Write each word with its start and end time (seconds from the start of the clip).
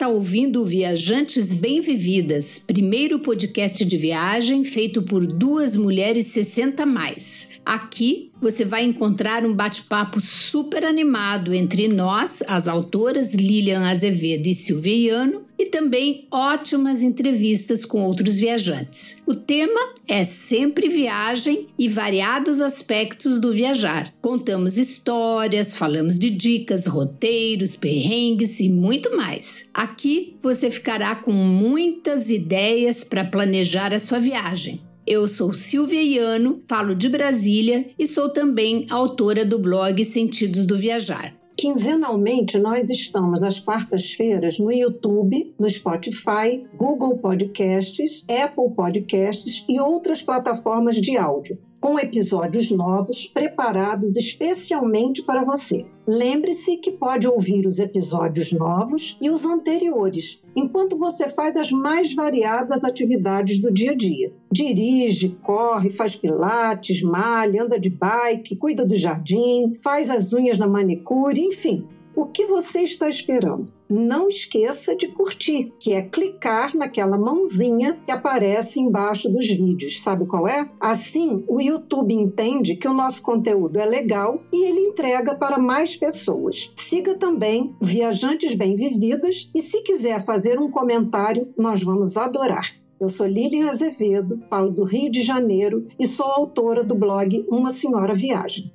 está 0.00 0.08
ouvindo 0.08 0.64
Viajantes 0.64 1.52
Bem-Vividas, 1.52 2.58
primeiro 2.58 3.18
podcast 3.18 3.84
de 3.84 3.98
viagem 3.98 4.64
feito 4.64 5.02
por 5.02 5.26
duas 5.26 5.76
mulheres 5.76 6.28
60 6.28 6.86
mais. 6.86 7.50
Aqui 7.70 8.32
você 8.40 8.64
vai 8.64 8.84
encontrar 8.84 9.46
um 9.46 9.54
bate-papo 9.54 10.20
super 10.20 10.84
animado 10.84 11.54
entre 11.54 11.86
nós, 11.86 12.42
as 12.48 12.66
autoras 12.66 13.32
Lilian 13.32 13.88
Azevedo 13.88 14.48
e 14.48 14.54
Silveiano, 14.54 15.44
e 15.56 15.66
também 15.66 16.26
ótimas 16.32 17.00
entrevistas 17.00 17.84
com 17.84 18.02
outros 18.02 18.40
viajantes. 18.40 19.22
O 19.24 19.36
tema 19.36 19.94
é 20.08 20.24
sempre 20.24 20.88
viagem 20.88 21.68
e 21.78 21.88
variados 21.88 22.60
aspectos 22.60 23.38
do 23.38 23.52
viajar. 23.52 24.12
Contamos 24.20 24.76
histórias, 24.76 25.76
falamos 25.76 26.18
de 26.18 26.28
dicas, 26.28 26.88
roteiros, 26.88 27.76
perrengues 27.76 28.58
e 28.58 28.68
muito 28.68 29.16
mais. 29.16 29.68
Aqui 29.72 30.34
você 30.42 30.72
ficará 30.72 31.14
com 31.14 31.30
muitas 31.30 32.30
ideias 32.30 33.04
para 33.04 33.24
planejar 33.24 33.94
a 33.94 34.00
sua 34.00 34.18
viagem. 34.18 34.89
Eu 35.12 35.26
sou 35.26 35.52
Silvia 35.52 36.00
Iano, 36.00 36.62
falo 36.68 36.94
de 36.94 37.08
Brasília 37.08 37.90
e 37.98 38.06
sou 38.06 38.28
também 38.28 38.86
autora 38.88 39.44
do 39.44 39.58
blog 39.58 40.04
Sentidos 40.04 40.64
do 40.64 40.78
Viajar. 40.78 41.34
Quinzenalmente, 41.56 42.56
nós 42.60 42.88
estamos 42.88 43.42
às 43.42 43.58
quartas-feiras 43.58 44.60
no 44.60 44.70
YouTube, 44.70 45.52
no 45.58 45.68
Spotify, 45.68 46.64
Google 46.76 47.18
Podcasts, 47.18 48.24
Apple 48.30 48.72
Podcasts 48.72 49.64
e 49.68 49.80
outras 49.80 50.22
plataformas 50.22 50.94
de 50.94 51.16
áudio, 51.16 51.58
com 51.80 51.98
episódios 51.98 52.70
novos 52.70 53.26
preparados 53.26 54.16
especialmente 54.16 55.22
para 55.22 55.42
você. 55.42 55.86
Lembre-se 56.06 56.76
que 56.76 56.90
pode 56.90 57.26
ouvir 57.26 57.66
os 57.66 57.78
episódios 57.78 58.52
novos 58.52 59.16
e 59.20 59.30
os 59.30 59.46
anteriores, 59.46 60.42
enquanto 60.54 60.96
você 60.96 61.28
faz 61.28 61.56
as 61.56 61.70
mais 61.70 62.14
variadas 62.14 62.84
atividades 62.84 63.60
do 63.60 63.72
dia 63.72 63.92
a 63.92 63.94
dia. 63.94 64.32
Dirige, 64.52 65.38
corre, 65.42 65.90
faz 65.90 66.16
pilates, 66.16 67.02
malha, 67.02 67.62
anda 67.62 67.78
de 67.78 67.88
bike, 67.88 68.56
cuida 68.56 68.84
do 68.84 68.94
jardim, 68.94 69.78
faz 69.82 70.10
as 70.10 70.32
unhas 70.32 70.58
na 70.58 70.66
manicure, 70.66 71.40
enfim. 71.40 71.86
O 72.14 72.26
que 72.26 72.44
você 72.44 72.80
está 72.80 73.08
esperando? 73.08 73.72
Não 73.88 74.28
esqueça 74.28 74.96
de 74.96 75.08
curtir, 75.08 75.72
que 75.78 75.92
é 75.92 76.02
clicar 76.02 76.76
naquela 76.76 77.16
mãozinha 77.16 77.98
que 78.04 78.10
aparece 78.10 78.80
embaixo 78.80 79.28
dos 79.28 79.46
vídeos. 79.46 80.00
Sabe 80.00 80.26
qual 80.26 80.46
é? 80.48 80.68
Assim, 80.80 81.44
o 81.46 81.60
YouTube 81.60 82.12
entende 82.12 82.74
que 82.74 82.88
o 82.88 82.92
nosso 82.92 83.22
conteúdo 83.22 83.78
é 83.78 83.84
legal 83.84 84.42
e 84.52 84.66
ele 84.66 84.80
entrega 84.80 85.34
para 85.36 85.58
mais 85.58 85.96
pessoas. 85.96 86.72
Siga 86.76 87.14
também 87.14 87.74
Viajantes 87.80 88.54
Bem 88.54 88.74
Vividas 88.74 89.48
e 89.54 89.60
se 89.60 89.82
quiser 89.82 90.24
fazer 90.24 90.58
um 90.58 90.70
comentário, 90.70 91.48
nós 91.56 91.82
vamos 91.82 92.16
adorar. 92.16 92.74
Eu 93.00 93.08
sou 93.08 93.26
Lilian 93.26 93.70
Azevedo, 93.70 94.42
falo 94.50 94.70
do 94.70 94.84
Rio 94.84 95.10
de 95.10 95.22
Janeiro 95.22 95.86
e 95.98 96.06
sou 96.06 96.26
autora 96.26 96.84
do 96.84 96.94
blog 96.94 97.46
Uma 97.48 97.70
Senhora 97.70 98.14
Viagem. 98.14 98.70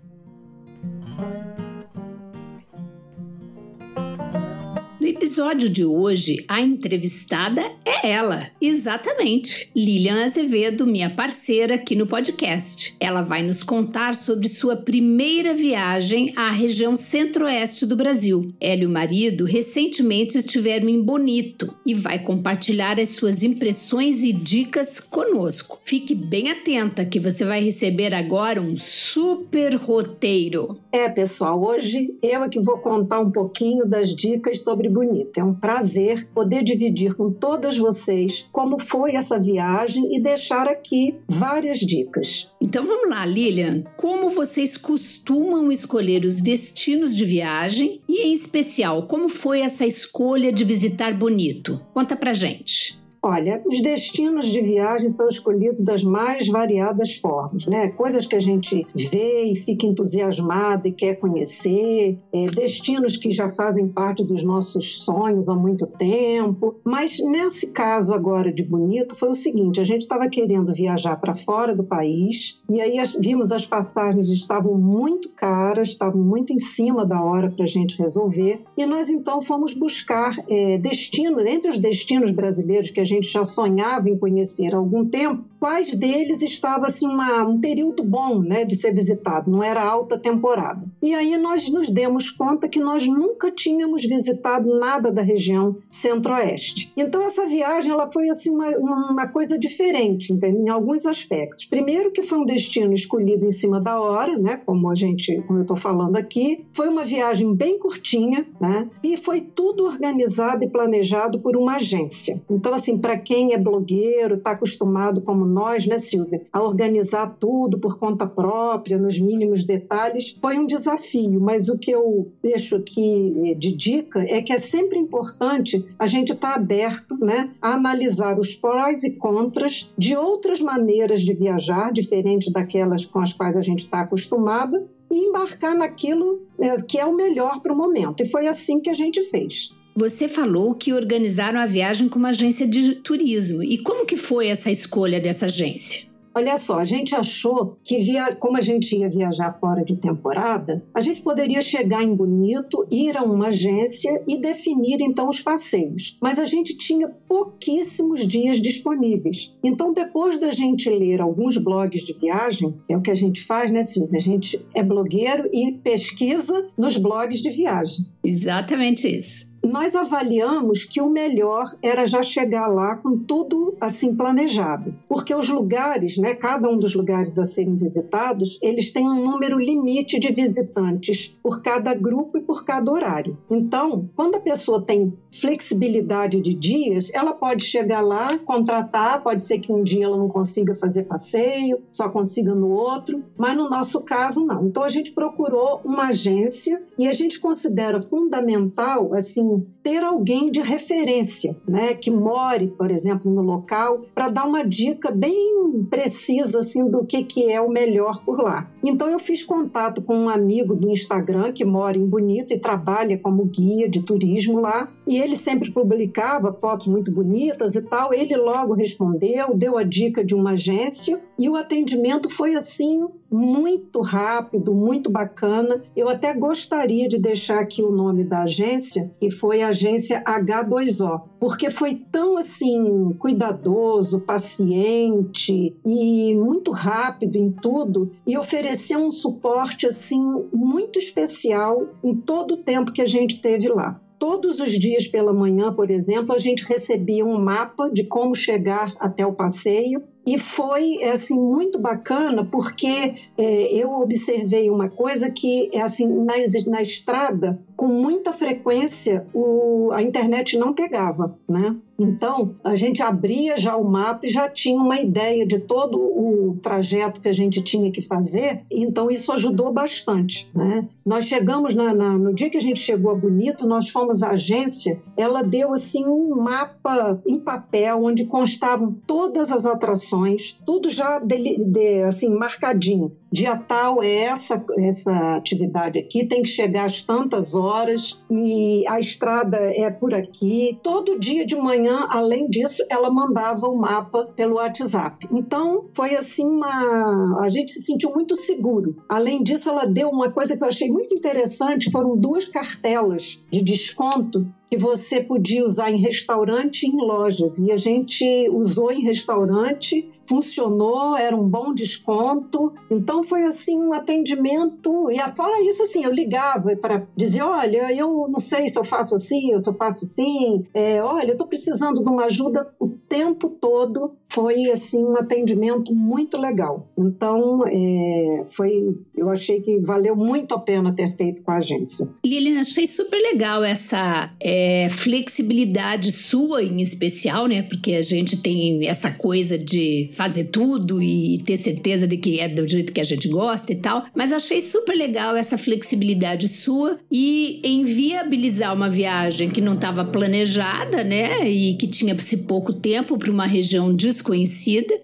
Episódio 5.15 5.69
de 5.69 5.85
hoje, 5.85 6.43
a 6.45 6.61
entrevistada 6.61 7.61
é 7.85 8.09
ela, 8.09 8.47
exatamente, 8.61 9.71
Lilian 9.73 10.25
Azevedo, 10.25 10.85
minha 10.85 11.09
parceira 11.09 11.75
aqui 11.75 11.95
no 11.95 12.05
podcast. 12.05 12.93
Ela 12.99 13.21
vai 13.21 13.41
nos 13.41 13.63
contar 13.63 14.13
sobre 14.13 14.49
sua 14.49 14.75
primeira 14.75 15.53
viagem 15.53 16.33
à 16.35 16.49
região 16.49 16.97
centro-oeste 16.97 17.85
do 17.85 17.95
Brasil. 17.95 18.53
Ela 18.59 18.83
e 18.83 18.85
o 18.85 18.89
marido 18.89 19.45
recentemente 19.45 20.37
estiveram 20.37 20.89
em 20.89 21.01
Bonito 21.01 21.73
e 21.85 21.93
vai 21.93 22.19
compartilhar 22.19 22.99
as 22.99 23.11
suas 23.11 23.41
impressões 23.41 24.21
e 24.21 24.33
dicas 24.33 24.99
conosco. 24.99 25.79
Fique 25.85 26.13
bem 26.13 26.51
atenta 26.51 27.05
que 27.05 27.21
você 27.21 27.45
vai 27.45 27.63
receber 27.63 28.13
agora 28.13 28.61
um 28.61 28.75
super 28.75 29.75
roteiro. 29.75 30.77
É, 30.91 31.07
pessoal, 31.07 31.63
hoje 31.63 32.13
eu 32.21 32.43
é 32.43 32.49
que 32.49 32.59
vou 32.59 32.79
contar 32.79 33.21
um 33.21 33.31
pouquinho 33.31 33.85
das 33.85 34.13
dicas 34.13 34.61
sobre 34.61 34.89
bonita. 35.05 35.39
É 35.39 35.43
um 35.43 35.53
prazer 35.53 36.27
poder 36.33 36.63
dividir 36.63 37.16
com 37.16 37.31
todas 37.31 37.77
vocês 37.77 38.47
como 38.51 38.79
foi 38.79 39.16
essa 39.16 39.39
viagem 39.39 40.16
e 40.16 40.21
deixar 40.21 40.67
aqui 40.67 41.16
várias 41.27 41.79
dicas. 41.79 42.51
Então 42.59 42.85
vamos 42.85 43.09
lá, 43.09 43.25
Lilian. 43.25 43.83
Como 43.97 44.29
vocês 44.29 44.77
costumam 44.77 45.71
escolher 45.71 46.25
os 46.25 46.41
destinos 46.41 47.16
de 47.16 47.25
viagem 47.25 48.01
e, 48.07 48.27
em 48.27 48.33
especial, 48.33 49.03
como 49.07 49.29
foi 49.29 49.61
essa 49.61 49.85
escolha 49.85 50.51
de 50.51 50.63
visitar 50.63 51.13
Bonito? 51.13 51.79
Conta 51.93 52.16
pra 52.16 52.33
gente. 52.33 53.04
Olha, 53.27 53.59
os 53.65 53.81
destinos 53.81 54.45
de 54.45 54.61
viagem 54.61 55.09
são 55.09 55.27
escolhidos 55.27 55.81
das 55.81 56.03
mais 56.03 56.47
variadas 56.47 57.15
formas, 57.15 57.65
né? 57.65 57.87
Coisas 57.87 58.27
que 58.27 58.35
a 58.35 58.39
gente 58.39 58.85
vê 58.93 59.45
e 59.45 59.55
fica 59.55 59.87
entusiasmado 59.87 60.87
e 60.87 60.91
quer 60.91 61.15
conhecer, 61.15 62.19
é, 62.31 62.45
destinos 62.45 63.17
que 63.17 63.31
já 63.31 63.49
fazem 63.49 63.87
parte 63.87 64.23
dos 64.23 64.43
nossos 64.43 65.03
sonhos 65.03 65.49
há 65.49 65.55
muito 65.55 65.87
tempo. 65.87 66.75
Mas 66.83 67.17
nesse 67.19 67.71
caso 67.71 68.13
agora 68.13 68.53
de 68.53 68.61
Bonito 68.61 69.15
foi 69.15 69.29
o 69.29 69.33
seguinte: 69.33 69.81
a 69.81 69.83
gente 69.83 70.03
estava 70.03 70.29
querendo 70.29 70.71
viajar 70.71 71.15
para 71.15 71.33
fora 71.33 71.75
do 71.75 71.83
país 71.83 72.61
e 72.69 72.79
aí 72.79 72.99
as, 72.99 73.13
vimos 73.13 73.51
as 73.51 73.65
passagens 73.65 74.29
estavam 74.29 74.77
muito 74.77 75.29
caras, 75.29 75.87
estavam 75.87 76.21
muito 76.21 76.53
em 76.53 76.59
cima 76.59 77.03
da 77.03 77.19
hora 77.19 77.49
para 77.49 77.63
a 77.63 77.67
gente 77.67 77.97
resolver 77.97 78.61
e 78.77 78.85
nós 78.85 79.09
então 79.09 79.41
fomos 79.41 79.73
buscar 79.73 80.37
é, 80.47 80.77
destinos 80.77 81.43
entre 81.43 81.71
os 81.71 81.79
destinos 81.79 82.29
brasileiros 82.29 82.91
que 82.91 82.99
a 82.99 83.03
gente 83.03 83.14
gente 83.15 83.31
já 83.31 83.43
sonhava 83.43 84.09
em 84.09 84.17
conhecer 84.17 84.73
há 84.73 84.77
algum 84.77 85.05
tempo, 85.05 85.43
quais 85.65 85.95
deles 85.95 86.43
estava 86.43 86.85
assim 86.85 87.07
uma, 87.07 87.41
um 87.41 87.59
período 87.59 88.03
bom 88.03 88.39
né, 88.39 88.63
de 88.63 88.75
ser 88.75 88.93
visitado, 88.93 89.49
não 89.49 89.63
era 89.63 89.83
alta 89.83 90.15
temporada. 90.15 90.85
E 91.01 91.15
aí 91.15 91.35
nós 91.39 91.67
nos 91.69 91.89
demos 91.89 92.29
conta 92.29 92.69
que 92.69 92.79
nós 92.79 93.07
nunca 93.07 93.49
tínhamos 93.51 94.05
visitado 94.05 94.77
nada 94.77 95.11
da 95.11 95.23
região 95.23 95.75
centro-oeste. 95.89 96.93
Então 96.95 97.19
essa 97.23 97.47
viagem 97.47 97.89
ela 97.89 98.05
foi 98.05 98.29
assim 98.29 98.51
uma, 98.51 98.69
uma 98.77 99.27
coisa 99.27 99.57
diferente 99.57 100.31
entende? 100.31 100.59
em 100.59 100.69
alguns 100.69 101.03
aspectos. 101.07 101.65
Primeiro 101.65 102.11
que 102.11 102.21
foi 102.21 102.37
um 102.37 102.45
destino 102.45 102.93
escolhido 102.93 103.43
em 103.43 103.51
cima 103.51 103.81
da 103.81 103.99
hora, 103.99 104.37
né, 104.37 104.61
como 104.67 104.91
a 104.91 104.93
gente, 104.93 105.41
como 105.47 105.57
eu 105.57 105.63
estou 105.63 105.75
falando 105.75 106.15
aqui, 106.15 106.63
foi 106.73 106.89
uma 106.89 107.03
viagem 107.03 107.55
bem 107.55 107.79
curtinha, 107.79 108.45
né, 108.61 108.87
e 109.01 109.17
foi 109.17 109.41
tudo 109.41 109.83
organizado 109.83 110.63
e 110.63 110.69
planejado 110.69 111.39
por 111.39 111.57
uma 111.57 111.77
agência. 111.77 112.39
Então 112.47 112.71
assim 112.71 112.99
para 112.99 113.17
quem 113.17 113.53
é 113.53 113.57
blogueiro, 113.57 114.35
está 114.35 114.51
acostumado, 114.51 115.21
como 115.21 115.54
nós, 115.55 115.88
né, 115.88 115.97
Silvia, 115.97 116.41
a 116.51 116.61
organizar 116.61 117.38
tudo 117.39 117.79
por 117.79 117.97
conta 117.97 118.27
própria, 118.27 118.97
nos 118.97 119.17
mínimos 119.17 119.63
detalhes, 119.63 120.38
foi 120.41 120.57
um 120.57 120.66
desafio. 120.66 121.39
Mas 121.39 121.69
o 121.69 121.78
que 121.78 121.91
eu 121.91 122.29
deixo 122.43 122.75
aqui 122.75 123.34
eh, 123.46 123.53
de 123.53 123.72
dica 123.72 124.19
é 124.28 124.41
que 124.41 124.52
é 124.52 124.57
sempre 124.57 124.99
importante 124.99 125.85
a 125.97 126.05
gente 126.05 126.34
estar 126.34 126.49
tá 126.49 126.55
aberto 126.55 127.16
né, 127.17 127.52
a 127.61 127.73
analisar 127.73 128.37
os 128.37 128.53
prós 128.53 129.03
e 129.03 129.11
contras 129.11 129.93
de 129.97 130.13
outras 130.17 130.59
maneiras 130.59 131.22
de 131.22 131.34
viajar, 131.34 131.93
diferentes 131.93 132.52
daquelas 132.52 133.05
com 133.05 133.19
as 133.19 133.31
quais 133.31 133.55
a 133.55 133.61
gente 133.61 133.79
está 133.79 134.02
acostumada, 134.02 134.85
e 135.09 135.29
embarcar 135.29 135.73
naquilo 135.73 136.41
eh, 136.59 136.75
que 136.85 136.99
é 136.99 137.05
o 137.05 137.16
melhor 137.16 137.61
para 137.61 137.72
o 137.72 137.78
momento. 137.78 138.22
E 138.22 138.28
foi 138.28 138.46
assim 138.46 138.81
que 138.81 138.90
a 138.90 138.93
gente 138.93 139.22
fez. 139.23 139.72
Você 139.97 140.27
falou 140.27 140.75
que 140.75 140.91
organizaram 140.91 141.57
a 141.57 141.65
viagem 141.65 142.09
com 142.09 142.19
uma 142.19 142.29
agência 142.29 142.67
de 142.67 142.95
turismo. 142.95 143.63
E 143.63 143.77
como 143.77 144.05
que 144.05 144.17
foi 144.17 144.47
essa 144.47 144.69
escolha 144.69 145.21
dessa 145.21 145.45
agência? 145.45 146.13
Olha 146.37 146.57
só, 146.57 146.79
a 146.79 146.83
gente 146.83 147.15
achou 147.15 147.77
que, 147.81 147.97
via... 147.97 148.35
como 148.35 148.57
a 148.57 148.61
gente 148.61 148.93
ia 148.93 149.07
viajar 149.07 149.51
fora 149.51 149.85
de 149.85 149.95
temporada, 149.95 150.83
a 150.93 150.99
gente 150.99 151.21
poderia 151.21 151.61
chegar 151.61 152.03
em 152.03 152.13
Bonito, 152.13 152.85
ir 152.91 153.17
a 153.17 153.23
uma 153.23 153.47
agência 153.47 154.21
e 154.27 154.37
definir 154.37 154.97
então 154.99 155.29
os 155.29 155.39
passeios. 155.39 156.17
Mas 156.21 156.37
a 156.37 156.43
gente 156.43 156.75
tinha 156.75 157.07
pouquíssimos 157.07 158.27
dias 158.27 158.61
disponíveis. 158.61 159.55
Então, 159.63 159.93
depois 159.93 160.37
da 160.37 160.51
gente 160.51 160.89
ler 160.89 161.21
alguns 161.21 161.55
blogs 161.57 162.01
de 162.01 162.11
viagem, 162.19 162.75
é 162.89 162.97
o 162.97 163.01
que 163.01 163.11
a 163.11 163.15
gente 163.15 163.41
faz, 163.41 163.71
né, 163.71 163.81
Silvia? 163.81 164.17
A 164.17 164.21
gente 164.21 164.59
é 164.73 164.83
blogueiro 164.83 165.47
e 165.53 165.71
pesquisa 165.71 166.67
nos 166.77 166.97
blogs 166.97 167.41
de 167.41 167.49
viagem. 167.49 168.05
Exatamente 168.21 169.07
isso. 169.07 169.54
Nós 169.66 169.96
avaliamos 169.96 170.84
que 170.84 171.02
o 171.02 171.09
melhor 171.09 171.66
era 171.82 172.06
já 172.06 172.22
chegar 172.22 172.67
lá 172.67 172.96
com 172.96 173.17
tudo 173.17 173.76
assim 173.82 174.16
planejado, 174.16 174.96
porque 175.09 175.34
os 175.34 175.50
lugares, 175.50 176.17
né, 176.17 176.35
cada 176.35 176.70
um 176.70 176.78
dos 176.78 176.94
lugares 176.94 177.38
a 177.38 177.46
serem 177.46 177.76
visitados, 177.76 178.59
eles 178.62 178.91
têm 178.91 179.08
um 179.08 179.23
número 179.23 179.58
limite 179.58 180.20
de 180.20 180.32
visitantes 180.32 181.38
por 181.41 181.62
cada 181.62 181.94
grupo 181.94 182.38
e 182.38 182.41
por 182.41 182.64
cada 182.64 182.91
horário. 182.91 183.38
Então, 183.50 184.09
quando 184.16 184.35
a 184.35 184.40
pessoa 184.40 184.82
tem 184.82 185.14
flexibilidade 185.32 186.40
de 186.40 186.53
dias, 186.53 187.12
ela 187.14 187.34
pode 187.34 187.64
chegar 187.64 188.02
lá, 188.02 188.38
contratar, 188.38 189.22
pode 189.22 189.44
ser 189.44 189.59
que 189.59 189.72
um 189.72 189.84
dia 189.84 190.06
ela 190.06 190.17
não 190.17 190.29
consiga 190.29 190.73
fazer 190.76 191.03
passeio, 191.03 191.82
só 191.91 192.09
consiga 192.09 192.53
no 192.53 192.70
outro, 192.70 193.23
mas 193.38 193.56
no 193.58 193.70
nosso 193.70 194.02
caso 194.02 194.46
não. 194.46 194.66
Então 194.67 194.84
a 194.84 194.88
gente 194.88 195.12
procurou 195.12 195.82
uma 195.84 196.08
agência 196.08 196.82
e 196.97 197.08
a 197.08 197.14
gente 197.14 197.40
considera 197.40 198.02
fundamental 198.02 199.14
assim 199.14 199.54
ter 199.84 200.03
alguém 200.03 200.49
de 200.49 200.61
referência, 200.61 201.55
né, 201.67 201.93
que 201.93 202.09
more, 202.09 202.67
por 202.69 202.90
exemplo, 202.90 203.31
no 203.31 203.41
local, 203.41 204.02
para 204.13 204.29
dar 204.29 204.46
uma 204.46 204.63
dica 204.66 205.11
bem 205.11 205.85
precisa 205.90 206.59
assim 206.59 206.90
do 206.90 207.05
que 207.05 207.23
que 207.23 207.52
é 207.52 207.61
o 207.61 207.69
melhor 207.69 208.23
por 208.25 208.41
lá. 208.41 208.69
Então 208.84 209.07
eu 209.07 209.19
fiz 209.19 209.43
contato 209.43 210.02
com 210.02 210.16
um 210.16 210.29
amigo 210.29 210.75
do 210.75 210.90
Instagram 210.90 211.52
que 211.52 211.63
mora 211.63 211.97
em 211.97 212.05
Bonito 212.05 212.53
e 212.53 212.59
trabalha 212.59 213.17
como 213.17 213.46
guia 213.46 213.87
de 213.87 214.02
turismo 214.02 214.59
lá, 214.59 214.91
e 215.07 215.19
ele 215.19 215.35
sempre 215.35 215.72
publicava 215.72 216.52
fotos 216.52 216.87
muito 216.87 217.11
bonitas 217.11 217.75
e 217.75 217.81
tal. 217.81 218.13
Ele 218.13 218.35
logo 218.35 218.73
respondeu, 218.73 219.55
deu 219.55 219.78
a 219.78 219.84
dica 219.84 220.23
de 220.23 220.34
uma 220.34 220.52
agência 220.52 221.22
e 221.37 221.49
o 221.49 221.55
atendimento 221.55 222.29
foi 222.29 222.55
assim 222.55 223.02
muito 223.35 223.99
rápido, 223.99 224.73
muito 224.73 225.11
bacana. 225.11 225.84
Eu 225.96 226.08
até 226.08 226.34
gostaria 226.34 227.08
de 227.09 227.17
deixar 227.17 227.59
aqui 227.59 227.84
o 227.84 227.91
nome 227.91 228.23
da 228.23 228.43
agência, 228.43 229.11
que 229.20 229.29
foi 229.29 229.61
a 229.61 229.67
agência 229.67 230.23
H2O, 230.23 231.22
porque 231.40 231.70
foi 231.70 231.96
tão 231.96 232.37
assim 232.37 233.14
cuidadoso, 233.20 234.22
paciente 234.22 235.76
e 235.85 236.34
muito 236.35 236.72
rápido 236.72 237.37
em 237.37 237.52
tudo 237.52 238.11
e 238.26 238.37
ofereceu 238.37 238.99
um 238.99 239.11
suporte 239.11 239.85
assim 239.85 240.23
muito 240.53 240.97
especial 240.97 241.90
em 242.03 242.16
todo 242.16 242.53
o 242.53 242.58
tempo 242.58 242.93
que 242.93 243.02
a 243.02 243.05
gente 243.05 243.41
teve 243.41 243.67
lá. 243.67 243.99
Todos 244.17 244.61
os 244.61 244.72
dias 244.72 245.08
pela 245.08 245.34
manhã, 245.34 245.73
por 245.73 245.91
exemplo, 245.91 246.34
a 246.34 246.38
gente 246.38 246.64
recebia 246.64 247.26
um 247.26 247.38
mapa 247.38 247.90
de 247.90 248.05
como 248.05 248.34
chegar 248.34 248.93
até 248.97 249.26
o 249.26 249.34
passeio 249.34 250.02
e 250.25 250.37
foi 250.39 251.03
assim 251.03 251.39
muito 251.39 251.79
bacana 251.79 252.43
porque 252.43 253.16
é, 253.37 253.73
eu 253.73 253.93
observei 253.99 254.69
uma 254.69 254.89
coisa 254.89 255.29
que 255.29 255.69
é 255.73 255.81
assim 255.81 256.07
na, 256.07 256.33
na 256.67 256.81
estrada 256.81 257.60
com 257.75 257.88
muita 257.88 258.31
frequência 258.31 259.27
o, 259.33 259.91
a 259.91 260.01
internet 260.01 260.57
não 260.57 260.74
pegava, 260.74 261.38
né? 261.48 261.75
Então, 261.98 262.55
a 262.63 262.75
gente 262.75 263.01
abria 263.01 263.55
já 263.55 263.75
o 263.77 263.83
mapa 263.83 264.25
e 264.25 264.29
já 264.29 264.50
tinha 264.50 264.77
uma 264.77 265.00
ideia 265.00 265.45
de 265.45 265.60
todo 265.60 265.98
o 265.98 266.57
trajeto 266.62 267.22
que 267.22 267.29
a 267.29 267.33
gente 267.33 267.62
tinha 267.62 267.89
que 267.91 268.01
fazer, 268.01 268.63
então 268.69 269.10
isso 269.10 269.31
ajudou 269.31 269.72
bastante. 269.72 270.50
Né? 270.53 270.88
Nós 271.05 271.25
chegamos, 271.25 271.74
na, 271.74 271.93
na, 271.93 272.17
no 272.17 272.33
dia 272.33 272.50
que 272.50 272.57
a 272.57 272.62
gente 272.62 272.79
chegou 272.79 273.12
a 273.12 273.15
Bonito, 273.15 273.65
nós 273.65 273.89
fomos 273.89 274.21
à 274.21 274.31
agência, 274.31 275.01
ela 275.15 275.41
deu 275.41 275.74
assim 275.74 276.05
um 276.05 276.36
mapa 276.36 277.21
em 277.25 277.39
papel 277.39 278.03
onde 278.03 278.25
constavam 278.25 278.93
todas 279.07 279.51
as 279.51 279.65
atrações, 279.65 280.60
tudo 280.65 280.89
já 280.89 281.19
de, 281.19 281.57
de, 281.63 282.01
assim 282.03 282.36
marcadinho 282.36 283.12
dia 283.36 283.58
tal 283.58 284.01
é 284.01 284.15
essa, 284.15 284.63
essa 284.79 285.12
atividade 285.36 286.00
aqui, 286.00 286.25
tem 286.25 286.41
que 286.41 286.48
chegar 286.48 286.86
às 286.86 287.01
tantas 287.01 287.53
horas 287.53 288.24
e 288.32 288.88
a 288.88 288.98
estrada 288.98 289.58
é 289.58 289.91
por 289.91 290.13
aqui. 290.13 290.79
Todo 290.82 291.20
dia 291.20 291.46
de 291.46 291.55
manhã, 291.55 292.08
além 292.10 292.48
disso, 292.48 292.82
ela 292.89 293.12
mandava 293.12 293.67
o 293.67 293.77
mapa 293.77 294.25
pelo 294.38 294.55
WhatsApp. 294.55 295.27
Então, 295.32 295.89
foi 295.93 296.15
assim 296.15 296.46
uma. 296.46 297.43
A 297.43 297.50
gente 297.50 297.74
se 297.74 297.82
sentiu 297.82 298.12
muito 298.12 298.36
seguro. 298.36 298.96
Além 299.10 299.43
disso, 299.43 299.70
ela 299.70 299.86
deu 299.86 300.10
uma 300.10 300.31
coisa 300.31 300.55
que 300.55 300.63
eu 300.63 300.67
achei 300.67 300.89
muito 300.89 301.13
interessante: 301.13 301.91
foram 301.91 302.15
duas 302.15 302.46
cartelas 302.46 303.43
de 303.51 303.62
desconto 303.62 304.48
que 304.70 304.77
você 304.77 305.22
podia 305.22 305.63
usar 305.63 305.91
em 305.91 305.98
restaurante 305.98 306.84
e 306.84 306.89
em 306.89 306.98
lojas. 306.98 307.60
E 307.60 307.72
a 307.72 307.77
gente 307.77 308.50
usou 308.50 308.91
em 308.91 309.01
restaurante, 309.01 310.10
funcionou, 310.27 311.15
era 311.15 311.36
um 311.36 311.48
bom 311.48 311.74
desconto. 311.74 312.74
Então 312.89 313.24
foi 313.24 313.44
assim 313.44 313.79
um 313.79 313.94
atendimento. 313.94 315.10
E 315.12 315.20
fora 315.36 315.62
isso, 315.63 315.84
assim, 315.84 316.03
eu 316.03 316.12
ligava 316.12 316.75
para 316.75 317.08
dizer: 317.15 317.41
olha, 317.41 317.94
eu 317.94 318.27
não 318.29 318.39
sei 318.39 318.67
se 318.67 318.77
eu 318.77 318.84
faço 318.84 319.15
assim, 319.15 319.53
ou 319.53 319.60
se 319.60 319.70
eu 319.70 319.74
faço 319.74 320.03
assim. 320.03 320.65
É, 320.74 321.01
olha, 321.01 321.29
eu 321.29 321.34
estou 321.34 321.48
precisando 321.48 322.03
de 322.03 322.10
uma 322.10 322.25
ajuda 322.25 322.74
o 322.79 322.89
tempo 322.89 323.50
todo. 323.50 324.15
Foi 324.36 324.70
assim 324.70 325.01
um 325.01 325.15
atendimento 325.15 325.96
muito 325.96 326.38
legal. 326.38 326.91
Então 326.98 327.63
é, 327.65 328.43
foi, 328.48 328.93
eu 329.15 329.29
achei 329.29 329.62
que 329.62 329.79
valeu 329.79 330.13
muito 330.13 330.53
a 330.53 330.60
pena 330.60 330.93
ter 330.93 331.10
feito 331.15 331.41
com 331.41 331.51
a 331.51 331.55
agência. 331.55 332.05
Lilian, 332.25 332.60
achei 332.60 332.86
super 332.86 333.15
legal 333.15 333.63
essa 333.63 334.29
é, 334.41 334.89
flexibilidade 334.89 336.12
sua 336.12 336.62
em 336.62 336.82
especial, 336.82 337.48
né? 337.48 337.62
Porque 337.62 337.93
a 337.93 338.01
gente 338.01 338.36
tem 338.41 338.86
essa 338.86 339.10
coisa 339.10 339.58
de 339.58 340.10
fazer 340.12 340.50
tudo 340.50 341.01
e 341.01 341.41
ter 341.46 341.55
certeza 341.55 342.05
de 342.05 342.17
que 342.17 342.41
é 342.41 342.50
do 342.50 342.67
jeito 342.67 342.91
que 342.91 343.00
a 343.00 343.05
gente 343.05 343.29
gosta 343.29 343.72
e 343.72 343.77
tal. 343.77 344.03
Mas 344.13 344.34
achei 344.34 344.60
super 344.60 344.98
legal 344.98 345.38
essa 345.38 345.58
flexibilidade 345.58 346.50
sua 346.50 347.00
e 347.10 347.62
em 347.63 347.86
viabilizar 347.86 348.75
uma 348.75 348.89
viagem 348.89 349.50
que 349.50 349.62
não 349.62 349.75
estava 349.75 350.03
planejada, 350.03 351.05
né? 351.05 351.50
E 351.50 351.75
que 351.75 351.88
tinha-se 351.88 352.36
pouco 352.39 352.74
tempo 352.74 353.17
para 353.17 353.31
uma 353.31 353.46
região 353.46 353.96
desconhecida 353.96 354.25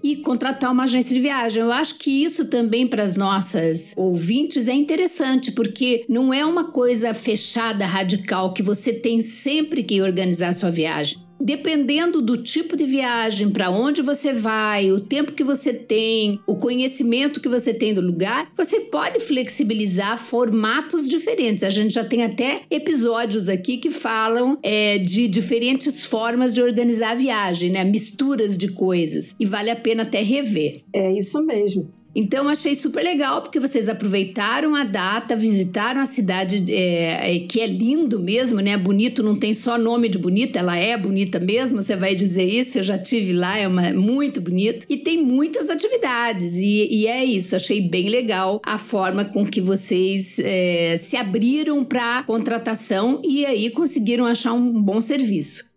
e 0.04 0.18
contratar 0.18 0.72
uma 0.72 0.84
agência 0.84 1.14
de 1.14 1.22
viagem. 1.22 1.62
Eu 1.62 1.72
acho 1.72 1.96
que 1.96 2.24
isso 2.24 2.46
também 2.46 2.88
para 2.88 3.04
as 3.04 3.16
nossas 3.16 3.94
ouvintes 3.96 4.68
é 4.68 4.74
interessante, 4.74 5.52
porque 5.52 6.06
não 6.08 6.34
é 6.34 6.46
uma 6.46 6.66
coisa 6.72 7.14
fechada, 7.14 7.86
radical, 7.86 8.54
que 8.54 8.64
você 8.64 8.94
tem 8.94 9.22
sempre 9.22 9.84
que 9.84 10.02
organizar 10.02 10.50
a 10.50 10.54
sua 10.54 10.72
viagem 10.72 11.20
dependendo 11.42 12.22
do 12.22 12.38
tipo 12.38 12.76
de 12.76 12.86
viagem, 12.86 13.50
para 13.50 13.70
onde 13.70 14.02
você 14.02 14.34
vai, 14.34 14.92
o 14.92 15.00
tempo 15.00 15.32
que 15.32 15.44
você 15.44 15.74
tem, 15.74 16.40
o 16.46 16.56
conhecimento 16.56 17.40
que 17.40 17.50
você 17.50 17.74
tem 17.74 17.94
do 17.94 18.02
lugar, 18.02 18.52
você 18.56 18.82
pode 18.82 19.20
flexibilizar 19.20 20.18
formatos 20.18 21.08
diferentes. 21.08 21.64
A 21.64 21.70
gente 21.70 21.94
já 21.94 22.04
tem 22.04 22.24
até 22.24 22.62
episódios 22.70 23.50
aqui 23.50 23.78
que 23.78 23.92
falam 23.92 24.58
é, 24.64 24.98
de 24.98 25.28
diferentes 25.28 26.06
formas 26.06 26.54
de 26.54 26.62
organizar 26.62 27.12
a 27.12 27.16
viagem, 27.16 27.72
né? 27.72 27.84
Misturas 27.84 28.58
de 28.58 28.70
coisas. 28.70 29.36
E 29.40 29.46
vale 29.46 29.70
a 29.70 29.76
pena 29.76 30.04
até 30.04 30.22
rever. 30.22 30.82
É 30.94 31.12
isso 31.12 31.42
mesmo. 31.44 32.01
Então 32.14 32.50
achei 32.50 32.76
super 32.76 33.04
legal 33.04 33.42
porque 33.42 33.60
vocês 33.60 33.88
aproveitaram 33.88 34.76
a 34.76 34.84
data, 34.84 35.36
visitaram 35.36 36.02
a 36.02 36.06
cidade 36.06 36.64
é, 36.72 37.36
é, 37.36 37.40
que 37.40 37.62
é 37.62 37.68
lindo 37.68 38.20
mesmo, 38.20 38.60
né? 38.60 38.78
Bonito 38.78 39.24
não 39.24 39.36
tem 39.36 39.54
só 39.54 39.78
nome 39.78 40.10
de 40.10 40.18
bonito, 40.18 40.58
ela 40.58 40.78
é 40.78 40.98
bonita 40.98 41.40
mesmo. 41.40 41.82
Você 41.82 41.96
vai 41.96 42.14
dizer 42.14 42.44
isso? 42.44 42.80
Eu 42.80 42.84
já 42.84 42.98
tive 42.98 43.34
lá, 43.34 43.58
é 43.58 43.68
uma, 43.68 43.94
muito 43.94 44.42
bonito 44.42 44.86
e 44.90 44.98
tem 44.98 45.24
muitas 45.24 45.70
atividades 45.70 46.56
e, 46.56 46.88
e 46.92 47.08
é 47.08 47.24
isso. 47.24 47.56
Achei 47.56 47.82
bem 47.82 48.10
legal 48.10 48.62
a 48.66 48.78
forma 48.78 49.26
com 49.26 49.46
que 49.46 49.62
vocês 49.62 50.38
é, 50.40 50.98
se 50.98 51.16
abriram 51.16 51.84
para 51.84 52.24
contratação 52.24 53.22
e 53.24 53.46
aí 53.46 53.70
conseguiram 53.70 54.26
achar 54.26 54.54
um 54.54 54.82
bom 54.82 55.00
serviço. 55.00 55.71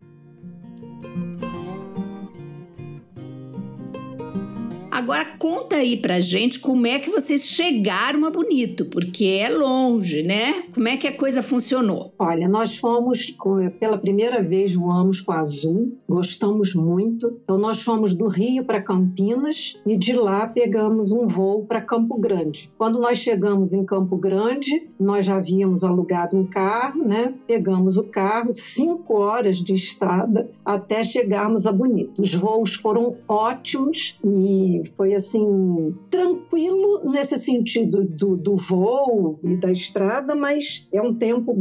Agora 4.94 5.24
conta 5.24 5.74
aí 5.74 5.96
pra 5.96 6.20
gente 6.20 6.60
como 6.60 6.86
é 6.86 7.00
que 7.00 7.10
vocês 7.10 7.44
chegaram 7.44 8.24
a 8.26 8.30
Bonito, 8.30 8.84
porque 8.84 9.24
é 9.24 9.48
longe, 9.48 10.22
né? 10.22 10.66
Como 10.72 10.86
é 10.86 10.96
que 10.96 11.08
a 11.08 11.16
coisa 11.16 11.42
funcionou? 11.42 12.14
Olha, 12.16 12.46
nós 12.46 12.78
fomos 12.78 13.36
pela 13.80 13.98
primeira 13.98 14.40
vez 14.40 14.72
voamos 14.72 15.20
com 15.20 15.32
a 15.32 15.40
Azul, 15.40 15.98
gostamos 16.08 16.76
muito. 16.76 17.40
Então 17.42 17.58
nós 17.58 17.82
fomos 17.82 18.14
do 18.14 18.28
Rio 18.28 18.64
para 18.64 18.80
Campinas 18.80 19.76
e 19.84 19.96
de 19.96 20.12
lá 20.12 20.46
pegamos 20.46 21.10
um 21.10 21.26
voo 21.26 21.64
para 21.64 21.80
Campo 21.80 22.16
Grande. 22.16 22.70
Quando 22.78 23.00
nós 23.00 23.18
chegamos 23.18 23.74
em 23.74 23.84
Campo 23.84 24.16
Grande, 24.16 24.88
nós 24.98 25.26
já 25.26 25.38
havíamos 25.38 25.82
alugado 25.82 26.36
um 26.36 26.46
carro, 26.46 27.02
né? 27.02 27.34
Pegamos 27.48 27.96
o 27.96 28.04
carro, 28.04 28.52
cinco 28.52 29.14
horas 29.14 29.56
de 29.56 29.72
estrada 29.72 30.48
até 30.64 31.02
chegarmos 31.02 31.66
a 31.66 31.72
Bonito. 31.72 32.22
Os 32.22 32.32
voos 32.32 32.74
foram 32.74 33.16
ótimos 33.26 34.20
e 34.24 34.83
foi 34.84 35.14
assim 35.14 35.94
tranquilo 36.10 37.10
nesse 37.10 37.38
sentido 37.38 38.04
do, 38.04 38.36
do 38.36 38.56
voo 38.56 39.38
e 39.42 39.56
da 39.56 39.70
estrada, 39.70 40.34
mas 40.34 40.88
é 40.92 41.00
um 41.00 41.14
tempo 41.14 41.54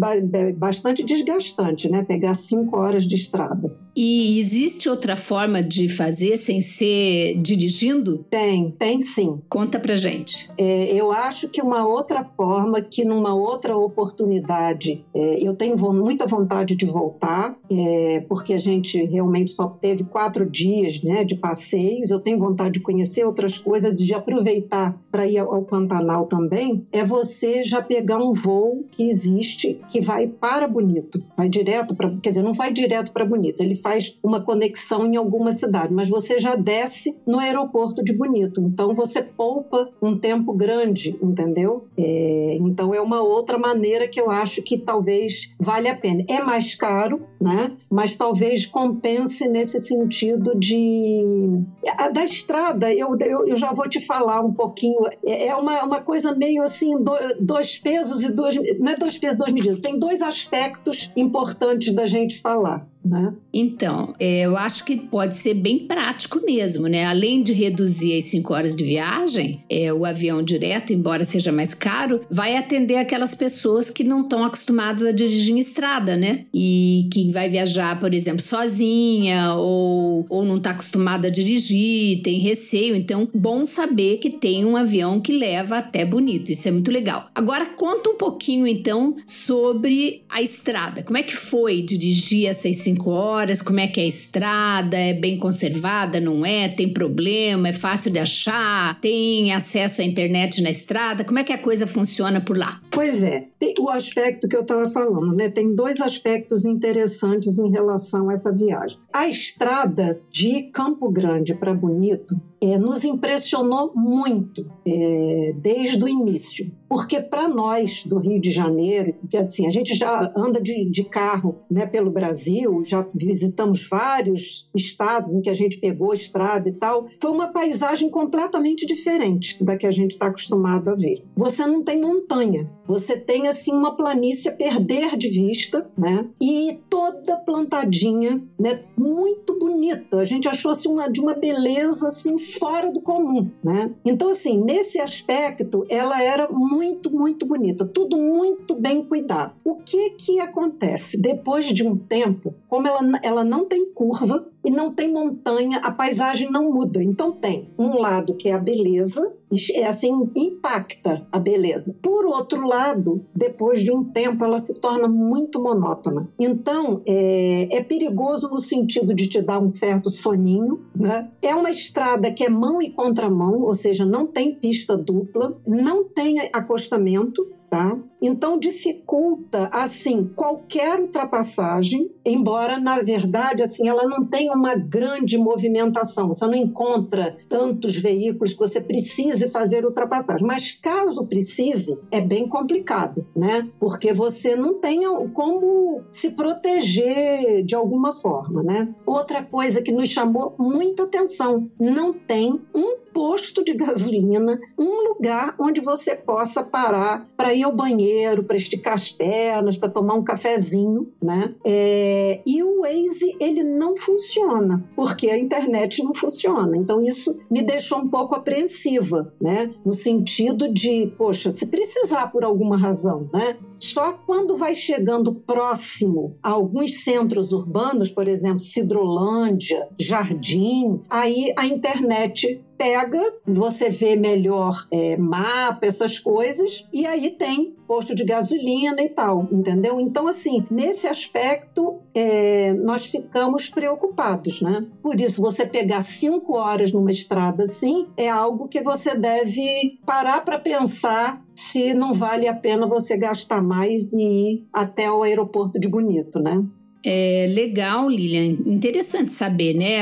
bastante 0.56 1.04
desgastante, 1.04 1.90
né? 1.90 2.04
Pegar 2.04 2.34
cinco 2.34 2.78
horas 2.78 3.06
de 3.06 3.16
estrada. 3.16 3.76
E 3.96 4.40
existe 4.40 4.90
outra 4.90 5.16
forma 5.16 5.62
de 5.62 5.88
fazer 5.88 6.38
sem 6.38 6.62
ser 6.62 7.38
dirigindo? 7.42 8.26
Tem, 8.30 8.72
tem 8.72 9.00
sim. 9.00 9.40
Conta 9.48 9.80
pra 9.80 9.96
gente. 9.96 10.50
É, 10.58 10.94
eu 10.94 11.12
acho 11.12 11.48
que 11.48 11.62
uma 11.62 11.86
outra 11.86 12.24
forma, 12.24 12.82
que 12.82 13.06
numa 13.06 13.34
outra 13.34 13.78
oportunidade, 13.78 15.06
é, 15.14 15.38
eu 15.48 15.56
tenho 15.56 15.78
muita 15.94 16.26
vontade 16.26 16.76
de 16.76 16.86
voltar, 16.86 17.56
é, 17.70 18.26
porque 18.28 18.54
a 18.54 18.58
gente 18.58 19.04
realmente 19.06 19.52
só 19.52 19.68
teve 19.68 20.04
quatro 20.04 20.50
dias 20.50 21.02
né, 21.04 21.24
de 21.24 21.36
passeios, 21.36 22.10
eu 22.10 22.20
tenho 22.20 22.40
vontade 22.40 22.74
de 22.76 22.80
conhecer 22.80 23.26
outras 23.26 23.58
coisas, 23.58 23.96
de 23.96 24.14
aproveitar 24.14 24.98
para 25.12 25.28
ir 25.28 25.38
ao 25.38 25.64
Pantanal 25.64 26.26
também, 26.26 26.86
é 26.92 27.04
você 27.04 27.64
já 27.64 27.82
pegar 27.82 28.18
um 28.18 28.34
voo 28.34 28.86
que 28.92 29.10
existe, 29.10 29.80
que 29.90 30.02
vai 30.02 30.28
para 30.28 30.68
Bonito, 30.68 31.24
vai 31.38 31.48
direto 31.48 31.96
para, 31.96 32.16
quer 32.22 32.32
dizer, 32.32 32.42
não 32.42 32.54
vai 32.54 32.72
direto 32.72 33.12
para 33.12 33.26
Bonito, 33.26 33.62
ele 33.62 33.76
faz 33.84 34.18
uma 34.24 34.42
conexão 34.42 35.06
em 35.06 35.18
alguma 35.18 35.52
cidade, 35.52 35.94
mas 35.94 36.10
você 36.10 36.40
já 36.40 36.56
desce 36.56 37.16
no 37.28 37.38
aeroporto 37.38 38.04
de 38.04 38.14
Bonito. 38.14 38.62
Então 38.62 38.96
você 38.96 39.22
poupa 39.22 39.90
um 40.02 40.18
tempo 40.18 40.54
grande, 40.54 41.18
entendeu? 41.22 41.86
É, 41.98 42.58
então 42.62 42.94
é 42.94 43.02
uma 43.02 43.22
outra 43.22 43.58
maneira 43.58 44.08
que 44.08 44.20
eu 44.20 44.32
acho 44.32 44.62
que 44.62 44.78
talvez 44.78 45.52
vale 45.60 45.90
a 45.90 45.96
pena. 45.96 46.24
É 46.30 46.42
mais 46.42 46.74
caro, 46.76 47.28
né? 47.40 47.76
Mas 47.90 48.16
talvez 48.16 48.66
compense 48.66 49.48
nesse 49.48 49.80
sentido 49.80 50.58
de 50.58 51.62
a 51.98 52.10
da 52.10 52.24
estrada. 52.24 52.94
Eu, 52.94 53.10
eu, 53.20 53.48
eu 53.48 53.58
já 53.58 53.74
vou 53.74 53.90
te 53.90 54.00
falar 54.00 54.42
um 54.42 54.54
pouquinho. 54.54 55.00
É, 55.26 55.48
é 55.48 55.56
uma, 55.56 55.84
uma 55.84 56.02
coisa 56.02 56.34
meio 56.34 56.64
assim 56.64 56.98
do, 56.98 57.12
dois 57.40 57.78
pesos 57.78 58.24
e 58.24 58.32
dois 58.32 58.56
não 58.80 58.94
é 58.94 58.96
dois 58.96 59.18
pesos 59.18 59.38
duas 59.38 59.52
medidas. 59.52 59.80
Tem 59.80 60.00
dois 60.00 60.22
aspectos 60.22 61.12
importantes 61.16 61.92
da 61.94 62.06
gente 62.06 62.40
falar. 62.40 62.88
Né? 63.04 63.34
Então, 63.54 64.14
é, 64.18 64.42
eu 64.42 64.56
acho 64.56 64.86
que 64.86 64.96
pode 64.96 65.36
ser 65.36 65.56
bem 65.56 65.80
prático 65.80 66.40
mesmo, 66.46 66.88
né? 66.88 67.06
Além 67.06 67.44
de 67.44 67.52
reduzir 67.52 68.18
as 68.18 68.26
cinco 68.26 68.54
horas 68.54 68.76
de 68.76 68.84
viagem, 68.84 69.64
é, 69.70 69.92
o 69.92 70.06
avião 70.06 70.42
direto, 70.42 70.94
embora 70.94 71.26
seja 71.26 71.52
mais 71.52 71.74
caro, 71.74 72.22
vai 72.32 72.56
atender 72.56 72.96
aquelas 72.96 73.36
pessoas 73.36 73.90
que 73.90 74.04
não 74.04 74.22
estão 74.22 74.44
acostumadas 74.44 75.06
a 75.06 75.12
dirigir 75.12 75.54
em 75.54 75.60
estrada, 75.60 76.16
né? 76.16 76.46
E 76.54 77.10
que 77.12 77.30
vai 77.32 77.50
viajar, 77.50 78.00
por 78.00 78.14
exemplo, 78.14 78.42
sozinha 78.42 79.54
ou, 79.56 80.26
ou 80.30 80.46
não 80.46 80.58
está 80.58 80.72
acostumada 80.72 81.28
a 81.28 81.32
dirigir, 81.32 82.22
tem 82.22 82.40
receio. 82.40 82.96
Então, 82.96 83.28
bom 83.34 83.66
saber 83.66 84.18
que 84.18 84.30
tem 84.30 84.64
um 84.64 84.78
avião 84.78 85.20
que 85.20 85.34
leva 85.34 85.78
até 85.78 86.06
bonito. 86.06 86.52
Isso 86.52 86.70
é 86.70 86.72
muito 86.72 86.92
legal. 86.92 87.30
Agora, 87.36 87.66
conta 87.66 88.10
um 88.10 88.18
pouquinho, 88.18 88.66
então, 88.66 89.16
sobre 89.26 90.24
a 90.30 90.42
estrada. 90.42 91.04
Como 91.04 91.18
é 91.18 91.24
que 91.24 91.36
foi 91.36 91.82
dirigir 91.82 92.48
essas 92.48 92.78
cinco 92.78 92.93
cinco 92.94 93.10
horas, 93.10 93.62
como 93.62 93.80
é 93.80 93.88
que 93.88 94.00
é 94.00 94.04
a 94.04 94.08
estrada, 94.08 94.98
é 94.98 95.14
bem 95.14 95.38
conservada, 95.38 96.20
não 96.20 96.46
é, 96.46 96.70
tem 96.70 96.94
problema, 96.94 97.70
é 97.70 97.74
fácil 97.74 98.12
de 98.12 98.20
achar, 98.20 99.00
tem 99.02 99.52
acesso 99.52 100.02
à 100.02 100.04
internet 100.04 100.62
na 100.62 100.70
estrada, 100.70 101.24
como 101.24 101.40
é 101.40 101.44
que 101.44 101.52
a 101.52 101.58
coisa 101.58 101.88
funciona 101.88 102.40
por 102.40 102.58
lá? 102.58 102.80
Pois 102.92 103.24
é, 103.24 103.48
tem 103.60 103.74
o 103.80 103.90
aspecto 103.90 104.48
que 104.48 104.56
eu 104.56 104.62
estava 104.62 104.90
falando, 104.92 105.36
né? 105.36 105.50
Tem 105.50 105.74
dois 105.74 106.00
aspectos 106.00 106.66
interessantes 106.66 107.58
em 107.58 107.72
relação 107.72 108.30
a 108.30 108.34
essa 108.34 108.54
viagem. 108.54 109.00
A 109.12 109.28
estrada 109.28 110.20
de 110.30 110.64
Campo 110.72 111.10
Grande 111.10 111.54
para 111.56 111.74
Bonito 111.74 112.40
é, 112.64 112.78
nos 112.78 113.04
impressionou 113.04 113.92
muito 113.94 114.66
é, 114.86 115.54
desde 115.58 116.02
o 116.02 116.08
início, 116.08 116.72
porque 116.88 117.20
para 117.20 117.50
nós 117.50 118.04
do 118.06 118.18
Rio 118.18 118.40
de 118.40 118.50
Janeiro, 118.50 119.16
que 119.30 119.36
assim 119.36 119.68
a 119.68 119.70
gente 119.70 119.94
já 119.94 120.32
anda 120.34 120.62
de, 120.62 120.90
de 120.90 121.04
carro 121.04 121.56
né, 121.70 121.86
pelo 121.86 122.10
Brasil, 122.10 122.82
já 122.86 123.04
visitamos 123.14 123.86
vários 123.90 124.70
estados 124.74 125.34
em 125.34 125.42
que 125.42 125.50
a 125.50 125.54
gente 125.54 125.78
pegou 125.78 126.14
estrada 126.14 126.70
e 126.70 126.72
tal, 126.72 127.08
foi 127.22 127.32
uma 127.32 127.48
paisagem 127.48 128.10
completamente 128.10 128.86
diferente 128.86 129.62
da 129.62 129.76
que 129.76 129.86
a 129.86 129.92
gente 129.92 130.12
está 130.12 130.28
acostumado 130.28 130.90
a 130.90 130.96
ver. 130.96 131.26
Você 131.36 131.66
não 131.66 131.84
tem 131.84 132.00
montanha, 132.00 132.70
você 132.86 133.18
tem 133.18 133.48
assim 133.48 133.74
uma 133.74 133.96
planície 133.96 134.50
a 134.50 134.56
perder 134.56 135.18
de 135.18 135.30
vista, 135.30 135.90
né? 135.98 136.28
E 136.42 136.80
toda 136.90 137.38
plantadinha, 137.38 138.42
né? 138.60 138.84
Muito 138.98 139.58
bonita. 139.58 140.18
A 140.18 140.24
gente 140.24 140.48
achou 140.48 140.72
assim 140.72 140.90
uma 140.90 141.10
de 141.10 141.20
uma 141.20 141.34
beleza 141.34 142.08
assim 142.08 142.38
fora 142.60 142.92
do 142.92 143.02
comum, 143.02 143.50
né? 143.64 143.92
Então, 144.06 144.30
assim, 144.30 144.58
nesse 144.58 145.00
aspecto, 145.00 145.84
ela 145.90 146.22
era 146.22 146.48
muito, 146.50 147.12
muito 147.12 147.46
bonita, 147.46 147.86
tudo 147.86 148.18
muito 148.18 148.76
bem 148.76 149.04
cuidado. 149.04 149.54
O 149.64 149.76
que 149.76 150.12
que 150.12 150.40
acontece? 150.40 151.20
Depois 151.20 151.66
de 151.66 151.86
um 151.86 151.98
tempo, 151.98 152.54
como 152.68 152.88
ela, 152.88 153.02
ela 153.24 153.44
não 153.44 153.66
tem 153.66 153.92
curva 153.94 154.48
e 154.64 154.72
não 154.72 154.92
tem 154.92 155.12
montanha, 155.12 155.80
a 155.80 155.92
paisagem 155.92 156.50
não 156.50 156.72
muda. 156.72 157.04
Então, 157.04 157.32
tem 157.32 157.70
um 157.78 158.00
lado 158.00 158.36
que 158.36 158.50
é 158.50 158.54
a 158.54 158.58
beleza, 158.58 159.34
é 159.74 159.88
assim, 159.88 160.30
impacta 160.36 161.28
a 161.32 161.40
beleza. 161.40 161.96
Por 162.02 162.26
outro 162.26 162.68
lado, 162.68 163.26
depois 163.36 163.82
de 163.82 163.92
um 163.92 164.04
tempo, 164.04 164.44
ela 164.44 164.60
se 164.60 164.80
torna 164.80 165.08
muito 165.08 165.62
monótona. 165.62 166.30
Então, 166.40 167.02
é, 167.06 167.68
é 167.72 167.84
perigoso 167.84 168.50
no 168.50 168.58
sentido 168.58 169.14
de 169.14 169.28
te 169.28 169.42
dar 169.42 169.60
um 169.60 169.70
certo 169.70 170.10
soninho, 170.10 170.82
né? 170.96 171.30
É 171.42 171.56
uma 171.56 171.72
estrada 171.72 172.32
que 172.32 172.44
é 172.44 172.50
mão 172.50 172.82
e 172.82 172.90
contramão, 172.90 173.62
ou 173.62 173.74
seja, 173.74 174.06
não 174.06 174.28
tem 174.28 174.56
pista 174.56 174.98
dupla, 174.98 175.58
não 175.66 176.04
tem 176.04 176.40
acostamento, 176.52 177.48
tá? 177.74 177.98
Então 178.22 178.60
dificulta 178.60 179.68
assim 179.74 180.32
qualquer 180.36 181.00
ultrapassagem, 181.00 182.12
embora 182.24 182.80
na 182.80 183.02
verdade 183.02 183.64
assim 183.64 183.90
ela 183.90 184.08
não 184.08 184.28
tenha 184.28 184.54
uma 184.54 184.76
grande 184.76 185.40
movimentação. 185.40 186.28
Você 186.28 186.46
não 186.46 186.54
encontra 186.54 187.36
tantos 187.50 187.98
veículos 187.98 188.54
que 188.54 188.60
você 188.60 188.80
precise 188.80 189.50
fazer 189.50 189.86
ultrapassagem, 189.86 190.46
mas 190.46 190.72
caso 190.72 191.26
precise 191.26 192.00
é 192.12 192.22
bem 192.22 192.48
complicado, 192.48 193.26
né? 193.36 193.68
Porque 193.80 194.14
você 194.14 194.56
não 194.56 194.76
tem 194.76 195.02
como 195.34 196.04
se 196.12 196.30
proteger 196.30 197.64
de 197.64 197.74
alguma 197.74 198.14
forma, 198.14 198.62
né? 198.62 198.94
Outra 199.04 199.44
coisa 199.44 199.82
que 199.82 199.92
nos 199.92 200.10
chamou 200.10 200.56
muita 200.60 201.04
atenção, 201.04 201.72
não 201.80 202.14
tem 202.14 202.62
um 202.76 202.98
posto 203.14 203.64
de 203.64 203.74
gasolina, 203.74 204.60
um 204.78 205.08
lugar 205.08 205.56
onde 205.60 205.80
você 205.80 206.16
possa 206.16 206.64
parar 206.64 207.28
para 207.38 207.54
ir 207.54 207.64
ao 207.64 207.72
banheiro, 207.72 208.44
para 208.44 208.58
esticar 208.58 208.94
as 208.94 209.12
pernas, 209.12 209.78
para 209.78 209.90
tomar 209.90 210.16
um 210.16 210.24
cafezinho, 210.24 211.12
né? 211.22 211.54
É, 211.66 212.42
e 212.46 212.64
o 212.64 212.82
Waze 212.82 213.38
ele 213.40 213.64
não 213.64 213.96
funciona 213.96 214.84
porque 214.96 215.30
a 215.30 215.38
internet 215.38 216.04
não 216.04 216.14
funciona. 216.14 216.76
Então 216.76 217.02
isso 217.02 217.40
me 217.50 217.62
deixou 217.62 218.00
um 218.00 218.08
pouco 218.08 218.36
apreensiva, 218.36 219.34
né? 219.40 219.74
No 219.86 219.92
sentido 219.92 220.72
de, 220.72 221.14
poxa, 221.18 221.52
se 221.52 221.68
precisar 221.68 222.28
por 222.28 222.44
alguma 222.44 222.78
razão, 222.78 223.30
né? 223.34 223.58
Só 223.78 224.14
quando 224.26 224.56
vai 224.56 224.76
chegando 224.76 225.34
próximo 225.34 226.38
a 226.42 226.50
alguns 226.50 227.04
centros 227.04 227.52
urbanos, 227.52 228.10
por 228.10 228.28
exemplo, 228.28 228.60
Cidrolândia, 228.60 229.88
Jardim, 230.00 231.02
aí 231.10 231.54
a 231.58 231.66
internet 231.66 232.64
pega, 232.78 233.22
você 233.46 233.90
vê 233.90 234.16
melhor 234.16 234.88
é, 234.92 235.18
mapa, 235.18 235.86
essas 235.86 236.20
coisas, 236.20 236.88
e 236.92 237.06
aí 237.06 237.32
tem 237.32 237.76
posto 237.88 238.16
de 238.16 238.24
gasolina 238.24 239.02
e 239.02 239.10
tal, 239.10 239.48
entendeu? 239.52 240.00
Então, 240.00 240.28
assim, 240.28 240.66
nesse 240.70 241.08
aspecto, 241.08 242.00
é, 242.14 242.74
nós 242.74 243.06
ficamos 243.06 243.70
preocupados, 243.70 244.62
né? 244.62 244.86
Por 245.02 245.20
isso, 245.20 245.42
você 245.42 245.66
pegar 245.66 246.02
cinco 246.02 246.58
horas 246.58 246.92
numa 246.92 247.12
estrada 247.12 247.64
assim 247.64 248.08
é 248.18 248.30
algo 248.30 248.68
que 248.68 248.82
você 248.82 249.16
deve 249.16 250.00
parar 250.06 250.44
para 250.44 250.60
pensar 250.60 251.44
se 251.56 251.94
não 251.94 252.14
vale 252.14 252.48
a 252.48 252.54
pena 252.54 252.88
você 252.88 253.16
gastar 253.18 253.62
mais 253.62 254.14
e 254.14 254.22
ir 254.22 254.68
até 254.74 255.12
o 255.12 255.24
aeroporto 255.24 255.80
de 255.80 255.88
Bonito, 255.88 256.40
né? 256.40 256.64
É 257.06 257.48
legal, 257.50 258.10
Lilian. 258.10 258.56
Interessante 258.66 259.32
saber, 259.32 259.74
né? 259.74 260.00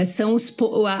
É 0.00 0.04
são 0.04 0.34
os, 0.34 0.54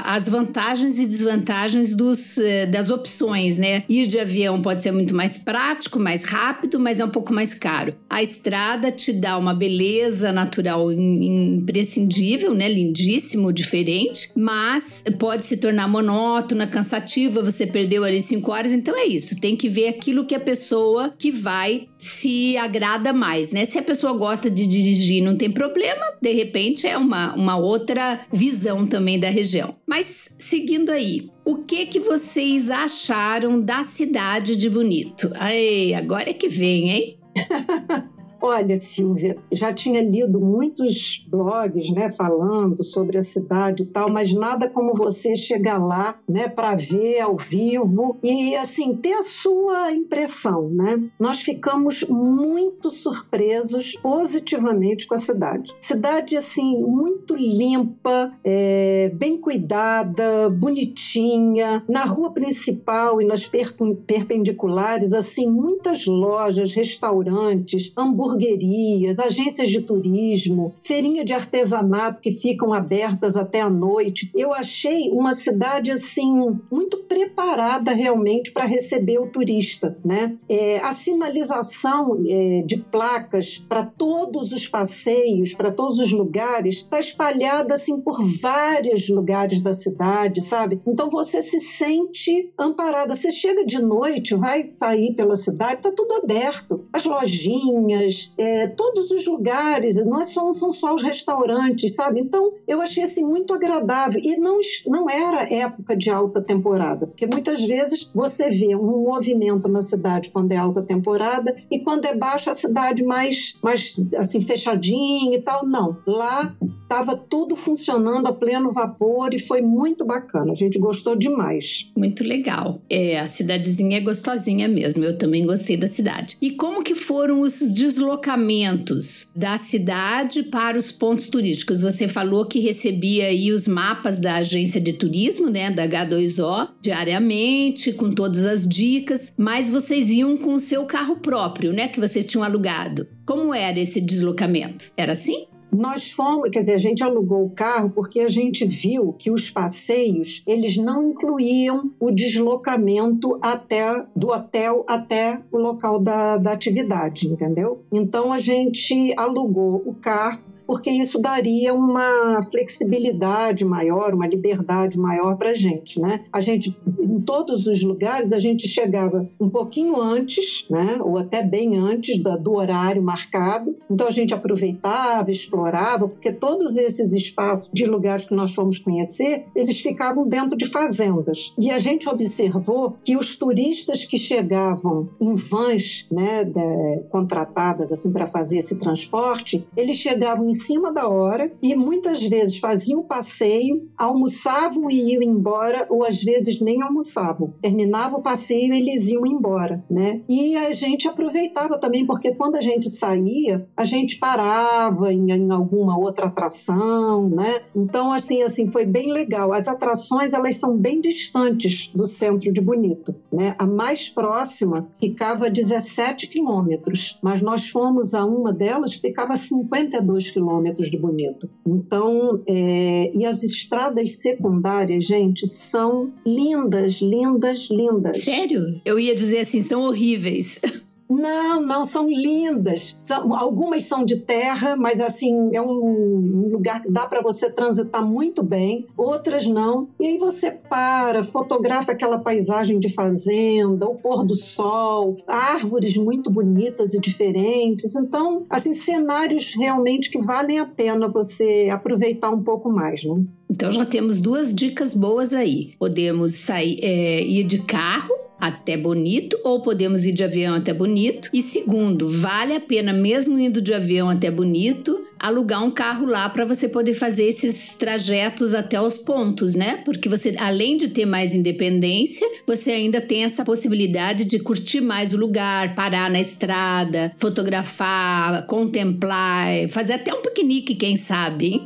as 0.04 0.28
vantagens 0.28 0.98
e 0.98 1.06
desvantagens 1.06 1.94
dos, 1.94 2.38
é, 2.38 2.66
das 2.66 2.90
opções, 2.90 3.58
né? 3.58 3.84
Ir 3.88 4.06
de 4.06 4.18
avião 4.18 4.62
pode 4.62 4.82
ser 4.82 4.92
muito 4.92 5.14
mais 5.14 5.36
prático, 5.36 5.98
mais 5.98 6.24
rápido, 6.24 6.80
mas 6.80 6.98
é 6.98 7.04
um 7.04 7.10
pouco 7.10 7.32
mais 7.32 7.52
caro. 7.52 7.94
A 8.08 8.22
estrada 8.22 8.90
te 8.90 9.12
dá 9.12 9.36
uma 9.36 9.52
beleza 9.52 10.32
natural 10.32 10.90
imprescindível, 10.90 12.54
né? 12.54 12.68
Lindíssimo, 12.68 13.52
diferente, 13.52 14.30
mas 14.34 15.04
pode 15.18 15.44
se 15.44 15.58
tornar 15.58 15.86
monótona, 15.88 16.66
cansativa. 16.66 17.42
Você 17.42 17.66
perdeu 17.66 18.02
ali 18.02 18.20
cinco 18.20 18.50
horas, 18.50 18.72
então 18.72 18.96
é 18.96 19.04
isso. 19.04 19.38
Tem 19.38 19.56
que 19.56 19.68
ver 19.68 19.88
aquilo 19.88 20.24
que 20.24 20.34
a 20.34 20.40
pessoa 20.40 21.12
que 21.18 21.30
vai 21.30 21.88
se 22.04 22.56
agrada 22.58 23.12
mais, 23.12 23.50
né? 23.50 23.64
Se 23.64 23.78
a 23.78 23.82
pessoa 23.82 24.12
gosta 24.12 24.50
de 24.50 24.66
dirigir, 24.66 25.22
não 25.22 25.36
tem 25.36 25.50
problema, 25.50 26.04
de 26.20 26.32
repente 26.32 26.86
é 26.86 26.98
uma, 26.98 27.34
uma 27.34 27.56
outra 27.56 28.20
visão 28.32 28.86
também 28.86 29.18
da 29.18 29.30
região. 29.30 29.74
Mas 29.86 30.34
seguindo 30.38 30.90
aí, 30.90 31.30
o 31.44 31.64
que 31.64 31.86
que 31.86 32.00
vocês 32.00 32.68
acharam 32.68 33.60
da 33.60 33.82
cidade 33.84 34.54
de 34.54 34.68
Bonito? 34.68 35.30
Aí, 35.36 35.94
agora 35.94 36.28
é 36.28 36.34
que 36.34 36.48
vem, 36.48 36.90
hein? 36.90 37.18
Olha, 38.46 38.76
Silvia, 38.76 39.38
já 39.50 39.72
tinha 39.72 40.02
lido 40.02 40.38
muitos 40.38 41.24
blogs, 41.30 41.90
né, 41.90 42.10
falando 42.10 42.84
sobre 42.84 43.16
a 43.16 43.22
cidade 43.22 43.84
e 43.84 43.86
tal, 43.86 44.10
mas 44.10 44.34
nada 44.34 44.68
como 44.68 44.92
você 44.92 45.34
chegar 45.34 45.82
lá, 45.82 46.18
né, 46.28 46.46
para 46.46 46.74
ver 46.74 47.20
ao 47.20 47.36
vivo 47.36 48.18
e 48.22 48.54
assim 48.54 48.96
ter 48.96 49.14
a 49.14 49.22
sua 49.22 49.92
impressão, 49.92 50.68
né? 50.68 51.02
Nós 51.18 51.40
ficamos 51.40 52.04
muito 52.04 52.90
surpresos 52.90 53.96
positivamente 54.02 55.06
com 55.06 55.14
a 55.14 55.18
cidade. 55.18 55.74
Cidade 55.80 56.36
assim 56.36 56.78
muito 56.82 57.34
limpa, 57.34 58.30
é, 58.44 59.10
bem 59.14 59.38
cuidada, 59.40 60.50
bonitinha. 60.50 61.82
Na 61.88 62.04
rua 62.04 62.30
principal 62.30 63.22
e 63.22 63.24
nas 63.24 63.46
perpendiculares, 63.46 65.14
assim 65.14 65.48
muitas 65.48 66.04
lojas, 66.04 66.72
restaurantes, 66.72 67.90
hambúrgueres 67.96 68.33
hamburguerias, 68.34 69.18
agências 69.18 69.70
de 69.70 69.80
turismo, 69.80 70.74
feirinha 70.82 71.24
de 71.24 71.32
artesanato 71.32 72.20
que 72.20 72.32
ficam 72.32 72.72
abertas 72.72 73.36
até 73.36 73.60
a 73.60 73.70
noite. 73.70 74.30
Eu 74.34 74.52
achei 74.52 75.10
uma 75.10 75.32
cidade 75.32 75.90
assim 75.90 76.34
muito 76.70 76.98
preparada 77.04 77.92
realmente 77.92 78.52
para 78.52 78.64
receber 78.64 79.18
o 79.18 79.28
turista, 79.28 79.96
né? 80.04 80.36
É, 80.48 80.78
a 80.78 80.92
sinalização 80.92 82.22
é, 82.26 82.62
de 82.66 82.78
placas 82.78 83.58
para 83.58 83.84
todos 83.84 84.52
os 84.52 84.66
passeios, 84.66 85.54
para 85.54 85.70
todos 85.70 85.98
os 85.98 86.12
lugares, 86.12 86.76
está 86.76 86.98
espalhada 86.98 87.74
assim 87.74 88.00
por 88.00 88.22
vários 88.40 89.08
lugares 89.08 89.60
da 89.60 89.72
cidade, 89.72 90.40
sabe? 90.40 90.80
Então 90.86 91.08
você 91.08 91.40
se 91.40 91.60
sente 91.60 92.52
amparada. 92.58 93.14
Você 93.14 93.30
chega 93.30 93.64
de 93.64 93.80
noite, 93.80 94.34
vai 94.34 94.64
sair 94.64 95.14
pela 95.14 95.36
cidade, 95.36 95.76
está 95.76 95.92
tudo 95.92 96.14
aberto. 96.14 96.84
As 96.92 97.04
lojinhas, 97.04 98.23
é, 98.38 98.66
todos 98.68 99.10
os 99.10 99.26
lugares, 99.26 99.96
não 100.04 100.20
é 100.20 100.24
são, 100.24 100.52
são 100.52 100.72
só 100.72 100.94
os 100.94 101.02
restaurantes, 101.02 101.94
sabe? 101.94 102.20
Então, 102.20 102.52
eu 102.66 102.80
achei 102.80 103.02
assim 103.02 103.24
muito 103.24 103.52
agradável. 103.54 104.20
E 104.22 104.36
não, 104.36 104.58
não 104.86 105.08
era 105.08 105.52
época 105.52 105.96
de 105.96 106.10
alta 106.10 106.40
temporada, 106.40 107.06
porque 107.06 107.26
muitas 107.26 107.62
vezes 107.62 108.10
você 108.14 108.48
vê 108.48 108.74
um 108.76 109.04
movimento 109.04 109.68
na 109.68 109.82
cidade 109.82 110.30
quando 110.30 110.52
é 110.52 110.56
alta 110.56 110.82
temporada 110.82 111.54
e 111.70 111.80
quando 111.80 112.04
é 112.04 112.14
baixa 112.14 112.50
a 112.50 112.54
cidade 112.54 113.02
mais, 113.02 113.56
mais 113.62 113.96
assim, 114.16 114.40
fechadinha 114.40 115.36
e 115.36 115.40
tal. 115.40 115.66
Não. 115.66 115.96
Lá 116.06 116.54
estava 116.82 117.16
tudo 117.16 117.56
funcionando 117.56 118.26
a 118.28 118.32
pleno 118.32 118.70
vapor 118.70 119.34
e 119.34 119.38
foi 119.38 119.60
muito 119.60 120.04
bacana. 120.04 120.52
A 120.52 120.54
gente 120.54 120.78
gostou 120.78 121.16
demais. 121.16 121.90
Muito 121.96 122.22
legal. 122.22 122.80
É, 122.88 123.18
a 123.18 123.26
cidadezinha 123.26 123.98
é 123.98 124.00
gostosinha 124.00 124.68
mesmo. 124.68 125.04
Eu 125.04 125.18
também 125.18 125.44
gostei 125.44 125.76
da 125.76 125.88
cidade. 125.88 126.36
E 126.40 126.52
como 126.52 126.82
que 126.82 126.94
foram 126.94 127.40
os 127.40 127.58
deslocamentos 127.60 128.13
deslocamentos 128.14 129.28
da 129.34 129.58
cidade 129.58 130.44
para 130.44 130.78
os 130.78 130.92
pontos 130.92 131.28
turísticos. 131.28 131.82
Você 131.82 132.06
falou 132.08 132.46
que 132.46 132.60
recebia 132.60 133.26
aí 133.26 133.50
os 133.50 133.66
mapas 133.66 134.20
da 134.20 134.36
agência 134.36 134.80
de 134.80 134.92
turismo, 134.92 135.50
né, 135.50 135.70
da 135.70 135.86
H2O, 135.86 136.68
diariamente, 136.80 137.92
com 137.92 138.12
todas 138.12 138.44
as 138.44 138.66
dicas, 138.66 139.32
mas 139.36 139.70
vocês 139.70 140.10
iam 140.10 140.36
com 140.36 140.54
o 140.54 140.60
seu 140.60 140.84
carro 140.84 141.16
próprio, 141.16 141.72
né, 141.72 141.88
que 141.88 142.00
vocês 142.00 142.26
tinham 142.26 142.44
alugado. 142.44 143.06
Como 143.26 143.54
era 143.54 143.80
esse 143.80 144.00
deslocamento? 144.00 144.92
Era 144.96 145.12
assim? 145.12 145.46
Nós 145.74 146.12
fomos, 146.12 146.50
quer 146.50 146.60
dizer, 146.60 146.74
a 146.74 146.78
gente 146.78 147.02
alugou 147.02 147.44
o 147.44 147.50
carro 147.50 147.90
porque 147.90 148.20
a 148.20 148.28
gente 148.28 148.64
viu 148.64 149.12
que 149.12 149.28
os 149.28 149.50
passeios, 149.50 150.42
eles 150.46 150.76
não 150.76 151.02
incluíam 151.02 151.90
o 151.98 152.12
deslocamento 152.12 153.36
até 153.42 154.04
do 154.14 154.28
hotel 154.28 154.84
até 154.86 155.40
o 155.50 155.58
local 155.58 155.98
da, 155.98 156.36
da 156.36 156.52
atividade, 156.52 157.26
entendeu? 157.26 157.82
Então 157.90 158.32
a 158.32 158.38
gente 158.38 159.12
alugou 159.16 159.82
o 159.84 159.94
carro 159.94 160.53
porque 160.66 160.90
isso 160.90 161.20
daria 161.20 161.74
uma 161.74 162.42
flexibilidade 162.42 163.64
maior, 163.64 164.14
uma 164.14 164.26
liberdade 164.26 164.98
maior 164.98 165.36
para 165.36 165.50
a 165.50 165.54
gente, 165.54 166.00
né? 166.00 166.24
A 166.32 166.40
gente, 166.40 166.76
em 167.00 167.20
todos 167.20 167.66
os 167.66 167.82
lugares, 167.82 168.32
a 168.32 168.38
gente 168.38 168.68
chegava 168.68 169.28
um 169.40 169.48
pouquinho 169.48 170.00
antes, 170.00 170.66
né? 170.70 170.98
Ou 171.02 171.18
até 171.18 171.42
bem 171.42 171.76
antes 171.76 172.18
do, 172.18 172.36
do 172.38 172.54
horário 172.54 173.02
marcado. 173.02 173.76
Então 173.90 174.06
a 174.06 174.10
gente 174.10 174.34
aproveitava, 174.34 175.30
explorava, 175.30 176.08
porque 176.08 176.32
todos 176.32 176.76
esses 176.76 177.12
espaços 177.12 177.70
de 177.72 177.84
lugares 177.86 178.24
que 178.24 178.34
nós 178.34 178.54
fomos 178.54 178.78
conhecer, 178.78 179.46
eles 179.54 179.80
ficavam 179.80 180.26
dentro 180.26 180.56
de 180.56 180.66
fazendas. 180.66 181.52
E 181.58 181.70
a 181.70 181.78
gente 181.78 182.08
observou 182.08 182.96
que 183.04 183.16
os 183.16 183.36
turistas 183.36 184.04
que 184.04 184.16
chegavam 184.16 185.08
em 185.20 185.36
vans, 185.36 186.06
né, 186.10 186.44
de, 186.44 187.04
contratadas 187.10 187.92
assim 187.92 188.10
para 188.12 188.26
fazer 188.26 188.58
esse 188.58 188.76
transporte, 188.76 189.66
eles 189.76 189.96
chegavam 189.96 190.48
em 190.48 190.53
cima 190.54 190.92
da 190.92 191.08
hora 191.08 191.52
e 191.62 191.74
muitas 191.74 192.24
vezes 192.24 192.58
faziam 192.58 193.00
o 193.00 193.04
passeio, 193.04 193.88
almoçavam 193.96 194.90
e 194.90 195.12
iam 195.12 195.22
embora, 195.22 195.86
ou 195.90 196.04
às 196.04 196.22
vezes 196.22 196.60
nem 196.60 196.82
almoçavam. 196.82 197.54
Terminava 197.60 198.16
o 198.16 198.22
passeio 198.22 198.72
e 198.72 198.78
eles 198.78 199.08
iam 199.08 199.26
embora, 199.26 199.84
né? 199.90 200.20
E 200.28 200.56
a 200.56 200.72
gente 200.72 201.08
aproveitava 201.08 201.78
também, 201.78 202.06
porque 202.06 202.34
quando 202.34 202.56
a 202.56 202.60
gente 202.60 202.88
saía, 202.88 203.66
a 203.76 203.84
gente 203.84 204.18
parava 204.18 205.12
em, 205.12 205.30
em 205.30 205.50
alguma 205.50 205.98
outra 205.98 206.26
atração, 206.26 207.28
né? 207.28 207.62
Então, 207.74 208.12
assim, 208.12 208.42
assim, 208.42 208.70
foi 208.70 208.84
bem 208.84 209.12
legal. 209.12 209.52
As 209.52 209.68
atrações, 209.68 210.32
elas 210.32 210.56
são 210.56 210.76
bem 210.76 211.00
distantes 211.00 211.90
do 211.94 212.06
centro 212.06 212.52
de 212.52 212.60
Bonito, 212.60 213.14
né? 213.32 213.54
A 213.58 213.66
mais 213.66 214.08
próxima 214.08 214.88
ficava 214.98 215.46
a 215.46 215.50
17 215.50 216.28
quilômetros, 216.28 217.18
mas 217.22 217.42
nós 217.42 217.68
fomos 217.68 218.14
a 218.14 218.24
uma 218.24 218.52
delas 218.52 218.94
que 218.94 219.00
ficava 219.00 219.34
a 219.34 219.36
52 219.36 220.30
quilômetros 220.30 220.43
quilômetros 220.44 220.90
de 220.90 220.98
Bonito. 220.98 221.48
Então, 221.66 222.42
é, 222.46 223.10
e 223.14 223.24
as 223.24 223.42
estradas 223.42 224.20
secundárias, 224.20 225.04
gente, 225.04 225.46
são 225.46 226.12
lindas, 226.26 227.00
lindas, 227.00 227.68
lindas. 227.70 228.22
Sério? 228.22 228.80
Eu 228.84 228.98
ia 228.98 229.14
dizer 229.14 229.40
assim, 229.40 229.60
são 229.60 229.82
horríveis. 229.82 230.60
Não, 231.20 231.60
não, 231.60 231.84
são 231.84 232.08
lindas. 232.08 232.96
São, 233.00 233.34
algumas 233.34 233.84
são 233.84 234.04
de 234.04 234.16
terra, 234.16 234.76
mas 234.76 235.00
assim, 235.00 235.54
é 235.54 235.60
um, 235.60 236.48
lugar 236.50 236.80
que 236.80 236.90
dá 236.90 237.06
para 237.06 237.20
você 237.20 237.50
transitar 237.50 238.04
muito 238.04 238.42
bem, 238.42 238.86
outras 238.96 239.46
não. 239.46 239.88
E 240.00 240.06
aí 240.06 240.18
você 240.18 240.50
para, 240.50 241.22
fotografa 241.22 241.92
aquela 241.92 242.18
paisagem 242.18 242.78
de 242.78 242.92
fazenda, 242.92 243.86
o 243.86 243.96
pôr 243.96 244.24
do 244.24 244.34
sol, 244.34 245.16
árvores 245.26 245.96
muito 245.96 246.30
bonitas 246.30 246.94
e 246.94 247.00
diferentes. 247.00 247.94
Então, 247.96 248.44
assim, 248.48 248.74
cenários 248.74 249.54
realmente 249.56 250.10
que 250.10 250.18
valem 250.18 250.58
a 250.58 250.66
pena 250.66 251.08
você 251.08 251.68
aproveitar 251.72 252.30
um 252.30 252.42
pouco 252.42 252.70
mais, 252.70 253.04
né? 253.04 253.22
Então 253.54 253.70
já 253.70 253.86
temos 253.86 254.20
duas 254.20 254.52
dicas 254.52 254.96
boas 254.96 255.32
aí. 255.32 255.74
Podemos 255.78 256.32
sair, 256.34 256.80
é, 256.82 257.22
ir 257.24 257.44
de 257.44 257.58
carro 257.58 258.12
até 258.36 258.76
Bonito 258.76 259.38
ou 259.44 259.62
podemos 259.62 260.04
ir 260.04 260.10
de 260.10 260.24
avião 260.24 260.56
até 260.56 260.74
Bonito. 260.74 261.30
E 261.32 261.40
segundo, 261.40 262.08
vale 262.08 262.52
a 262.56 262.60
pena, 262.60 262.92
mesmo 262.92 263.38
indo 263.38 263.62
de 263.62 263.72
avião 263.72 264.10
até 264.10 264.28
Bonito, 264.28 265.00
alugar 265.24 265.64
um 265.64 265.70
carro 265.70 266.04
lá 266.04 266.28
para 266.28 266.44
você 266.44 266.68
poder 266.68 266.92
fazer 266.92 267.24
esses 267.24 267.74
trajetos 267.74 268.52
até 268.52 268.78
os 268.78 268.98
pontos, 268.98 269.54
né? 269.54 269.78
Porque 269.84 270.06
você, 270.06 270.34
além 270.38 270.76
de 270.76 270.88
ter 270.88 271.06
mais 271.06 271.34
independência, 271.34 272.28
você 272.46 272.72
ainda 272.72 273.00
tem 273.00 273.24
essa 273.24 273.42
possibilidade 273.42 274.24
de 274.24 274.38
curtir 274.38 274.82
mais 274.82 275.14
o 275.14 275.16
lugar, 275.16 275.74
parar 275.74 276.10
na 276.10 276.20
estrada, 276.20 277.10
fotografar, 277.16 278.46
contemplar, 278.46 279.68
fazer 279.70 279.94
até 279.94 280.12
um 280.12 280.20
piquenique, 280.20 280.74
quem 280.74 280.96
sabe? 280.96 281.58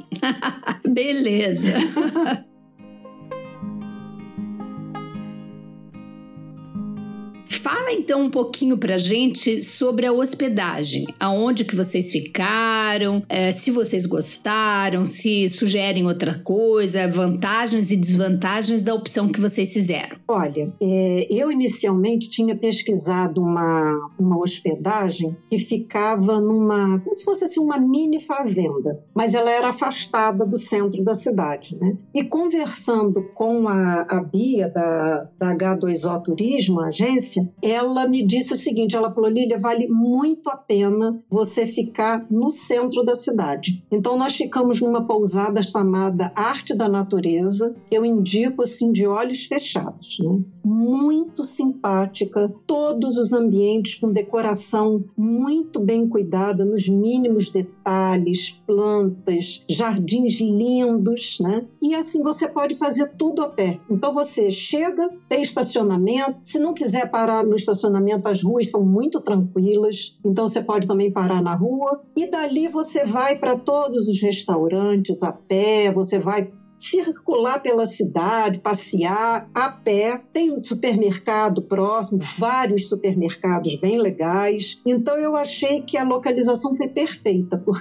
Beleza. 0.87 1.73
Fala 7.69 7.93
então 7.93 8.23
um 8.23 8.31
pouquinho 8.31 8.79
pra 8.79 8.97
gente 8.97 9.63
sobre 9.63 10.07
a 10.07 10.13
hospedagem. 10.13 11.05
Aonde 11.21 11.67
que 11.67 11.77
vocês 11.77 12.11
ficaram, 12.11 13.23
é, 13.29 13.53
se 13.53 13.71
vocês 13.71 14.07
gostaram, 14.07 15.05
se 15.05 15.51
sugerem 15.51 16.07
outra 16.07 16.39
coisa, 16.39 17.07
vantagens 17.07 17.91
e 17.91 17.97
desvantagens 17.99 18.83
da 18.83 18.95
opção 18.95 19.29
que 19.29 19.39
vocês 19.39 19.71
fizeram. 19.71 20.17
Olha, 20.27 20.73
é, 20.81 21.27
eu 21.29 21.53
inicialmente 21.53 22.31
tinha 22.31 22.57
pesquisado 22.57 23.43
uma, 23.43 23.99
uma 24.19 24.39
hospedagem 24.39 25.37
que 25.51 25.59
ficava 25.59 26.41
numa, 26.41 26.99
como 27.01 27.13
se 27.13 27.23
fosse 27.23 27.45
assim, 27.45 27.61
uma 27.61 27.79
mini 27.79 28.19
fazenda, 28.19 28.99
mas 29.15 29.35
ela 29.35 29.51
era 29.51 29.69
afastada 29.69 30.47
do 30.47 30.57
centro 30.57 31.05
da 31.05 31.13
cidade, 31.13 31.77
né? 31.79 31.99
E 32.15 32.25
conversando 32.25 33.25
com 33.35 33.69
a, 33.69 34.07
a 34.09 34.23
Bia 34.23 34.71
da, 34.71 35.29
da 35.39 35.55
H2O 35.55 36.23
Turismo, 36.23 36.81
a 36.81 36.87
agência, 36.87 37.47
ela 37.63 38.07
me 38.07 38.23
disse 38.25 38.53
o 38.53 38.57
seguinte: 38.57 38.97
ela 38.97 39.13
falou, 39.13 39.31
Lília, 39.31 39.59
vale 39.59 39.89
muito 39.89 40.49
a 40.49 40.57
pena 40.57 41.23
você 41.31 41.67
ficar 41.67 42.27
no 42.31 42.51
centro 42.51 43.03
da 43.03 43.15
cidade. 43.15 43.83
Então 43.91 44.17
nós 44.17 44.37
ficamos 44.37 44.81
numa 44.81 45.07
pousada 45.07 45.63
chamada 45.63 46.33
Arte 46.35 46.75
da 46.75 46.89
Natureza, 46.89 47.75
que 47.89 47.97
eu 47.97 48.05
indico 48.05 48.63
assim 48.63 48.93
de 48.93 49.07
olhos 49.07 49.45
fechados, 49.45 50.19
né? 50.21 50.41
Muito 50.65 51.43
simpática, 51.45 52.53
todos 52.67 53.17
os 53.17 53.33
ambientes 53.33 53.95
com 53.95 54.13
decoração 54.13 55.05
muito 55.17 55.81
bem 55.81 56.07
cuidada, 56.09 56.65
nos 56.65 56.89
mínimos 56.89 57.51
detalhes, 57.51 57.78
plantas, 58.67 59.65
jardins 59.69 60.41
lindos, 60.41 61.39
né? 61.41 61.65
E 61.83 61.95
assim 61.95 62.23
você 62.23 62.47
pode 62.49 62.75
fazer 62.75 63.13
tudo 63.17 63.43
a 63.43 63.49
pé. 63.49 63.81
Então 63.91 64.13
você 64.13 64.51
chega, 64.51 65.09
tem 65.29 65.43
estacionamento, 65.43 66.41
se 66.45 66.59
não 66.59 66.75
quiser 66.75 67.11
parar 67.11 67.45
no 67.45 67.55
estacionamento, 67.55 68.29
as 68.29 68.43
ruas 68.43 68.71
são 68.71 68.85
muito 68.85 69.21
tranquilas, 69.21 70.19
então 70.25 70.47
você 70.47 70.63
pode 70.63 70.87
também 70.87 71.11
parar 71.11 71.43
na 71.43 71.55
rua 71.55 72.03
e 72.17 72.27
dali 72.31 72.69
você 72.69 73.05
vai 73.05 73.37
para 73.37 73.57
todos 73.57 74.09
os 74.09 74.21
restaurantes 74.21 75.23
a 75.23 75.33
pé, 75.33 75.91
você 75.93 76.19
vai 76.19 76.47
circular 76.77 77.61
pela 77.61 77.87
cidade, 77.87 78.61
passear 78.61 79.49
a 79.55 79.71
pé. 79.71 80.21
Tem 80.33 80.63
supermercado 80.63 81.63
próximo, 81.63 82.21
vários 82.39 82.89
supermercados 82.89 83.75
bem 83.81 83.99
legais. 83.99 84.81
Então 84.87 85.17
eu 85.17 85.37
achei 85.37 85.83
que 85.83 85.97
a 85.97 86.05
localização 86.05 86.77
foi 86.77 86.89
perfeita, 86.89 87.57
porque 87.65 87.78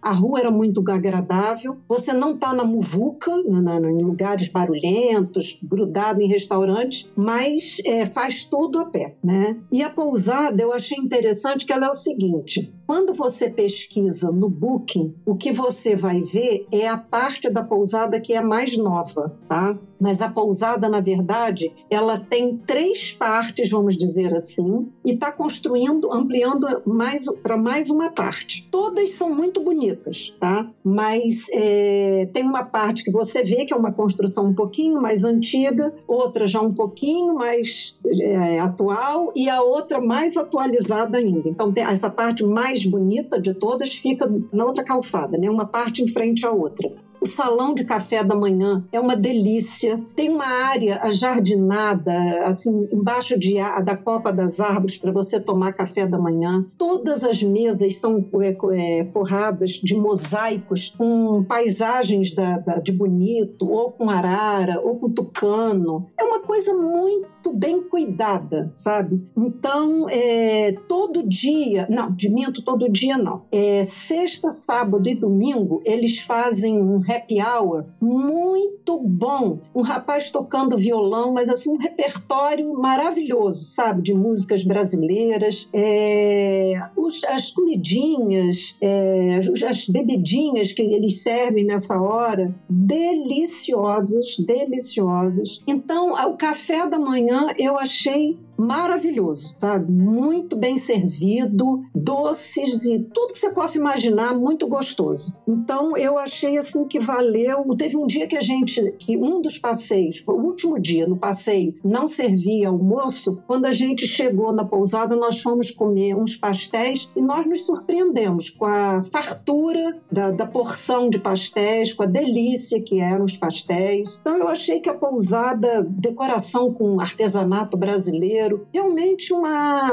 a 0.00 0.12
rua 0.12 0.40
era 0.40 0.50
muito 0.50 0.80
agradável, 0.90 1.76
você 1.88 2.12
não 2.12 2.34
está 2.34 2.52
na 2.52 2.64
muvuca, 2.64 3.30
na, 3.44 3.80
na, 3.80 3.90
em 3.90 4.02
lugares 4.02 4.48
barulhentos, 4.48 5.58
grudado 5.62 6.20
em 6.20 6.28
restaurantes, 6.28 7.10
mas 7.16 7.80
é, 7.84 8.06
faz 8.06 8.44
tudo 8.44 8.78
a 8.78 8.86
pé, 8.86 9.16
né? 9.22 9.56
E 9.70 9.82
a 9.82 9.90
pousada 9.90 10.62
eu 10.62 10.72
achei 10.72 10.98
interessante 10.98 11.64
que 11.64 11.72
ela 11.72 11.86
é 11.86 11.90
o 11.90 11.94
seguinte: 11.94 12.72
quando 12.90 13.14
você 13.14 13.48
pesquisa 13.48 14.32
no 14.32 14.48
Booking, 14.48 15.14
o 15.24 15.36
que 15.36 15.52
você 15.52 15.94
vai 15.94 16.20
ver 16.22 16.66
é 16.72 16.88
a 16.88 16.96
parte 16.96 17.48
da 17.48 17.62
pousada 17.62 18.20
que 18.20 18.32
é 18.32 18.40
mais 18.40 18.76
nova, 18.76 19.38
tá? 19.48 19.78
Mas 20.00 20.22
a 20.22 20.30
pousada, 20.30 20.88
na 20.88 21.00
verdade, 21.00 21.70
ela 21.90 22.18
tem 22.18 22.56
três 22.56 23.12
partes, 23.12 23.68
vamos 23.68 23.96
dizer 23.98 24.34
assim, 24.34 24.88
e 25.04 25.12
está 25.12 25.30
construindo, 25.30 26.10
ampliando 26.10 26.66
mais 26.86 27.26
para 27.42 27.56
mais 27.56 27.90
uma 27.90 28.10
parte. 28.10 28.66
Todas 28.70 29.12
são 29.12 29.32
muito 29.32 29.60
bonitas, 29.60 30.34
tá? 30.40 30.68
Mas 30.82 31.46
é, 31.52 32.28
tem 32.32 32.44
uma 32.44 32.64
parte 32.64 33.04
que 33.04 33.12
você 33.12 33.42
vê 33.42 33.66
que 33.66 33.74
é 33.74 33.76
uma 33.76 33.92
construção 33.92 34.46
um 34.46 34.54
pouquinho 34.54 35.02
mais 35.02 35.22
antiga, 35.22 35.92
outra 36.08 36.46
já 36.46 36.62
um 36.62 36.72
pouquinho 36.72 37.34
mais 37.34 37.98
é, 38.22 38.58
atual 38.58 39.30
e 39.36 39.50
a 39.50 39.60
outra 39.60 40.00
mais 40.00 40.36
atualizada 40.36 41.18
ainda. 41.18 41.46
Então, 41.46 41.70
tem 41.70 41.84
essa 41.84 42.08
parte 42.08 42.42
mais 42.42 42.79
mais 42.80 42.84
bonita 42.86 43.40
de 43.40 43.52
todas 43.54 43.94
fica 43.94 44.30
na 44.52 44.64
outra 44.64 44.84
calçada, 44.84 45.36
né? 45.36 45.50
Uma 45.50 45.66
parte 45.66 46.02
em 46.02 46.06
frente 46.06 46.46
à 46.46 46.50
outra. 46.50 46.88
O 47.20 47.26
salão 47.26 47.74
de 47.74 47.84
café 47.84 48.24
da 48.24 48.34
manhã 48.34 48.82
é 48.90 48.98
uma 48.98 49.14
delícia. 49.14 50.00
Tem 50.16 50.30
uma 50.30 50.46
área 50.46 51.00
ajardinada, 51.02 52.14
assim, 52.44 52.88
embaixo 52.90 53.38
de, 53.38 53.56
da 53.84 53.94
copa 53.94 54.32
das 54.32 54.58
árvores 54.58 54.96
para 54.96 55.12
você 55.12 55.38
tomar 55.38 55.74
café 55.74 56.06
da 56.06 56.18
manhã. 56.18 56.64
Todas 56.78 57.22
as 57.22 57.42
mesas 57.42 57.98
são 57.98 58.24
é, 58.40 59.00
é, 59.00 59.04
forradas 59.04 59.72
de 59.72 59.94
mosaicos 59.94 60.94
com 60.96 61.44
paisagens 61.44 62.34
da, 62.34 62.56
da, 62.56 62.78
de 62.78 62.90
bonito, 62.90 63.70
ou 63.70 63.90
com 63.90 64.08
arara, 64.08 64.80
ou 64.80 64.96
com 64.96 65.10
tucano. 65.10 66.06
É 66.18 66.24
uma 66.24 66.40
coisa 66.40 66.72
muito 66.72 67.52
bem 67.52 67.82
cuidada, 67.82 68.72
sabe? 68.74 69.22
Então, 69.36 70.08
é, 70.08 70.72
todo 70.88 71.26
dia, 71.28 71.86
não, 71.90 72.10
de 72.10 72.30
minto, 72.30 72.62
todo 72.62 72.88
dia 72.88 73.18
não. 73.18 73.42
É, 73.52 73.84
sexta, 73.84 74.50
sábado 74.50 75.06
e 75.06 75.14
domingo, 75.14 75.82
eles 75.84 76.20
fazem 76.20 76.80
um 76.80 76.98
happy 77.10 77.40
hour 77.40 77.84
muito 78.00 78.98
bom. 78.98 79.58
Um 79.74 79.82
rapaz 79.82 80.30
tocando 80.30 80.76
violão, 80.76 81.32
mas 81.32 81.48
assim, 81.48 81.70
um 81.70 81.76
repertório 81.76 82.72
maravilhoso, 82.74 83.66
sabe? 83.66 84.02
De 84.02 84.14
músicas 84.14 84.64
brasileiras, 84.64 85.68
é, 85.72 86.74
os, 86.96 87.24
as 87.24 87.50
comidinhas, 87.50 88.76
é, 88.80 89.40
as 89.68 89.88
bebidinhas 89.88 90.72
que 90.72 90.82
eles 90.82 91.22
servem 91.22 91.64
nessa 91.64 92.00
hora, 92.00 92.54
deliciosas, 92.68 94.36
deliciosas. 94.38 95.60
Então, 95.66 96.12
o 96.12 96.36
café 96.36 96.88
da 96.88 96.98
manhã 96.98 97.48
eu 97.58 97.78
achei 97.78 98.38
maravilhoso, 98.60 99.54
sabe? 99.58 99.90
Muito 99.90 100.56
bem 100.56 100.76
servido, 100.76 101.82
doces 101.94 102.84
e 102.84 102.98
tudo 102.98 103.32
que 103.32 103.38
você 103.38 103.50
possa 103.50 103.78
imaginar, 103.78 104.34
muito 104.34 104.68
gostoso. 104.68 105.36
Então 105.48 105.96
eu 105.96 106.18
achei 106.18 106.58
assim 106.58 106.86
que 106.86 107.00
valeu. 107.00 107.64
Teve 107.76 107.96
um 107.96 108.06
dia 108.06 108.26
que 108.26 108.36
a 108.36 108.40
gente, 108.40 108.92
que 108.98 109.16
um 109.16 109.40
dos 109.40 109.58
passeios, 109.58 110.18
foi 110.18 110.34
o 110.34 110.44
último 110.44 110.78
dia 110.78 111.06
no 111.06 111.16
passeio, 111.16 111.74
não 111.84 112.06
servia 112.06 112.68
almoço. 112.68 113.42
Quando 113.46 113.66
a 113.66 113.72
gente 113.72 114.06
chegou 114.06 114.52
na 114.52 114.64
pousada, 114.64 115.16
nós 115.16 115.40
fomos 115.40 115.70
comer 115.70 116.14
uns 116.14 116.36
pastéis 116.36 117.08
e 117.16 117.20
nós 117.20 117.46
nos 117.46 117.64
surpreendemos 117.64 118.50
com 118.50 118.66
a 118.66 119.00
fartura 119.02 120.00
da, 120.10 120.30
da 120.30 120.46
porção 120.46 121.08
de 121.08 121.18
pastéis, 121.18 121.92
com 121.92 122.02
a 122.02 122.06
delícia 122.06 122.82
que 122.82 123.00
eram 123.00 123.24
os 123.24 123.36
pastéis. 123.36 124.18
Então 124.20 124.36
eu 124.36 124.48
achei 124.48 124.80
que 124.80 124.88
a 124.88 124.94
pousada, 124.94 125.86
decoração 125.88 126.72
com 126.72 127.00
artesanato 127.00 127.76
brasileiro, 127.76 128.49
realmente 128.72 129.32
uma. 129.32 129.92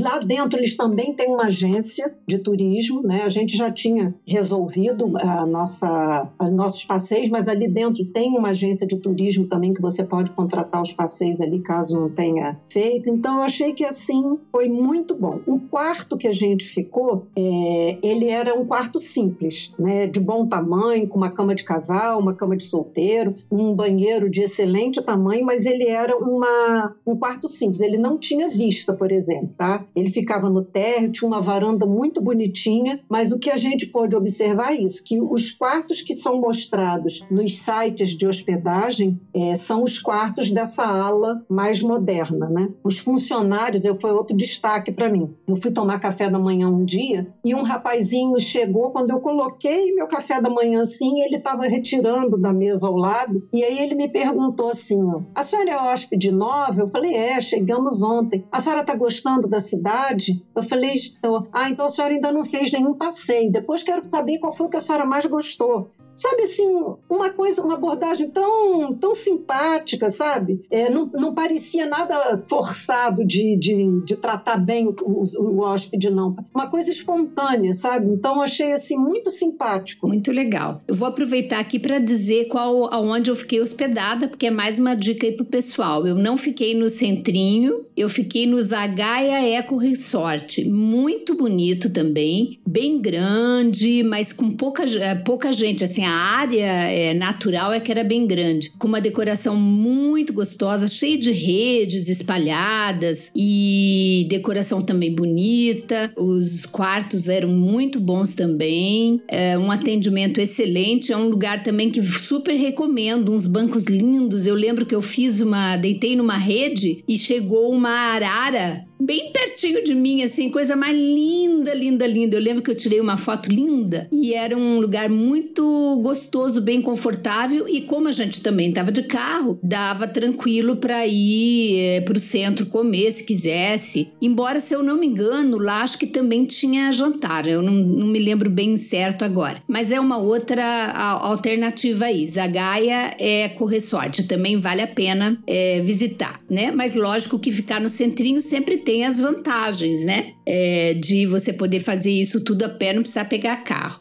Lá 0.00 0.18
dentro 0.18 0.58
eles 0.58 0.76
também 0.76 1.14
têm 1.14 1.28
uma 1.28 1.46
agência 1.46 2.14
de 2.26 2.38
turismo, 2.38 3.02
né? 3.02 3.22
A 3.24 3.28
gente 3.28 3.56
já 3.56 3.70
tinha 3.70 4.14
resolvido 4.26 5.12
a 5.18 5.46
nossa, 5.46 6.30
os 6.40 6.50
nossos 6.50 6.84
passeios, 6.84 7.28
mas 7.28 7.48
ali 7.48 7.68
dentro 7.68 8.04
tem 8.06 8.36
uma 8.36 8.50
agência 8.50 8.86
de 8.86 8.96
turismo 8.96 9.46
também 9.46 9.72
que 9.72 9.80
você 9.80 10.04
pode 10.04 10.30
contratar 10.32 10.80
os 10.80 10.92
passeios 10.92 11.40
ali 11.40 11.60
caso 11.60 12.00
não 12.00 12.10
tenha 12.10 12.58
feito. 12.70 13.08
Então 13.08 13.38
eu 13.38 13.42
achei 13.42 13.72
que 13.72 13.84
assim 13.84 14.38
foi 14.50 14.68
muito 14.68 15.14
bom. 15.14 15.40
O 15.46 15.58
quarto 15.58 16.16
que 16.16 16.28
a 16.28 16.32
gente 16.32 16.64
ficou, 16.64 17.26
é, 17.36 17.98
ele 18.02 18.28
era 18.28 18.58
um 18.58 18.64
quarto 18.64 18.98
simples, 18.98 19.72
né? 19.78 20.06
De 20.06 20.20
bom 20.20 20.46
tamanho, 20.46 21.08
com 21.08 21.16
uma 21.16 21.30
cama 21.30 21.54
de 21.54 21.64
casal, 21.64 22.18
uma 22.18 22.34
cama 22.34 22.56
de 22.56 22.64
solteiro, 22.64 23.34
um 23.50 23.74
banheiro 23.74 24.30
de 24.30 24.42
excelente 24.42 25.02
tamanho, 25.02 25.44
mas 25.44 25.66
ele 25.66 25.86
era 25.88 26.16
uma, 26.16 26.94
um 27.06 27.16
quarto 27.16 27.48
simples 27.48 27.75
ele 27.80 27.98
não 27.98 28.18
tinha 28.18 28.48
vista, 28.48 28.92
por 28.92 29.12
exemplo, 29.12 29.50
tá? 29.56 29.84
Ele 29.94 30.10
ficava 30.10 30.48
no 30.50 30.62
térreo, 30.62 31.12
tinha 31.12 31.28
uma 31.28 31.40
varanda 31.40 31.86
muito 31.86 32.20
bonitinha, 32.20 33.00
mas 33.08 33.32
o 33.32 33.38
que 33.38 33.50
a 33.50 33.56
gente 33.56 33.86
pode 33.86 34.16
observar 34.16 34.72
é 34.72 34.76
isso, 34.76 35.02
que 35.04 35.20
os 35.20 35.50
quartos 35.50 36.02
que 36.02 36.14
são 36.14 36.40
mostrados 36.40 37.24
nos 37.30 37.58
sites 37.58 38.10
de 38.10 38.26
hospedagem 38.26 39.20
é, 39.34 39.54
são 39.54 39.82
os 39.82 39.98
quartos 39.98 40.50
dessa 40.50 40.84
ala 40.84 41.44
mais 41.48 41.80
moderna, 41.80 42.48
né? 42.48 42.68
Os 42.84 42.98
funcionários, 42.98 43.84
eu 43.84 43.98
foi 43.98 44.12
outro 44.12 44.36
destaque 44.36 44.92
para 44.92 45.08
mim. 45.08 45.34
Eu 45.46 45.56
fui 45.56 45.70
tomar 45.70 46.00
café 46.00 46.28
da 46.28 46.38
manhã 46.38 46.68
um 46.68 46.84
dia 46.84 47.26
e 47.44 47.54
um 47.54 47.62
rapazinho 47.62 48.38
chegou 48.40 48.90
quando 48.90 49.10
eu 49.10 49.20
coloquei 49.20 49.92
meu 49.92 50.06
café 50.06 50.40
da 50.40 50.50
manhã 50.50 50.82
assim, 50.82 51.20
ele 51.22 51.36
estava 51.36 51.62
retirando 51.62 52.36
da 52.36 52.52
mesa 52.52 52.86
ao 52.86 52.96
lado 52.96 53.46
e 53.52 53.62
aí 53.62 53.78
ele 53.78 53.94
me 53.94 54.08
perguntou 54.08 54.68
assim: 54.68 55.00
"A 55.34 55.42
senhora 55.42 55.70
é 55.70 55.76
hóspede 55.76 56.30
nova?" 56.30 56.80
Eu 56.80 56.88
falei: 56.88 57.14
"É, 57.14 57.40
chegamos 57.56 58.02
ontem. 58.02 58.44
A 58.52 58.60
senhora 58.60 58.82
está 58.82 58.94
gostando 58.94 59.48
da 59.48 59.60
cidade? 59.60 60.44
Eu 60.54 60.62
falei, 60.62 60.92
estou. 60.92 61.48
Ah, 61.50 61.70
então 61.70 61.86
a 61.86 61.88
senhora 61.88 62.14
ainda 62.14 62.30
não 62.30 62.44
fez 62.44 62.70
nenhum 62.70 62.94
passeio. 62.94 63.50
Depois 63.50 63.82
quero 63.82 64.08
saber 64.08 64.38
qual 64.38 64.52
foi 64.52 64.66
o 64.66 64.70
que 64.70 64.76
a 64.76 64.80
senhora 64.80 65.06
mais 65.06 65.24
gostou. 65.24 65.90
Sabe 66.16 66.42
assim, 66.42 66.66
uma 67.10 67.28
coisa, 67.30 67.62
uma 67.62 67.74
abordagem 67.74 68.30
tão, 68.30 68.94
tão 68.94 69.14
simpática, 69.14 70.08
sabe? 70.08 70.62
É, 70.70 70.88
não, 70.88 71.10
não 71.12 71.34
parecia 71.34 71.86
nada 71.86 72.38
forçado 72.38 73.24
de, 73.24 73.54
de, 73.56 74.00
de 74.04 74.16
tratar 74.16 74.56
bem 74.56 74.88
o, 74.88 74.94
o, 75.02 75.24
o, 75.42 75.60
hóspede, 75.60 76.08
não. 76.08 76.34
Uma 76.54 76.68
coisa 76.68 76.90
espontânea, 76.90 77.74
sabe? 77.74 78.10
Então 78.10 78.40
achei 78.40 78.72
assim 78.72 78.96
muito 78.96 79.28
simpático. 79.28 80.08
Muito 80.08 80.32
legal. 80.32 80.80
Eu 80.88 80.94
vou 80.94 81.06
aproveitar 81.06 81.60
aqui 81.60 81.78
para 81.78 81.98
dizer 81.98 82.46
qual 82.46 82.92
aonde 82.92 83.30
eu 83.30 83.36
fiquei 83.36 83.60
hospedada, 83.60 84.26
porque 84.26 84.46
é 84.46 84.50
mais 84.50 84.78
uma 84.78 84.94
dica 84.94 85.26
aí 85.26 85.32
pro 85.32 85.44
pessoal. 85.44 86.06
Eu 86.06 86.14
não 86.14 86.38
fiquei 86.38 86.74
no 86.74 86.88
centrinho, 86.88 87.84
eu 87.94 88.08
fiquei 88.08 88.46
no 88.46 88.60
Zagaia 88.60 89.58
Eco 89.58 89.76
Resort. 89.76 90.64
Muito 90.64 91.34
bonito 91.34 91.90
também, 91.90 92.58
bem 92.66 93.00
grande, 93.00 94.02
mas 94.02 94.32
com 94.32 94.50
pouca, 94.50 94.84
pouca 95.24 95.52
gente, 95.52 95.84
assim, 95.84 96.05
a 96.06 96.12
área 96.12 96.64
é, 96.64 97.12
natural 97.12 97.72
é 97.72 97.80
que 97.80 97.90
era 97.90 98.04
bem 98.04 98.26
grande, 98.26 98.72
com 98.78 98.88
uma 98.88 99.00
decoração 99.00 99.56
muito 99.56 100.32
gostosa, 100.32 100.86
cheia 100.86 101.18
de 101.18 101.32
redes 101.32 102.08
espalhadas 102.08 103.30
e 103.34 104.26
decoração 104.28 104.82
também 104.82 105.14
bonita. 105.14 106.12
Os 106.16 106.64
quartos 106.64 107.28
eram 107.28 107.48
muito 107.48 108.00
bons 108.00 108.32
também, 108.32 109.20
é, 109.28 109.58
um 109.58 109.70
atendimento 109.70 110.40
excelente. 110.40 111.12
É 111.12 111.16
um 111.16 111.28
lugar 111.28 111.62
também 111.62 111.90
que 111.90 112.02
super 112.02 112.54
recomendo, 112.54 113.32
uns 113.32 113.46
bancos 113.46 113.84
lindos. 113.84 114.46
Eu 114.46 114.54
lembro 114.54 114.86
que 114.86 114.94
eu 114.94 115.02
fiz 115.02 115.40
uma, 115.40 115.76
deitei 115.76 116.16
numa 116.16 116.36
rede 116.36 117.02
e 117.06 117.18
chegou 117.18 117.72
uma 117.72 117.90
arara 117.90 118.86
bem 119.00 119.32
pertinho 119.32 119.84
de 119.84 119.94
mim, 119.94 120.22
assim, 120.22 120.50
coisa 120.50 120.74
mais 120.74 120.96
linda, 120.96 121.74
linda, 121.74 122.06
linda. 122.06 122.36
Eu 122.36 122.40
lembro 122.40 122.62
que 122.62 122.70
eu 122.70 122.76
tirei 122.76 123.00
uma 123.00 123.16
foto 123.16 123.50
linda 123.50 124.08
e 124.10 124.34
era 124.34 124.56
um 124.56 124.78
lugar 124.78 125.08
muito 125.08 126.00
gostoso, 126.02 126.60
bem 126.60 126.80
confortável. 126.80 127.68
E 127.68 127.82
como 127.82 128.08
a 128.08 128.12
gente 128.12 128.40
também 128.40 128.68
estava 128.68 128.90
de 128.90 129.02
carro, 129.02 129.58
dava 129.62 130.08
tranquilo 130.08 130.76
para 130.76 131.06
ir 131.06 131.78
é, 131.78 132.00
para 132.00 132.16
o 132.16 132.20
centro 132.20 132.66
comer 132.66 133.10
se 133.12 133.24
quisesse. 133.24 134.08
Embora, 134.20 134.60
se 134.60 134.74
eu 134.74 134.82
não 134.82 134.96
me 134.96 135.06
engano, 135.06 135.58
lá 135.58 135.82
acho 135.82 135.98
que 135.98 136.06
também 136.06 136.44
tinha 136.44 136.92
jantar. 136.92 137.46
Eu 137.46 137.62
não, 137.62 137.72
não 137.72 138.06
me 138.06 138.18
lembro 138.18 138.50
bem 138.50 138.76
certo 138.76 139.24
agora. 139.24 139.62
Mas 139.68 139.90
é 139.90 140.00
uma 140.00 140.18
outra 140.18 140.90
alternativa 141.20 142.06
aí. 142.06 142.26
Zagaia 142.26 143.14
é 143.18 143.48
Corressorte, 143.50 144.26
também 144.26 144.58
vale 144.58 144.82
a 144.82 144.86
pena 144.86 145.38
é, 145.46 145.80
visitar, 145.80 146.40
né? 146.48 146.70
Mas 146.70 146.94
lógico 146.94 147.38
que 147.38 147.52
ficar 147.52 147.80
no 147.80 147.88
centrinho 147.88 148.40
sempre 148.42 148.78
tem 148.86 149.04
as 149.04 149.20
vantagens, 149.20 150.04
né? 150.04 150.34
É, 150.46 150.94
de 150.94 151.26
você 151.26 151.52
poder 151.52 151.80
fazer 151.80 152.12
isso 152.12 152.40
tudo 152.40 152.64
a 152.64 152.68
pé, 152.68 152.92
não 152.92 153.02
precisar 153.02 153.24
pegar 153.24 153.56
carro. 153.64 154.00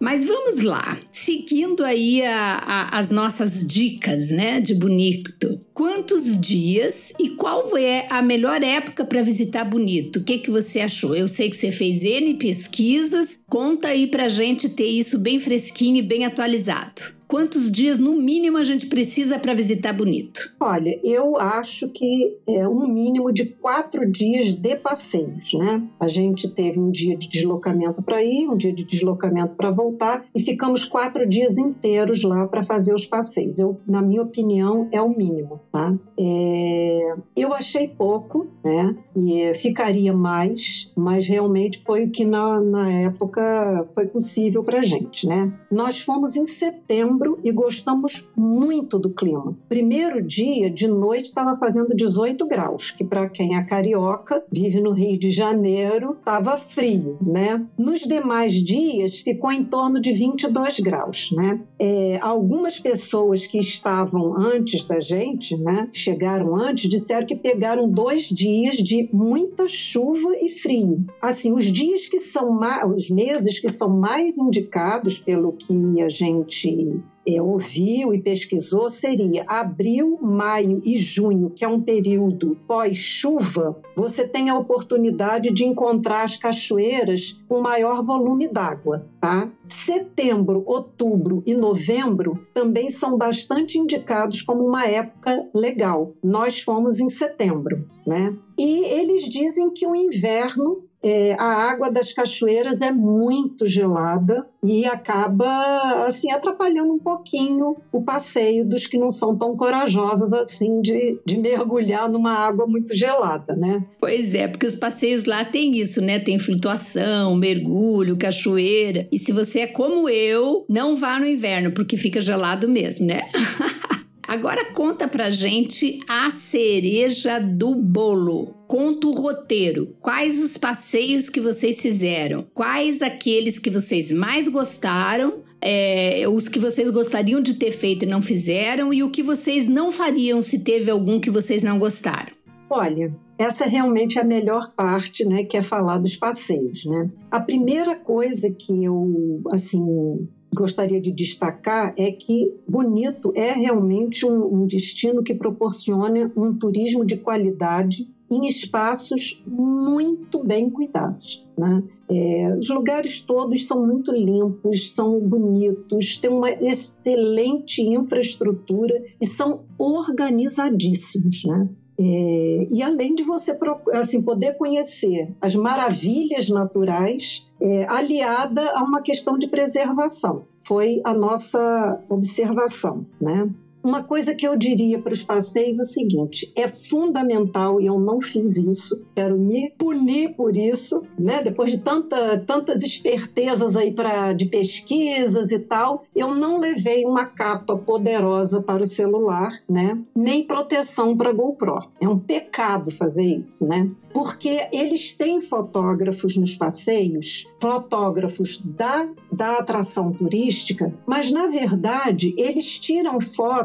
Mas 0.00 0.24
vamos 0.24 0.60
lá, 0.60 0.98
seguindo 1.10 1.84
aí 1.84 2.22
a, 2.22 2.56
a, 2.56 2.98
as 2.98 3.10
nossas 3.10 3.66
dicas, 3.66 4.30
né, 4.30 4.60
de 4.60 4.74
bonito. 4.74 5.60
Quantos 5.74 6.40
dias 6.40 7.12
e 7.18 7.30
qual 7.30 7.76
é 7.76 8.06
a 8.08 8.22
melhor 8.22 8.62
época 8.62 9.04
para 9.04 9.24
visitar 9.24 9.64
Bonito? 9.64 10.20
O 10.20 10.24
que 10.24 10.38
que 10.38 10.48
você 10.48 10.78
achou? 10.78 11.16
Eu 11.16 11.26
sei 11.26 11.50
que 11.50 11.56
você 11.56 11.72
fez 11.72 12.04
N 12.04 12.34
pesquisas. 12.34 13.40
Conta 13.50 13.88
aí 13.88 14.06
pra 14.06 14.28
gente 14.28 14.68
ter 14.68 14.86
isso 14.86 15.18
bem 15.18 15.40
fresquinho 15.40 15.96
e 15.96 16.02
bem 16.02 16.24
atualizado. 16.24 17.14
Quantos 17.26 17.68
dias, 17.68 17.98
no 17.98 18.14
mínimo, 18.14 18.58
a 18.58 18.62
gente 18.62 18.86
precisa 18.86 19.38
para 19.38 19.54
visitar 19.54 19.92
Bonito? 19.92 20.54
Olha, 20.60 21.00
eu 21.02 21.36
acho 21.36 21.88
que 21.88 22.36
é 22.46 22.68
um 22.68 22.86
mínimo 22.86 23.32
de 23.32 23.46
quatro 23.46 24.08
dias 24.08 24.54
de 24.54 24.76
passeios, 24.76 25.52
né? 25.54 25.82
A 25.98 26.06
gente 26.06 26.48
teve 26.48 26.78
um 26.78 26.90
dia 26.90 27.16
de 27.16 27.26
deslocamento 27.26 28.02
para 28.02 28.22
ir, 28.22 28.46
um 28.48 28.56
dia 28.56 28.72
de 28.72 28.84
deslocamento 28.84 29.56
para 29.56 29.70
voltar 29.70 30.24
e 30.32 30.40
ficamos 30.40 30.84
quatro 30.84 31.26
dias 31.28 31.58
inteiros 31.58 32.22
lá 32.22 32.46
para 32.46 32.62
fazer 32.62 32.94
os 32.94 33.06
passeios. 33.06 33.58
Eu, 33.58 33.80
na 33.84 34.02
minha 34.02 34.22
opinião, 34.22 34.88
é 34.92 35.00
o 35.00 35.08
mínimo, 35.08 35.60
tá? 35.74 35.92
É... 36.16 37.16
Eu 37.34 37.52
achei 37.52 37.88
pouco, 37.88 38.46
né? 38.62 38.96
E 39.16 39.52
ficaria 39.54 40.12
mais, 40.12 40.92
mas 40.96 41.26
realmente 41.26 41.82
foi 41.84 42.04
o 42.04 42.10
que 42.10 42.24
na, 42.24 42.60
na 42.60 42.88
época 42.92 43.84
foi 43.92 44.06
possível 44.06 44.62
para 44.62 44.84
gente, 44.84 45.26
né? 45.26 45.52
Nós 45.68 46.00
fomos 46.00 46.36
em 46.36 46.46
setembro 46.46 47.40
e 47.42 47.50
gostamos 47.50 48.30
muito 48.36 49.00
do 49.00 49.10
clima. 49.10 49.56
Primeiro 49.68 50.22
dia, 50.22 50.70
de 50.70 50.86
noite, 50.86 51.24
estava 51.24 51.56
fazendo 51.56 51.88
18 51.92 52.46
graus, 52.46 52.92
que 52.92 53.02
para 53.02 53.28
quem 53.28 53.56
é 53.56 53.64
carioca, 53.64 54.44
vive 54.52 54.80
no 54.80 54.92
Rio 54.92 55.18
de 55.18 55.32
Janeiro, 55.32 56.12
estava 56.16 56.56
frio, 56.56 57.18
né? 57.20 57.66
Nos 57.76 58.02
demais 58.02 58.52
dias, 58.52 59.18
ficou 59.18 59.50
em 59.50 59.64
torno 59.64 60.00
de 60.00 60.12
22 60.12 60.78
graus, 60.78 61.32
né? 61.32 61.60
É, 61.86 62.18
algumas 62.22 62.80
pessoas 62.80 63.46
que 63.46 63.58
estavam 63.58 64.34
antes 64.38 64.86
da 64.86 65.02
gente, 65.02 65.54
né, 65.54 65.86
chegaram 65.92 66.56
antes, 66.56 66.88
disseram 66.88 67.26
que 67.26 67.36
pegaram 67.36 67.86
dois 67.86 68.22
dias 68.22 68.76
de 68.76 69.06
muita 69.12 69.68
chuva 69.68 70.34
e 70.40 70.48
frio. 70.48 71.04
Assim, 71.20 71.52
os 71.52 71.66
dias 71.66 72.08
que 72.08 72.18
são 72.18 72.50
mais, 72.52 72.82
os 72.90 73.10
meses 73.10 73.60
que 73.60 73.68
são 73.68 73.90
mais 73.90 74.38
indicados 74.38 75.18
pelo 75.18 75.50
que 75.50 75.74
a 76.00 76.08
gente 76.08 77.02
é, 77.26 77.40
ouviu 77.40 78.12
e 78.14 78.20
pesquisou 78.20 78.88
seria 78.88 79.44
abril, 79.46 80.18
maio 80.20 80.80
e 80.84 80.96
junho, 80.96 81.50
que 81.50 81.64
é 81.64 81.68
um 81.68 81.80
período 81.80 82.56
pós-chuva, 82.66 83.80
você 83.96 84.26
tem 84.26 84.50
a 84.50 84.58
oportunidade 84.58 85.50
de 85.52 85.64
encontrar 85.64 86.24
as 86.24 86.36
cachoeiras 86.36 87.40
com 87.48 87.60
maior 87.60 88.02
volume 88.02 88.48
d'água, 88.48 89.06
tá? 89.20 89.50
Setembro, 89.68 90.62
outubro 90.66 91.42
e 91.46 91.54
novembro 91.54 92.46
também 92.52 92.90
são 92.90 93.16
bastante 93.16 93.78
indicados 93.78 94.42
como 94.42 94.64
uma 94.64 94.86
época 94.86 95.48
legal. 95.54 96.12
Nós 96.22 96.60
fomos 96.60 97.00
em 97.00 97.08
setembro, 97.08 97.88
né? 98.06 98.36
E 98.58 98.84
eles 98.84 99.22
dizem 99.24 99.70
que 99.70 99.86
o 99.86 99.94
inverno 99.94 100.84
é, 101.04 101.36
a 101.38 101.70
água 101.70 101.90
das 101.90 102.12
cachoeiras 102.12 102.80
é 102.80 102.90
muito 102.90 103.66
gelada 103.66 104.46
e 104.62 104.86
acaba 104.86 106.06
assim 106.06 106.32
atrapalhando 106.32 106.94
um 106.94 106.98
pouquinho 106.98 107.76
o 107.92 108.02
passeio 108.02 108.64
dos 108.64 108.86
que 108.86 108.96
não 108.96 109.10
são 109.10 109.36
tão 109.36 109.54
corajosos 109.54 110.32
assim 110.32 110.80
de, 110.80 111.20
de 111.26 111.36
mergulhar 111.36 112.08
numa 112.08 112.32
água 112.32 112.66
muito 112.66 112.94
gelada, 112.94 113.54
né? 113.54 113.84
Pois 114.00 114.34
é, 114.34 114.48
porque 114.48 114.66
os 114.66 114.76
passeios 114.76 115.24
lá 115.24 115.44
tem 115.44 115.76
isso, 115.78 116.00
né? 116.00 116.18
Tem 116.18 116.38
flutuação, 116.38 117.36
mergulho, 117.36 118.16
cachoeira. 118.16 119.06
E 119.12 119.18
se 119.18 119.30
você 119.30 119.60
é 119.60 119.66
como 119.66 120.08
eu, 120.08 120.64
não 120.68 120.96
vá 120.96 121.18
no 121.18 121.26
inverno, 121.26 121.72
porque 121.72 121.98
fica 121.98 122.22
gelado 122.22 122.66
mesmo, 122.66 123.06
né? 123.06 123.28
Agora 124.34 124.72
conta 124.72 125.06
pra 125.06 125.30
gente 125.30 126.00
a 126.08 126.28
cereja 126.32 127.38
do 127.38 127.76
bolo. 127.76 128.52
Conta 128.66 129.06
o 129.06 129.12
roteiro. 129.12 129.94
Quais 130.00 130.42
os 130.42 130.58
passeios 130.58 131.30
que 131.30 131.40
vocês 131.40 131.80
fizeram? 131.80 132.44
Quais 132.52 133.00
aqueles 133.00 133.60
que 133.60 133.70
vocês 133.70 134.10
mais 134.10 134.48
gostaram? 134.48 135.44
É, 135.60 136.26
os 136.28 136.48
que 136.48 136.58
vocês 136.58 136.90
gostariam 136.90 137.40
de 137.40 137.54
ter 137.54 137.70
feito 137.70 138.04
e 138.04 138.08
não 138.08 138.20
fizeram? 138.20 138.92
E 138.92 139.04
o 139.04 139.10
que 139.12 139.22
vocês 139.22 139.68
não 139.68 139.92
fariam 139.92 140.42
se 140.42 140.64
teve 140.64 140.90
algum 140.90 141.20
que 141.20 141.30
vocês 141.30 141.62
não 141.62 141.78
gostaram? 141.78 142.32
Olha, 142.68 143.14
essa 143.38 143.66
realmente 143.66 144.18
é 144.18 144.22
a 144.22 144.24
melhor 144.24 144.72
parte, 144.74 145.24
né, 145.24 145.44
que 145.44 145.56
é 145.56 145.62
falar 145.62 145.98
dos 145.98 146.16
passeios, 146.16 146.84
né? 146.86 147.08
A 147.30 147.38
primeira 147.38 147.94
coisa 147.94 148.50
que 148.50 148.82
eu, 148.82 149.40
assim, 149.52 150.26
gostaria 150.54 151.00
de 151.00 151.10
destacar 151.10 151.94
é 151.98 152.10
que 152.10 152.54
Bonito 152.66 153.32
é 153.34 153.52
realmente 153.52 154.24
um, 154.24 154.62
um 154.62 154.66
destino 154.66 155.22
que 155.22 155.34
proporciona 155.34 156.32
um 156.36 156.54
turismo 156.54 157.04
de 157.04 157.16
qualidade 157.16 158.08
em 158.30 158.46
espaços 158.46 159.42
muito 159.46 160.42
bem 160.42 160.70
cuidados. 160.70 161.46
Né? 161.56 161.82
É, 162.08 162.56
os 162.58 162.68
lugares 162.68 163.20
todos 163.20 163.66
são 163.66 163.86
muito 163.86 164.12
limpos, 164.12 164.92
são 164.92 165.20
bonitos, 165.20 166.18
têm 166.18 166.30
uma 166.30 166.50
excelente 166.50 167.82
infraestrutura 167.82 169.02
e 169.20 169.26
são 169.26 169.64
organizadíssimos. 169.78 171.44
Né? 171.44 171.68
É, 171.98 172.66
e 172.70 172.82
além 172.82 173.14
de 173.14 173.22
você 173.22 173.56
assim, 173.92 174.20
poder 174.20 174.56
conhecer 174.56 175.32
as 175.40 175.54
maravilhas 175.54 176.48
naturais, 176.48 177.50
é, 177.60 177.86
aliada 177.88 178.70
a 178.72 178.82
uma 178.82 179.00
questão 179.00 179.38
de 179.38 179.46
preservação. 179.46 180.44
Foi 180.66 181.00
a 181.04 181.14
nossa 181.14 182.02
observação. 182.08 183.06
Né? 183.20 183.48
Uma 183.84 184.02
coisa 184.02 184.34
que 184.34 184.48
eu 184.48 184.56
diria 184.56 184.98
para 184.98 185.12
os 185.12 185.22
passeios 185.22 185.78
é 185.78 185.82
o 185.82 185.84
seguinte: 185.84 186.50
é 186.56 186.66
fundamental, 186.66 187.78
e 187.82 187.84
eu 187.84 188.00
não 188.00 188.18
fiz 188.18 188.56
isso, 188.56 189.06
quero 189.14 189.38
me 189.38 189.70
punir 189.76 190.34
por 190.34 190.56
isso, 190.56 191.02
né? 191.18 191.42
Depois 191.42 191.70
de 191.70 191.76
tanta, 191.76 192.38
tantas 192.38 192.82
espertezas 192.82 193.76
aí 193.76 193.92
pra, 193.92 194.32
de 194.32 194.46
pesquisas 194.46 195.52
e 195.52 195.58
tal, 195.58 196.04
eu 196.16 196.34
não 196.34 196.58
levei 196.58 197.04
uma 197.04 197.26
capa 197.26 197.76
poderosa 197.76 198.62
para 198.62 198.82
o 198.82 198.86
celular, 198.86 199.50
né? 199.68 200.00
Nem 200.16 200.46
proteção 200.46 201.14
para 201.14 201.30
GoPro. 201.30 201.90
É 202.00 202.08
um 202.08 202.18
pecado 202.18 202.90
fazer 202.90 203.24
isso, 203.24 203.68
né? 203.68 203.90
porque 204.14 204.68
eles 204.72 205.12
têm 205.12 205.40
fotógrafos 205.40 206.36
nos 206.36 206.54
passeios, 206.54 207.48
fotógrafos 207.60 208.60
da, 208.60 209.08
da 209.30 209.58
atração 209.58 210.12
turística, 210.12 210.94
mas 211.04 211.32
na 211.32 211.48
verdade 211.48 212.32
eles 212.38 212.78
tiram 212.78 213.20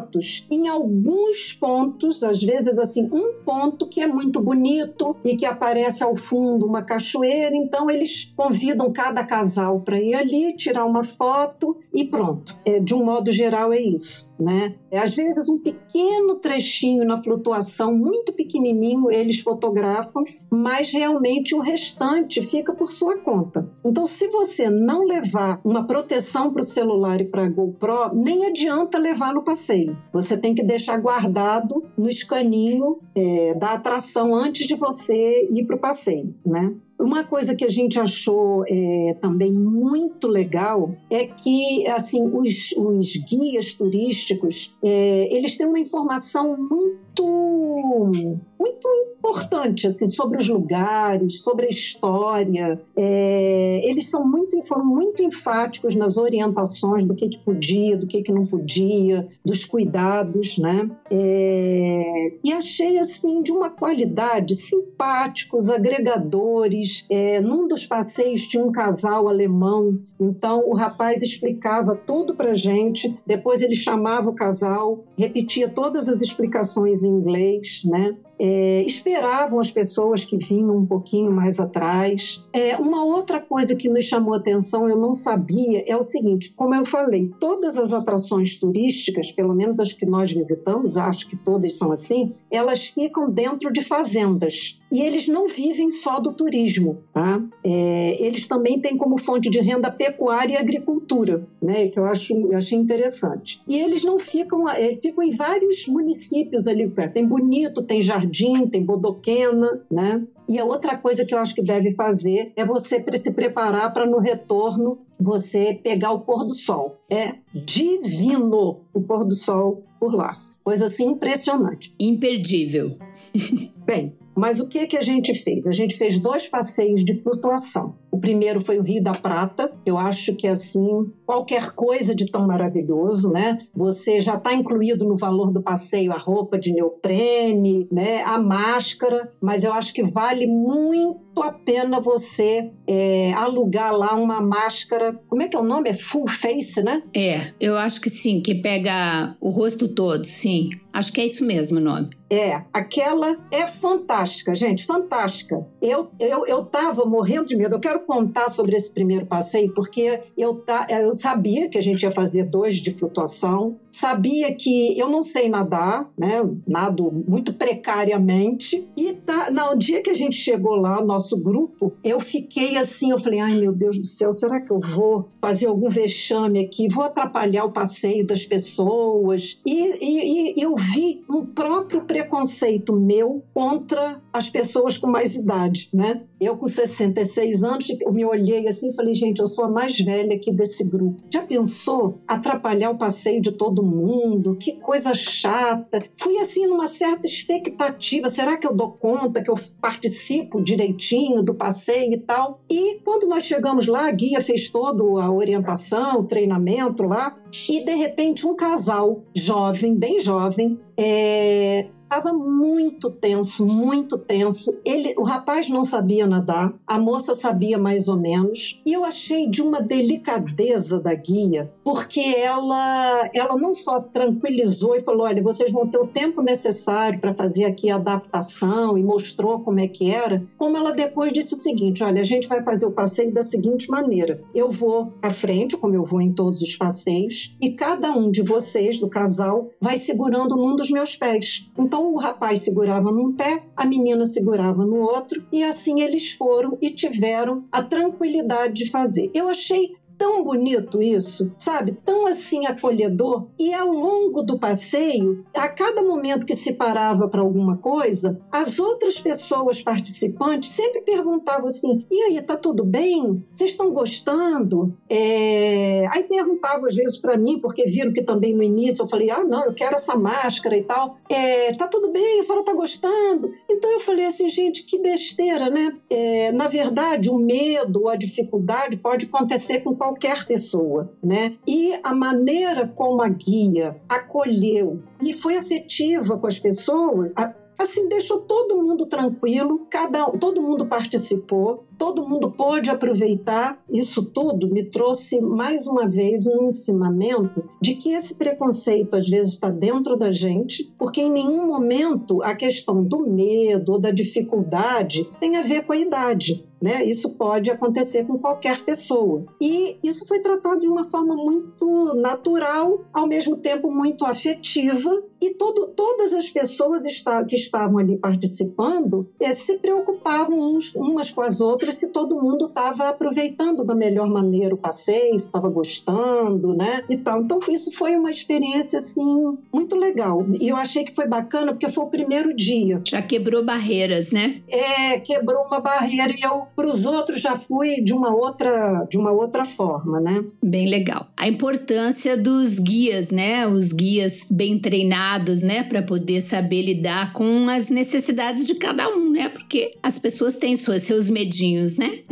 fotos 0.10 0.48
em 0.50 0.68
alguns 0.68 1.54
pontos, 1.54 2.24
às 2.24 2.42
vezes 2.42 2.78
assim, 2.78 3.08
um 3.14 3.44
ponto 3.46 3.88
que 3.88 4.02
é 4.02 4.08
muito 4.08 4.42
bonito 4.42 5.16
e 5.24 5.36
que 5.36 5.46
aparece 5.46 6.04
ao 6.04 6.16
fundo 6.16 6.66
uma 6.66 6.82
cachoeira, 6.82 7.56
então 7.56 7.90
eles 7.90 8.34
convidam 8.36 8.92
cada 8.92 9.24
casal 9.24 9.82
para 9.82 10.02
ir 10.02 10.16
ali, 10.16 10.56
tirar 10.56 10.86
uma 10.86 11.04
foto 11.04 11.78
e 11.94 12.04
pronto. 12.06 12.58
É, 12.66 12.80
de 12.80 12.94
um 12.94 13.06
modo 13.06 13.32
geral 13.32 13.72
é 13.72 13.80
isso. 13.80 14.29
Né? 14.40 14.76
Às 14.94 15.16
vezes 15.16 15.50
um 15.50 15.60
pequeno 15.60 16.36
trechinho 16.36 17.06
na 17.06 17.18
flutuação, 17.18 17.94
muito 17.94 18.34
pequenininho, 18.34 19.12
eles 19.12 19.40
fotografam, 19.40 20.24
mas 20.50 20.92
realmente 20.92 21.54
o 21.54 21.60
restante 21.60 22.42
fica 22.44 22.74
por 22.74 22.88
sua 22.88 23.18
conta. 23.18 23.70
Então, 23.86 24.06
se 24.06 24.28
você 24.28 24.70
não 24.70 25.04
levar 25.04 25.60
uma 25.64 25.86
proteção 25.86 26.52
para 26.52 26.62
o 26.62 26.66
celular 26.66 27.22
e 27.22 27.26
para 27.26 27.46
a 27.46 27.50
GoPro, 27.50 28.14
nem 28.14 28.46
adianta 28.46 28.98
levar 28.98 29.34
no 29.34 29.44
passeio. 29.44 29.98
Você 30.14 30.38
tem 30.38 30.56
que 30.56 30.64
deixar 30.64 30.98
guardado 30.98 31.84
no 31.98 32.10
escaninho 32.10 33.00
é, 33.16 33.54
da 33.54 33.74
atração 33.74 34.34
antes 34.34 34.68
de 34.68 34.76
você 34.76 35.48
ir 35.50 35.66
para 35.66 35.76
o 35.76 35.80
passeio, 35.80 36.34
né? 36.46 36.74
Uma 37.00 37.24
coisa 37.24 37.56
que 37.56 37.64
a 37.64 37.70
gente 37.70 37.98
achou 37.98 38.64
é, 38.68 39.16
também 39.22 39.54
muito 39.54 40.28
legal 40.28 40.94
é 41.10 41.28
que 41.28 41.88
assim 41.88 42.22
os, 42.28 42.74
os 42.76 43.16
guias 43.16 43.74
turísticos 43.74 44.76
é, 44.84 45.34
eles 45.34 45.56
têm 45.56 45.66
uma 45.66 45.80
informação 45.80 46.58
muito 46.58 47.00
muito 47.28 48.88
importante 49.18 49.88
assim 49.88 50.08
sobre 50.08 50.38
os 50.38 50.48
lugares, 50.48 51.42
sobre 51.42 51.66
a 51.66 51.70
história. 51.70 52.82
É, 52.96 53.82
eles 53.84 54.10
são 54.10 54.26
muito 54.28 54.62
foram 54.64 54.86
muito 54.86 55.24
enfáticos 55.24 55.96
nas 55.96 56.18
orientações 56.18 57.06
do 57.06 57.16
que, 57.16 57.30
que 57.30 57.38
podia, 57.40 57.98
do 57.98 58.08
que, 58.08 58.22
que 58.22 58.32
não 58.32 58.46
podia, 58.46 59.28
dos 59.44 59.66
cuidados, 59.66 60.58
né? 60.58 60.90
É, 61.10 62.34
e 62.44 62.52
achei 62.52 62.98
assim 62.98 63.42
de 63.42 63.52
uma 63.52 63.70
qualidade 63.70 64.56
simpáticos, 64.56 65.70
agregadores. 65.70 67.06
É, 67.10 67.40
num 67.40 67.68
dos 67.68 67.86
passeios 67.86 68.48
tinha 68.48 68.64
um 68.64 68.72
casal 68.72 69.28
alemão, 69.28 70.00
então 70.20 70.68
o 70.68 70.76
rapaz 70.76 71.22
explicava 71.22 71.96
tudo 71.96 72.36
para 72.36 72.54
gente. 72.54 73.18
Depois 73.26 73.62
ele 73.62 73.76
chamava 73.76 74.30
o 74.30 74.36
casal, 74.36 75.06
repetia 75.18 75.70
todas 75.70 76.10
as 76.10 76.22
explicações 76.22 77.04
em 77.04 77.10
inglês, 77.10 77.82
né? 77.86 78.18
É, 78.40 78.84
esperavam 78.84 79.60
as 79.60 79.70
pessoas 79.70 80.24
que 80.24 80.38
vinham 80.38 80.78
um 80.78 80.86
pouquinho 80.86 81.32
mais 81.32 81.60
atrás. 81.60 82.44
É, 82.54 82.78
uma 82.78 83.04
outra 83.04 83.40
coisa 83.40 83.76
que 83.76 83.90
nos 83.90 84.06
chamou 84.06 84.34
atenção, 84.34 84.88
eu 84.88 84.98
não 84.98 85.14
sabia, 85.14 85.84
é 85.86 85.96
o 85.98 86.02
seguinte: 86.02 86.54
como 86.56 86.74
eu 86.74 86.86
falei, 86.86 87.30
todas 87.40 87.78
as 87.78 87.92
atrações 87.92 88.56
turísticas, 88.56 89.32
pelo 89.32 89.54
menos 89.54 89.80
as 89.80 89.92
que 89.92 90.06
nós 90.06 90.32
visitamos, 90.32 90.98
acho 90.98 91.28
que 91.28 91.36
todas 91.36 91.78
são 91.78 91.92
assim, 91.92 92.34
elas 92.50 92.88
ficam 92.88 93.30
dentro 93.30 93.72
de 93.72 93.82
fazendas. 93.82 94.80
E 94.92 95.02
eles 95.02 95.28
não 95.28 95.48
vivem 95.48 95.92
só 95.92 96.20
do 96.20 96.34
turismo, 96.34 97.04
tá? 97.14 97.40
É, 97.64 98.18
eles 98.26 98.48
também 98.48 98.80
têm 98.80 98.98
como 98.98 99.20
fonte 99.20 99.48
de 99.48 99.60
renda 99.60 99.92
pecuária 99.92 100.54
e 100.54 100.58
agricultura, 100.58 101.48
né? 101.62 101.88
Que 101.90 102.00
eu 102.00 102.06
acho 102.06 102.34
eu 102.34 102.58
achei 102.58 102.78
interessante. 102.78 103.62
E 103.68 103.78
eles 103.80 104.04
não 104.04 104.18
ficam, 104.18 104.68
eles 104.70 104.98
é, 104.98 105.02
ficam 105.02 105.24
em 105.24 105.32
vários 105.32 105.88
municípios 105.88 106.68
ali 106.68 106.90
perto. 106.90 107.14
Tem 107.14 107.26
Bonito, 107.26 107.84
tem 107.84 108.02
Jardim, 108.02 108.29
tem 108.70 108.86
Bodoquena, 108.86 109.86
né? 109.92 110.26
E 110.48 110.58
a 110.58 110.66
outra 110.66 110.98
coisa 110.98 111.26
que 111.26 111.34
eu 111.34 111.40
acho 111.40 111.54
que 111.54 111.62
deve 111.62 111.92
fazer 111.92 112.52
é 112.56 112.66
você 112.66 113.04
se 113.18 113.34
preparar 113.34 113.94
para 113.94 114.06
no 114.06 114.20
retorno 114.20 115.00
você 115.20 115.80
pegar 115.84 116.12
o 116.12 116.22
pôr 116.22 116.44
do 116.44 116.54
sol. 116.54 116.98
É 117.10 117.36
divino 117.54 118.82
o 118.94 119.02
pôr 119.02 119.26
do 119.26 119.36
sol 119.36 119.84
por 120.00 120.16
lá. 120.16 120.42
Coisa 120.64 120.86
assim 120.86 121.08
impressionante. 121.08 121.94
Imperdível. 122.00 122.98
Bem, 123.86 124.16
mas 124.36 124.62
o 124.62 124.70
que, 124.70 124.88
que 124.88 124.96
a 124.96 125.02
gente 125.02 125.36
fez? 125.36 125.68
A 125.68 125.72
gente 125.72 125.98
fez 125.98 126.18
dois 126.18 126.48
passeios 126.48 127.04
de 127.04 127.14
flutuação. 127.22 127.96
O 128.10 128.18
primeiro 128.18 128.62
foi 128.62 128.80
o 128.80 128.82
Rio 128.82 129.04
da 129.04 129.12
Prata. 129.12 129.70
Eu 129.86 129.98
acho 129.98 130.34
que 130.36 130.48
assim, 130.48 131.12
qualquer 131.30 131.76
coisa 131.76 132.16
de 132.16 132.26
tão 132.26 132.48
maravilhoso, 132.48 133.30
né? 133.30 133.60
Você 133.76 134.20
já 134.20 134.34
está 134.34 134.52
incluído 134.52 135.06
no 135.06 135.16
valor 135.16 135.52
do 135.52 135.62
passeio 135.62 136.12
a 136.12 136.18
roupa 136.18 136.58
de 136.58 136.74
neoprene, 136.74 137.88
né? 137.92 138.24
A 138.24 138.40
máscara, 138.40 139.32
mas 139.40 139.64
eu 139.64 139.72
acho 139.72 139.94
que 139.94 140.02
vale 140.02 140.48
muito 140.48 141.30
a 141.44 141.52
pena 141.52 142.00
você 142.00 142.72
é, 142.88 143.32
alugar 143.34 143.96
lá 143.96 144.16
uma 144.16 144.42
máscara. 144.42 145.22
Como 145.28 145.44
é 145.44 145.48
que 145.48 145.56
é 145.56 145.60
o 145.60 145.64
nome? 145.64 145.92
É 145.92 145.94
full 145.94 146.28
face, 146.28 146.82
né? 146.82 147.04
É, 147.16 147.54
eu 147.60 147.78
acho 147.78 148.02
que 148.02 148.10
sim, 148.10 148.42
que 148.42 148.56
pega 148.56 149.36
o 149.40 149.52
rosto 149.52 149.88
todo, 149.88 150.26
sim. 150.26 150.72
Acho 150.92 151.14
que 151.14 151.22
é 151.22 151.26
isso 151.26 151.46
mesmo 151.46 151.78
o 151.78 151.82
nome. 151.82 152.10
É, 152.32 152.62
aquela 152.74 153.38
é 153.52 153.66
fantástica, 153.66 154.54
gente, 154.54 154.86
fantástica. 154.86 155.66
Eu, 155.82 156.10
eu, 156.20 156.46
eu 156.46 156.66
tava 156.66 157.06
morrendo 157.06 157.46
de 157.46 157.56
medo. 157.56 157.76
Eu 157.76 157.80
quero 157.80 158.02
contar 158.02 158.50
sobre 158.50 158.76
esse 158.76 158.92
primeiro 158.92 159.26
passeio, 159.26 159.74
porque 159.74 160.22
eu, 160.38 160.56
tá, 160.56 160.88
eu 160.90 161.14
sabia 161.20 161.70
que 161.70 161.78
a 161.78 161.82
gente 161.82 162.04
ia 162.04 162.12
fazer 162.12 162.44
dois 162.44 162.76
de 162.76 162.92
flutuação, 162.92 163.78
sabia 163.92 164.54
que 164.54 164.98
eu 164.98 165.10
não 165.10 165.24
sei 165.24 165.50
nadar, 165.50 166.10
né? 166.18 166.42
Nado 166.68 167.12
muito 167.28 167.54
precariamente. 167.54 168.88
E 168.96 169.14
tá, 169.14 169.50
no 169.52 169.76
dia 169.78 170.02
que 170.02 170.10
a 170.10 170.14
gente 170.14 170.36
chegou 170.36 170.76
lá, 170.76 171.04
nosso 171.04 171.38
grupo, 171.38 171.94
eu 172.04 172.20
fiquei 172.20 172.78
assim, 172.78 173.12
eu 173.12 173.18
falei, 173.18 173.40
ai 173.40 173.56
meu 173.56 173.72
Deus 173.72 173.98
do 173.98 174.06
céu, 174.06 174.32
será 174.32 174.60
que 174.60 174.72
eu 174.72 174.80
vou 174.80 175.28
fazer 175.42 175.68
algum 175.68 175.90
vexame 175.90 176.60
aqui? 176.60 176.88
Vou 176.88 177.04
atrapalhar 177.04 177.66
o 177.66 177.72
passeio 177.72 178.26
das 178.26 178.46
pessoas? 178.46 179.60
E, 179.66 179.74
e, 179.74 180.60
e 180.60 180.62
eu 180.62 180.76
vi 180.76 181.24
um 181.30 181.46
próprio 181.46 182.04
preconceito 182.06 182.94
meu 182.94 183.44
contra 183.54 184.22
as 184.32 184.50
pessoas 184.50 184.98
com 184.98 185.08
mais 185.08 185.36
idade, 185.36 185.90
né? 185.94 186.24
Eu 186.40 186.56
com 186.56 186.68
66 186.68 187.64
anos, 187.64 187.88
eu 187.90 188.14
me 188.14 188.24
olhei 188.24 188.68
assim 188.68 188.90
e 188.90 188.96
falei, 188.96 189.14
gente, 189.14 189.40
eu 189.40 189.48
sou 189.48 189.66
a 189.66 189.70
mais 189.70 190.00
velha 190.00 190.36
aqui 190.36 190.52
desse 190.52 190.84
grupo. 190.86 191.22
Já 191.32 191.42
pensou 191.42 192.20
atrapalhar 192.28 192.92
o 192.92 192.98
passeio 192.98 193.42
de 193.42 193.52
todo 193.52 193.79
mundo? 193.84 194.58
Que 194.60 194.74
coisa 194.74 195.14
chata. 195.14 196.04
Fui 196.18 196.38
assim 196.38 196.68
numa 196.68 196.88
certa 196.88 197.26
expectativa, 197.26 198.30
será 198.30 198.58
que 198.58 198.68
eu 198.68 198.74
dou 198.74 198.92
conta 198.92 199.42
que 199.42 199.50
eu 199.50 199.56
participo 199.82 200.62
direitinho 200.62 201.42
do 201.42 201.54
passeio 201.54 202.14
e 202.14 202.18
tal? 202.18 202.62
E 202.70 203.00
quando 203.04 203.28
nós 203.28 203.44
chegamos 203.44 203.88
lá, 203.88 204.08
a 204.08 204.12
guia 204.12 204.42
fez 204.42 204.70
toda 204.70 205.04
a 205.22 205.32
orientação, 205.32 206.20
o 206.20 206.24
treinamento 206.26 207.04
lá, 207.04 207.38
e 207.70 207.84
de 207.84 207.94
repente 207.96 208.48
um 208.48 208.56
casal 208.56 209.24
jovem, 209.36 209.96
bem 209.96 210.20
jovem, 210.20 210.80
é, 210.98 211.88
Estava 212.12 212.34
muito 212.34 213.12
tenso, 213.12 213.64
muito 213.64 214.18
tenso. 214.18 214.76
Ele, 214.84 215.14
o 215.16 215.22
rapaz 215.22 215.70
não 215.70 215.84
sabia 215.84 216.26
nadar, 216.26 216.74
a 216.88 216.98
moça 216.98 217.36
sabia 217.36 217.78
mais 217.78 218.08
ou 218.08 218.18
menos. 218.18 218.82
E 218.84 218.92
eu 218.92 219.06
achei 219.06 219.48
de 219.48 219.62
uma 219.62 219.80
delicadeza 219.80 221.00
da 221.00 221.14
guia, 221.14 221.72
porque 221.84 222.20
ela, 222.20 223.30
ela 223.32 223.56
não 223.56 223.76
só 223.76 224.00
tranquilizou 224.00 224.96
e 224.96 225.02
falou: 225.02 225.28
olha, 225.28 225.44
vocês 225.44 225.72
vão 225.72 225.86
ter 225.86 226.00
o 226.00 226.08
tempo 226.08 226.42
necessário 226.42 227.20
para 227.20 227.32
fazer 227.32 227.66
aqui 227.66 227.92
a 227.92 227.98
adaptação 227.98 228.98
e 228.98 229.04
mostrou 229.04 229.60
como 229.60 229.80
é 229.80 229.88
que 229.88 230.10
era, 230.10 230.44
como 230.58 230.78
ela 230.78 230.92
depois 230.92 231.32
disse 231.32 231.54
o 231.54 231.58
seguinte: 231.58 232.04
olha, 232.04 232.22
a 232.22 232.26
gente 232.26 232.48
vai 232.48 232.64
fazer 232.64 232.88
o 232.88 232.92
passeio 232.92 233.32
da 233.32 233.44
seguinte 233.44 233.88
maneira: 233.88 234.42
eu 234.56 234.72
vou 234.72 235.14
à 235.22 235.30
frente, 235.30 235.78
como 235.78 235.94
eu 235.94 236.04
vou 236.04 236.20
em 236.20 236.34
todos 236.34 236.64
os 236.64 236.76
passeios, 236.76 237.56
e 237.62 237.70
cada 237.70 238.12
um 238.12 238.32
de 238.32 238.42
vocês, 238.42 239.00
do 239.00 239.08
casal, 239.08 239.70
vai 239.80 239.98
segurando 239.98 240.56
num 240.56 240.76
dos 240.76 240.90
meus 240.90 241.16
pés. 241.16 241.70
Então, 241.78 241.99
então 242.00 242.14
o 242.14 242.18
rapaz 242.18 242.60
segurava 242.60 243.12
num 243.12 243.34
pé, 243.34 243.64
a 243.76 243.86
menina 243.86 244.24
segurava 244.24 244.86
no 244.86 245.02
outro, 245.02 245.46
e 245.52 245.62
assim 245.62 246.00
eles 246.00 246.32
foram 246.32 246.78
e 246.82 246.90
tiveram 246.90 247.66
a 247.70 247.84
tranquilidade 247.84 248.86
de 248.86 248.90
fazer. 248.90 249.30
Eu 249.34 249.50
achei 249.50 249.98
tão 250.20 250.44
bonito 250.44 251.02
isso, 251.02 251.52
sabe? 251.58 251.98
Tão 252.06 252.28
assim 252.28 252.68
acolhedor. 252.68 253.48
E 253.58 253.74
ao 253.74 253.90
longo 253.90 254.44
do 254.44 254.60
passeio, 254.60 255.46
a 255.56 255.70
cada 255.70 256.04
momento 256.04 256.46
que 256.46 256.54
se 256.54 256.74
parava 256.74 257.28
para 257.28 257.42
alguma 257.42 257.78
coisa, 257.78 258.40
as 258.52 258.78
outras 258.78 259.20
pessoas 259.20 259.82
participantes 259.82 260.70
sempre 260.70 261.02
perguntavam 261.02 261.68
assim: 261.68 262.06
e 262.12 262.22
aí, 262.24 262.42
tá 262.42 262.58
tudo 262.58 262.84
bem? 262.84 263.44
Vocês 263.56 263.72
estão 263.72 263.92
gostando? 263.92 264.94
É... 265.10 266.06
Aí 266.14 266.24
perguntavam 266.24 266.86
às 266.86 266.96
vezes 266.96 267.18
para 267.18 267.38
mim, 267.38 267.60
porque 267.60 267.86
viram 267.86 268.12
que 268.12 268.22
também 268.22 268.54
no 268.54 268.62
início 268.62 269.04
eu 269.04 269.08
falei: 269.08 269.32
ah, 269.32 269.44
não, 269.44 269.66
eu 269.66 269.74
quero 269.74 269.96
essa 269.96 270.16
máscara 270.16 270.78
e 270.78 270.84
tal. 270.84 271.18
É, 271.30 271.74
tá 271.74 271.88
tudo 271.88 272.12
bem, 272.12 272.40
a 272.40 272.44
senhora 272.44 272.66
tá 272.66 272.74
gostando? 272.74 273.52
Então 273.70 273.90
eu 273.92 274.00
falei 274.02 274.26
assim, 274.26 274.50
gente, 274.50 274.84
que 274.84 275.00
besteira, 275.00 275.70
né? 275.70 275.96
É, 276.10 276.52
na 276.52 276.68
verdade, 276.68 277.30
o 277.30 277.38
medo 277.38 278.10
a 278.10 278.16
dificuldade 278.16 278.98
pode 278.98 279.26
acontecer 279.26 279.80
com 279.80 279.96
qualquer 279.96 280.09
qualquer 280.10 280.46
pessoa, 280.46 281.14
né? 281.24 281.58
E 281.68 282.00
a 282.04 282.14
maneira 282.14 282.88
como 282.88 283.22
a 283.22 283.30
guia 283.30 284.02
acolheu 284.10 285.04
e 285.22 285.34
foi 285.34 285.58
afetiva 285.58 286.38
com 286.38 286.48
as 286.48 286.58
pessoas, 286.58 287.32
assim 287.78 288.08
deixou 288.08 288.42
todo 288.42 288.82
mundo 288.82 289.06
tranquilo, 289.06 289.86
cada 289.90 290.26
todo 290.32 290.62
mundo 290.62 290.88
participou 290.88 291.86
todo 292.00 292.28
mundo 292.28 292.50
pôde 292.50 292.90
aproveitar 292.90 293.78
isso 293.92 294.24
tudo, 294.24 294.72
me 294.72 294.86
trouxe 294.86 295.42
mais 295.42 295.86
uma 295.86 296.08
vez 296.08 296.48
um 296.48 296.64
ensinamento 296.64 297.62
de 297.82 297.94
que 297.96 298.14
esse 298.14 298.36
preconceito 298.36 299.18
às 299.18 299.28
vezes 299.28 299.54
está 299.54 299.70
dentro 299.70 300.16
da 300.16 300.32
gente, 300.32 300.92
porque 300.98 301.22
em 301.22 301.32
nenhum 301.32 301.68
momento 301.68 302.42
a 302.42 302.56
questão 302.56 303.04
do 303.04 303.20
medo 303.28 303.92
ou 303.92 304.00
da 304.00 304.12
dificuldade 304.12 305.30
tem 305.42 305.58
a 305.58 305.62
ver 305.62 305.86
com 305.86 305.92
a 305.92 305.98
idade. 305.98 306.66
Né? 306.82 307.04
Isso 307.04 307.32
pode 307.32 307.70
acontecer 307.70 308.26
com 308.26 308.40
qualquer 308.40 308.80
pessoa. 308.82 309.46
E 309.60 309.98
isso 310.02 310.26
foi 310.26 310.40
tratado 310.40 310.80
de 310.80 310.88
uma 310.88 311.04
forma 311.04 311.36
muito 311.36 312.14
natural, 312.16 313.04
ao 313.12 313.28
mesmo 313.28 313.58
tempo 313.58 313.92
muito 313.92 314.26
afetiva, 314.26 315.22
e 315.42 315.54
todo, 315.54 315.88
todas 315.88 316.34
as 316.34 316.50
pessoas 316.50 317.04
que 317.48 317.56
estavam 317.56 317.98
ali 317.98 318.18
participando 318.18 319.30
é, 319.40 319.54
se 319.54 319.78
preocupavam 319.78 320.58
uns, 320.58 320.94
umas 320.96 321.32
com 321.32 321.42
as 321.42 321.62
outras 321.62 321.89
se 321.92 322.08
todo 322.08 322.42
mundo 322.42 322.66
estava 322.66 323.10
aproveitando 323.10 323.84
da 323.84 323.96
melhor 323.96 324.28
maneira 324.28 324.74
o 324.74 324.78
passeio, 324.78 325.36
estava 325.36 325.70
gostando, 325.70 326.74
né? 326.74 327.04
E 327.10 327.18
tal. 327.18 327.42
Então 327.42 327.60
isso 327.70 327.92
foi 327.92 328.16
uma 328.16 328.30
experiência 328.30 329.00
assim 329.00 329.58
muito 329.74 329.96
legal. 329.96 330.46
E 330.60 330.70
eu 330.70 330.76
achei 330.76 331.04
que 331.04 331.14
foi 331.14 331.28
bacana 331.28 331.72
porque 331.72 331.90
foi 331.90 332.04
o 332.04 332.08
primeiro 332.08 332.56
dia. 332.56 333.02
Já 333.08 333.22
quebrou 333.22 333.64
barreiras, 333.64 334.32
né? 334.32 334.62
É, 334.68 335.20
quebrou 335.20 335.66
uma 335.66 335.80
barreira 335.80 336.32
e 336.32 336.42
eu 336.42 336.64
para 336.76 336.88
os 336.88 337.06
outros 337.06 337.42
já 337.42 337.56
fui 337.56 338.02
de 338.02 338.14
uma 338.14 338.34
outra 338.34 339.06
de 339.10 339.18
uma 339.18 339.32
outra 339.32 339.66
forma, 339.66 340.20
né? 340.20 340.44
Bem 340.64 340.88
legal. 340.88 341.28
A 341.36 341.48
importância 341.48 342.36
dos 342.36 342.80
guias, 342.80 343.32
né? 343.32 343.68
Os 343.68 343.92
guias 343.92 344.46
bem 344.50 344.80
treinados 344.80 345.62
né, 345.62 345.84
para 345.84 346.02
poder 346.02 346.42
saber 346.42 346.82
lidar 346.82 347.34
com 347.34 347.70
as 347.70 347.90
necessidades 347.90 348.66
de 348.66 348.76
cada 348.76 349.08
um, 349.10 349.32
né? 349.32 349.50
Porque 349.50 349.92
as 350.02 350.18
pessoas 350.18 350.58
têm 350.58 350.76
suas, 350.76 351.04
seus 351.04 351.30
medinhos, 351.30 351.79
né? 351.98 352.24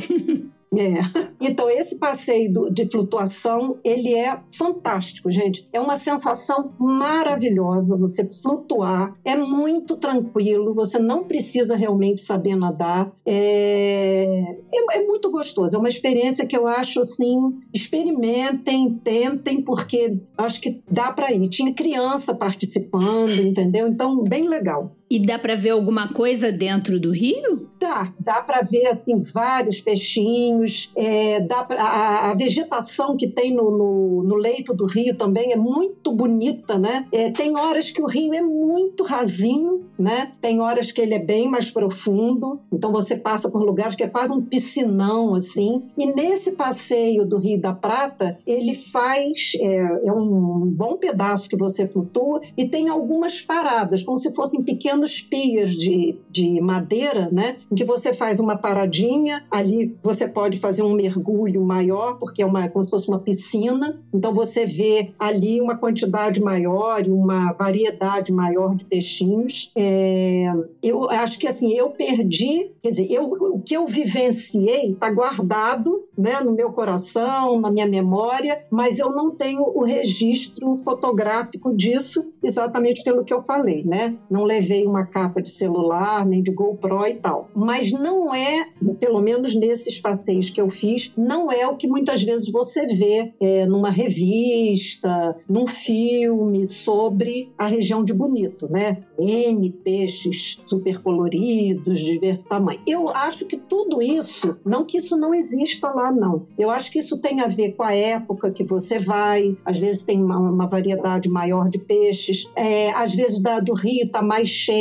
É. 0.75 0.95
Então, 1.39 1.69
esse 1.69 1.97
passeio 1.97 2.69
de 2.69 2.85
flutuação, 2.85 3.77
ele 3.83 4.13
é 4.13 4.37
fantástico, 4.53 5.31
gente. 5.31 5.67
É 5.71 5.79
uma 5.79 5.95
sensação 5.95 6.73
maravilhosa 6.77 7.97
você 7.97 8.25
flutuar. 8.25 9.15
É 9.23 9.35
muito 9.35 9.95
tranquilo, 9.95 10.73
você 10.73 10.99
não 10.99 11.23
precisa 11.23 11.75
realmente 11.75 12.21
saber 12.21 12.55
nadar. 12.55 13.13
É, 13.25 14.57
é, 14.73 14.97
é 14.97 15.05
muito 15.05 15.31
gostoso. 15.31 15.75
É 15.75 15.79
uma 15.79 15.89
experiência 15.89 16.45
que 16.45 16.57
eu 16.57 16.67
acho 16.67 16.99
assim, 16.99 17.37
experimentem, 17.73 18.93
tentem, 19.03 19.61
porque 19.61 20.17
acho 20.37 20.59
que 20.59 20.81
dá 20.89 21.11
para 21.13 21.31
ir. 21.31 21.47
Tinha 21.47 21.73
criança 21.73 22.35
participando, 22.35 23.39
entendeu? 23.39 23.87
Então, 23.87 24.23
bem 24.23 24.49
legal. 24.49 24.96
E 25.09 25.25
dá 25.25 25.39
para 25.39 25.55
ver 25.55 25.69
alguma 25.69 26.11
coisa 26.11 26.51
dentro 26.51 26.99
do 26.99 27.11
rio? 27.11 27.69
Dá, 27.79 28.13
dá 28.19 28.41
para 28.41 28.61
ver 28.61 28.87
assim 28.87 29.19
vários 29.33 29.79
peixinhos. 29.79 30.91
É, 30.95 31.39
dá 31.41 31.63
pra, 31.63 31.81
a, 31.81 32.31
a, 32.31 32.33
vegetação 32.33 33.15
que 33.15 33.27
tem 33.27 33.53
no, 33.53 33.71
no, 33.71 34.23
no, 34.23 34.35
leito 34.35 34.73
do 34.73 34.85
rio 34.85 35.15
também 35.15 35.53
é 35.53 35.55
muito 35.55 36.11
bonita, 36.11 36.77
né? 36.77 37.07
É, 37.11 37.31
tem 37.31 37.55
horas 37.55 37.91
que 37.91 38.01
o 38.01 38.07
rio 38.07 38.33
é 38.33 38.41
muito 38.41 39.03
rasinho, 39.03 39.85
né? 39.97 40.33
Tem 40.41 40.59
horas 40.59 40.91
que 40.91 40.99
ele 40.99 41.13
é 41.13 41.19
bem 41.19 41.47
mais 41.47 41.69
profundo. 41.69 42.59
Então 42.73 42.91
você 42.91 43.15
passa 43.15 43.49
por 43.49 43.63
lugares 43.63 43.95
que 43.95 44.03
é 44.03 44.07
quase 44.09 44.33
um 44.33 44.41
piscinão 44.41 45.35
assim. 45.35 45.83
E 45.97 46.05
nesse 46.07 46.53
passeio 46.53 47.25
do 47.25 47.37
Rio 47.37 47.61
da 47.61 47.73
Prata 47.73 48.39
ele 48.45 48.73
faz 48.73 49.51
é, 49.61 50.07
é 50.07 50.11
um 50.11 50.65
bom 50.65 50.97
pedaço 50.97 51.47
que 51.47 51.55
você 51.55 51.87
flutua 51.87 52.41
e 52.57 52.67
tem 52.67 52.89
algumas 52.89 53.39
paradas, 53.41 54.03
como 54.03 54.17
se 54.17 54.33
fossem 54.33 54.63
pequenos 54.63 54.96
pequenos 54.97 55.21
piers 55.21 55.73
de, 55.75 56.15
de 56.29 56.59
madeira, 56.59 57.29
né? 57.31 57.57
Em 57.71 57.75
que 57.75 57.85
você 57.85 58.11
faz 58.11 58.39
uma 58.39 58.57
paradinha, 58.57 59.45
ali 59.51 59.95
você 60.01 60.27
pode 60.27 60.59
fazer 60.59 60.81
um 60.81 60.93
mergulho 60.93 61.63
maior, 61.63 62.17
porque 62.17 62.41
é 62.41 62.45
uma, 62.45 62.67
como 62.69 62.83
se 62.83 62.89
fosse 62.89 63.07
uma 63.07 63.19
piscina. 63.19 64.01
Então 64.13 64.33
você 64.33 64.65
vê 64.65 65.11
ali 65.19 65.61
uma 65.61 65.77
quantidade 65.77 66.41
maior 66.41 67.05
e 67.05 67.11
uma 67.11 67.53
variedade 67.53 68.33
maior 68.33 68.75
de 68.75 68.85
peixinhos. 68.85 69.71
É, 69.75 70.51
eu 70.81 71.09
acho 71.09 71.37
que 71.37 71.47
assim, 71.47 71.73
eu 71.73 71.91
perdi, 71.91 72.71
quer 72.81 72.89
dizer, 72.89 73.11
eu, 73.11 73.25
o 73.25 73.61
que 73.61 73.75
eu 73.75 73.85
vivenciei 73.85 74.91
está 74.91 75.09
guardado 75.09 76.07
né, 76.17 76.41
no 76.41 76.51
meu 76.51 76.71
coração, 76.71 77.61
na 77.61 77.69
minha 77.69 77.85
memória, 77.85 78.65
mas 78.71 78.97
eu 78.97 79.11
não 79.11 79.29
tenho 79.29 79.61
o 79.61 79.83
registro 79.83 80.75
fotográfico 80.77 81.75
disso, 81.75 82.33
exatamente 82.41 83.03
pelo 83.03 83.23
que 83.23 83.33
eu 83.33 83.39
falei, 83.39 83.83
né? 83.83 84.15
Não 84.29 84.43
levei 84.43 84.86
uma 84.87 85.05
capa 85.05 85.41
de 85.41 85.49
celular, 85.49 86.25
nem 86.25 86.41
de 86.41 86.51
GoPro 86.51 87.05
e 87.05 87.15
tal. 87.15 87.49
Mas 87.55 87.91
não 87.91 88.33
é, 88.33 88.69
pelo 88.99 89.21
menos 89.21 89.55
nesses 89.55 89.99
passeios 89.99 90.49
que 90.49 90.61
eu 90.61 90.69
fiz, 90.69 91.11
não 91.17 91.51
é 91.51 91.67
o 91.67 91.75
que 91.75 91.87
muitas 91.87 92.23
vezes 92.23 92.51
você 92.51 92.85
vê 92.85 93.33
é, 93.39 93.65
numa 93.65 93.89
revista, 93.89 95.35
num 95.47 95.67
filme 95.67 96.65
sobre 96.65 97.51
a 97.57 97.67
região 97.67 98.03
de 98.03 98.13
Bonito, 98.13 98.67
né? 98.69 99.03
N 99.19 99.71
peixes 99.83 100.61
super 100.65 100.97
coloridos, 100.99 101.99
de 101.99 102.13
diversos 102.13 102.45
tamanhos. 102.45 102.81
Eu 102.87 103.09
acho 103.09 103.45
que 103.45 103.57
tudo 103.57 104.01
isso, 104.01 104.57
não 104.65 104.85
que 104.85 104.97
isso 104.97 105.17
não 105.17 105.33
exista 105.33 105.89
lá, 105.89 106.11
não. 106.11 106.47
Eu 106.57 106.69
acho 106.69 106.91
que 106.91 106.99
isso 106.99 107.19
tem 107.19 107.41
a 107.41 107.47
ver 107.47 107.73
com 107.73 107.83
a 107.83 107.93
época 107.93 108.51
que 108.51 108.63
você 108.63 108.99
vai, 108.99 109.57
às 109.65 109.77
vezes 109.77 110.03
tem 110.03 110.23
uma, 110.23 110.37
uma 110.37 110.67
variedade 110.67 111.29
maior 111.29 111.69
de 111.69 111.79
peixes, 111.79 112.49
é, 112.55 112.91
às 112.91 113.13
vezes 113.13 113.39
da, 113.39 113.59
do 113.59 113.73
rio 113.73 114.05
está 114.05 114.21
mais 114.21 114.47
cheio 114.47 114.76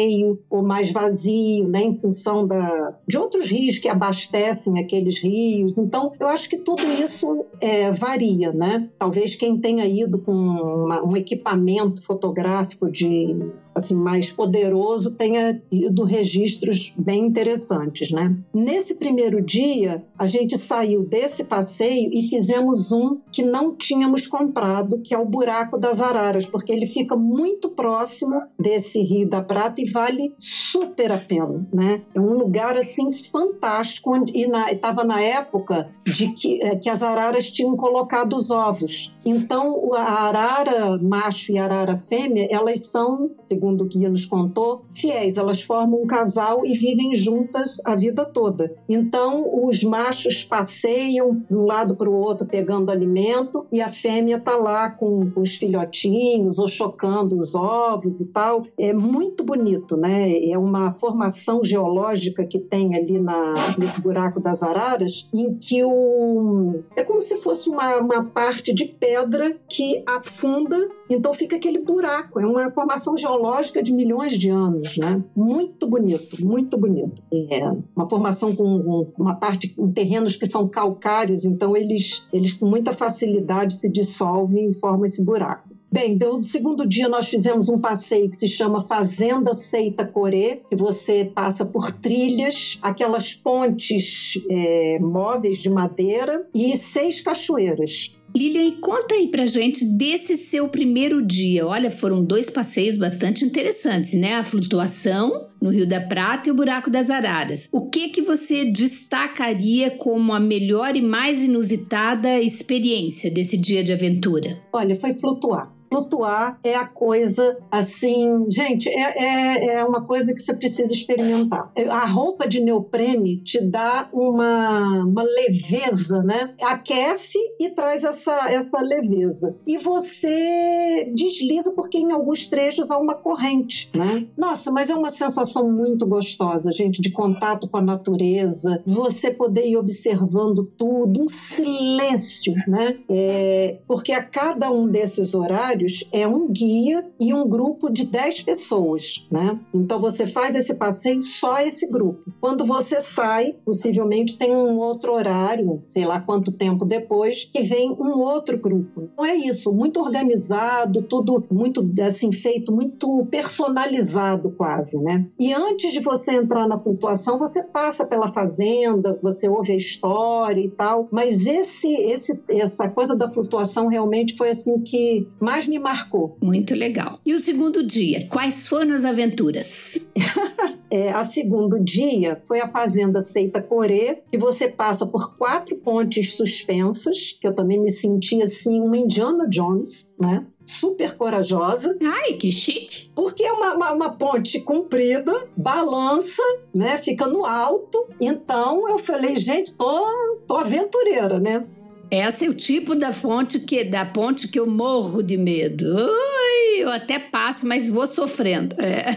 ou 0.51 0.63
mais 0.63 0.91
vazio, 0.91 1.69
né, 1.69 1.83
em 1.83 1.95
função 1.95 2.47
da, 2.47 2.97
de 3.07 3.19
outros 3.19 3.51
rios 3.51 3.79
que 3.79 3.89
abastecem 3.89 4.79
aqueles 4.79 5.23
rios. 5.23 5.79
Então, 5.79 6.13
eu 6.19 6.27
acho 6.29 6.49
que 6.49 6.57
tudo 6.57 6.83
isso 7.03 7.45
é, 7.61 7.91
varia, 7.91 8.53
né? 8.53 8.89
Talvez 8.99 9.35
quem 9.35 9.59
tenha 9.59 9.87
ido 9.87 10.19
com 10.19 10.33
uma, 10.33 11.05
um 11.05 11.17
equipamento 11.17 12.03
fotográfico 12.03 12.91
de 12.91 13.37
assim 13.77 13.95
mais 13.95 14.33
poderoso 14.33 15.13
tenha 15.13 15.61
tido 15.71 16.03
registros 16.03 16.93
bem 16.97 17.27
interessantes, 17.27 18.11
né? 18.11 18.35
Nesse 18.53 18.95
primeiro 18.95 19.43
dia, 19.43 20.03
a 20.19 20.27
gente 20.27 20.57
saiu 20.57 21.05
desse 21.05 21.45
passeio 21.45 22.11
e 22.13 22.23
fizemos 22.23 22.91
um 22.91 23.19
que 23.31 23.43
não 23.43 23.75
tínhamos 23.75 24.27
comprado, 24.27 25.01
que 25.03 25.15
é 25.15 25.19
o 25.19 25.29
Buraco 25.29 25.79
das 25.79 26.01
Araras, 26.01 26.47
porque 26.47 26.73
ele 26.73 26.87
fica 26.87 27.15
muito 27.15 27.69
próximo 27.69 28.43
desse 28.59 29.01
Rio 29.03 29.29
da 29.29 29.43
Prata 29.43 29.81
e 29.81 29.91
vale 29.91 30.33
super 30.39 31.13
a 31.13 31.19
pena, 31.19 31.67
né? 31.73 32.03
É 32.15 32.21
um 32.21 32.39
lugar 32.39 32.77
assim 32.77 33.13
fantástico 33.13 34.11
e 34.33 34.47
estava 34.73 35.05
na, 35.05 35.17
na, 35.17 35.21
época 35.21 35.91
de 36.05 36.29
que, 36.33 36.63
é, 36.65 36.77
que 36.77 36.89
as 36.89 37.03
araras 37.03 37.51
tinham 37.51 37.77
colocado 37.77 38.35
os 38.35 38.51
ovos. 38.51 39.17
Então, 39.25 39.93
a 39.95 40.29
arara 40.29 40.99
macho 40.99 41.53
e 41.53 41.59
a 41.59 41.65
arara 41.65 41.97
fêmea, 41.97 42.47
elas 42.51 42.87
são, 42.87 43.31
segundo 43.51 43.66
segundo 43.67 43.83
o 43.83 43.87
guia 43.87 44.09
nos 44.09 44.25
contou, 44.25 44.85
fiéis. 44.93 45.37
Elas 45.37 45.61
formam 45.61 46.03
um 46.03 46.07
casal 46.07 46.65
e 46.65 46.75
vivem 46.75 47.15
juntas 47.15 47.81
a 47.85 47.97
vida 47.97 48.25
toda. 48.25 48.73
Então, 48.89 49.67
os 49.67 49.83
machos 49.83 50.45
passeiam 50.45 51.43
de 51.51 51.57
um 51.57 51.65
lado 51.65 51.97
para 51.97 52.09
o 52.09 52.15
outro 52.15 52.47
pegando 52.47 52.91
alimento 52.91 53.67
e 53.73 53.81
a 53.81 53.89
fêmea 53.89 54.37
está 54.37 54.57
lá 54.57 54.91
com, 54.91 55.33
os 55.37 55.57
filhotinhos 55.57 56.59
ou 56.59 56.69
chocando 56.69 57.37
os 57.37 57.55
ovos 57.55 58.21
e 58.21 58.27
tal. 58.27 58.65
É 58.79 58.93
muito 58.93 59.43
bonito, 59.43 59.97
né? 59.97 60.39
É 60.49 60.57
uma 60.57 60.93
formação 60.93 61.65
geológica 61.65 62.45
que 62.47 62.59
tem 62.59 62.95
ali 62.95 63.19
na, 63.19 63.55
nesse 63.77 64.01
buraco 64.01 64.41
das 64.41 64.63
araras, 64.63 65.29
em 65.35 65.55
que 65.55 65.83
o, 65.83 66.83
é 66.95 67.03
como 67.03 67.21
se 67.21 67.37
fosse 67.39 67.69
uma, 67.69 67.97
uma 67.97 68.25
parte 68.25 68.73
de 68.73 68.85
pedra 68.85 69.57
que 69.69 70.03
afunda, 70.07 70.89
então 71.11 71.33
fica 71.33 71.57
aquele 71.57 71.79
buraco. 71.79 72.39
É 72.39 72.47
uma 72.47 72.71
formação 72.71 73.17
geológica 73.17 73.56
geológica 73.57 73.83
de 73.83 73.93
milhões 73.93 74.33
de 74.39 74.51
anos, 74.51 74.97
né? 74.97 75.23
Muito 75.35 75.87
bonito, 75.87 76.45
muito 76.45 76.79
bonito. 76.79 77.23
É 77.33 77.63
uma 77.95 78.09
formação 78.09 78.55
com 78.55 79.13
uma 79.19 79.35
parte 79.35 79.75
em 79.79 79.91
terrenos 79.93 80.37
que 80.37 80.47
são 80.47 80.69
calcários, 80.69 81.45
então 81.45 81.77
eles, 81.77 82.27
eles 82.33 82.53
com 82.53 82.67
muita 82.67 82.93
facilidade 82.93 83.75
se 83.75 83.91
dissolvem 83.91 84.71
e 84.71 84.75
formam 84.75 85.05
esse 85.05 85.23
buraco. 85.23 85.77
Bem, 85.91 86.13
então, 86.13 86.37
no 86.37 86.45
segundo 86.45 86.87
dia 86.87 87.09
nós 87.09 87.29
fizemos 87.29 87.69
um 87.69 87.79
passeio 87.79 88.29
que 88.29 88.37
se 88.37 88.49
chama 88.49 88.81
Fazenda 88.81 89.55
Seita 89.55 90.05
Corê, 90.05 90.61
que 90.69 90.77
você 90.77 91.25
passa 91.25 91.65
por 91.65 91.91
trilhas, 91.91 92.79
aquelas 92.83 93.35
pontes 93.35 94.35
é, 94.51 94.99
móveis 94.99 95.59
de 95.59 95.71
madeira 95.71 96.47
e 96.53 96.77
seis 96.77 97.21
cachoeiras. 97.21 98.16
Lilian, 98.37 98.73
conta 98.83 99.15
aí 99.15 99.29
pra 99.29 99.47
gente 99.47 99.83
desse 99.97 100.37
seu 100.37 100.69
primeiro 100.69 101.25
dia. 101.25 101.67
Olha, 101.67 101.91
foram 101.91 102.23
dois 102.23 102.51
passeios 102.51 102.97
bastante 102.97 103.45
interessantes, 103.45 104.13
né? 104.13 104.35
A 104.35 104.45
flutuação 104.45 105.49
no 105.61 105.71
Rio 105.71 105.89
da 105.89 106.01
Prata 106.01 106.49
e 106.49 106.53
o 106.53 106.55
Buraco 106.55 106.91
das 106.91 107.09
Araras. 107.09 107.69
O 107.73 107.89
que 107.89 108.11
que 108.11 108.21
você 108.21 108.67
destacaria 108.67 109.91
como 109.91 110.35
a 110.35 110.41
melhor 110.41 110.95
e 110.95 111.01
mais 111.01 111.43
inusitada 111.45 112.41
experiência 112.41 113.31
desse 113.31 113.57
dia 113.57 113.83
de 113.83 113.93
aventura? 113.93 114.61
Olha, 114.73 114.95
foi 114.95 115.15
flutuar 115.15 115.76
flutuar 115.91 116.59
é 116.63 116.75
a 116.75 116.87
coisa 116.87 117.57
assim, 117.71 118.47
gente, 118.51 118.89
é, 118.89 119.23
é, 119.23 119.77
é 119.77 119.85
uma 119.85 120.05
coisa 120.05 120.33
que 120.35 120.41
você 120.41 120.55
precisa 120.55 120.93
experimentar. 120.93 121.73
A 121.91 122.07
roupa 122.07 122.47
de 122.49 122.61
neoprene 122.61 123.43
te 123.43 123.61
dá 123.61 124.09
uma, 124.13 125.05
uma 125.05 125.23
leveza, 125.23 126.23
né? 126.23 126.55
Aquece 126.63 127.39
e 127.61 127.71
traz 127.71 128.05
essa, 128.05 128.51
essa 128.51 128.81
leveza. 128.81 129.57
E 129.67 129.77
você 129.79 131.11
desliza 131.15 131.73
porque 131.73 131.99
em 131.99 132.13
alguns 132.13 132.47
trechos 132.47 132.91
há 132.91 132.99
uma 132.99 133.15
corrente, 133.15 133.91
né? 133.95 134.27
Nossa, 134.37 134.71
mas 134.71 134.91
é 134.91 134.95
uma 134.95 135.11
sensação 135.11 135.71
muito 135.71 136.07
gostosa, 136.07 136.71
gente, 136.73 137.01
de 137.01 137.11
contato 137.11 137.69
com 137.69 137.77
a 137.79 137.83
natureza, 137.83 138.83
você 138.85 139.31
poder 139.31 139.67
ir 139.67 139.77
observando 139.77 140.65
tudo, 140.77 141.23
um 141.23 141.29
silêncio, 141.29 142.55
né? 142.67 142.99
É, 143.09 143.79
porque 143.87 144.13
a 144.13 144.23
cada 144.23 144.71
um 144.71 144.89
desses 144.89 145.35
horários 145.35 145.76
é 146.13 146.27
um 146.27 146.49
guia 146.49 147.05
e 147.21 147.33
um 147.33 147.49
grupo 147.49 147.91
de 147.91 148.07
10 148.07 148.43
pessoas, 148.43 149.27
né? 149.31 149.59
Então 149.75 149.99
você 149.99 150.27
faz 150.27 150.55
esse 150.55 150.75
passeio 150.75 151.21
só 151.21 151.59
esse 151.61 151.87
grupo. 151.87 152.31
Quando 152.41 152.65
você 152.65 153.01
sai, 153.01 153.55
possivelmente 153.65 154.37
tem 154.37 154.55
um 154.55 154.79
outro 154.79 155.13
horário, 155.13 155.83
sei 155.89 156.05
lá 156.05 156.21
quanto 156.21 156.53
tempo 156.53 156.85
depois, 156.85 157.45
que 157.45 157.63
vem 157.63 157.91
um 157.93 158.19
outro 158.19 158.59
grupo. 158.59 159.09
Então 159.13 159.25
é 159.25 159.35
isso, 159.35 159.73
muito 159.73 160.01
organizado, 160.01 161.03
tudo 161.03 161.45
muito 161.51 161.89
assim 162.01 162.33
feito, 162.33 162.73
muito 162.73 163.27
personalizado 163.31 164.51
quase, 164.51 165.03
né? 165.03 165.27
E 165.39 165.53
antes 165.53 165.93
de 165.93 166.01
você 166.01 166.37
entrar 166.37 166.69
na 166.69 166.79
flutuação, 166.79 167.39
você 167.39 167.63
passa 167.63 168.05
pela 168.05 168.33
fazenda, 168.33 169.19
você 169.23 169.49
ouve 169.49 169.73
a 169.73 169.77
história 169.77 170.61
e 170.61 170.71
tal, 170.71 171.09
mas 171.11 171.47
esse, 171.47 171.93
esse, 171.93 172.43
essa 172.49 172.89
coisa 172.89 173.17
da 173.17 173.31
flutuação 173.31 173.89
realmente 173.89 174.37
foi 174.37 174.51
assim 174.51 174.81
que 174.81 175.29
mais 175.41 175.66
me 175.67 175.79
marcou. 175.79 176.37
Muito 176.43 176.75
legal. 176.75 177.19
E 177.25 177.35
o 177.35 177.41
segundo 177.41 177.83
dia, 177.83 178.27
quais 178.29 178.67
foram 178.67 178.95
as 178.95 179.05
aventuras? 179.05 180.09
é, 180.91 181.11
a 181.11 181.25
segundo 181.25 181.83
dia 181.83 182.43
foi 182.47 182.61
a 182.61 182.69
fazenda 182.69 183.21
Seita 183.21 183.61
Corê, 183.61 184.23
que 184.31 184.39
você 184.39 184.69
passa 184.69 185.07
por 185.07 185.37
quatro 185.37 185.77
pontes 185.77 186.35
suspensas, 186.35 187.37
que 187.41 187.47
eu 187.47 187.55
também 187.55 187.81
me 187.81 187.91
senti 187.91 188.43
assim 188.43 188.81
uma 188.81 188.97
Indiana 188.97 189.49
Jones, 189.49 190.15
né? 190.19 190.47
super 190.67 191.17
corajosa. 191.17 191.97
Ai, 192.03 192.33
que 192.35 192.51
chique! 192.51 193.11
Porque 193.15 193.45
é 193.45 193.53
uma, 193.53 193.75
uma, 193.75 193.93
uma, 193.93 194.11
ponte 194.11 194.61
comprida, 194.61 195.49
balança, 195.57 196.43
né? 196.75 196.99
Fica 196.99 197.27
no 197.27 197.47
alto. 197.47 198.09
Então 198.21 198.89
eu 198.89 198.99
falei, 198.99 199.37
gente, 199.37 199.73
tô, 199.75 200.05
tô 200.47 200.57
aventureira, 200.57 201.39
né? 201.39 201.65
Essa 202.11 202.45
é 202.45 202.49
o 202.49 202.55
tipo 202.55 202.95
da 202.95 203.13
fonte 203.13 203.59
que 203.61 203.85
da 203.85 204.07
ponte 204.07 204.49
que 204.49 204.59
eu 204.59 204.67
morro 204.67 205.23
de 205.23 205.37
medo. 205.37 205.85
Ui, 205.85 206.83
eu 206.83 206.89
até 206.89 207.19
passo, 207.19 207.67
mas 207.67 207.91
vou 207.91 208.07
sofrendo. 208.07 208.77
É. 208.81 209.11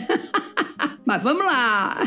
mas 1.06 1.22
vamos 1.22 1.46
lá. 1.46 1.98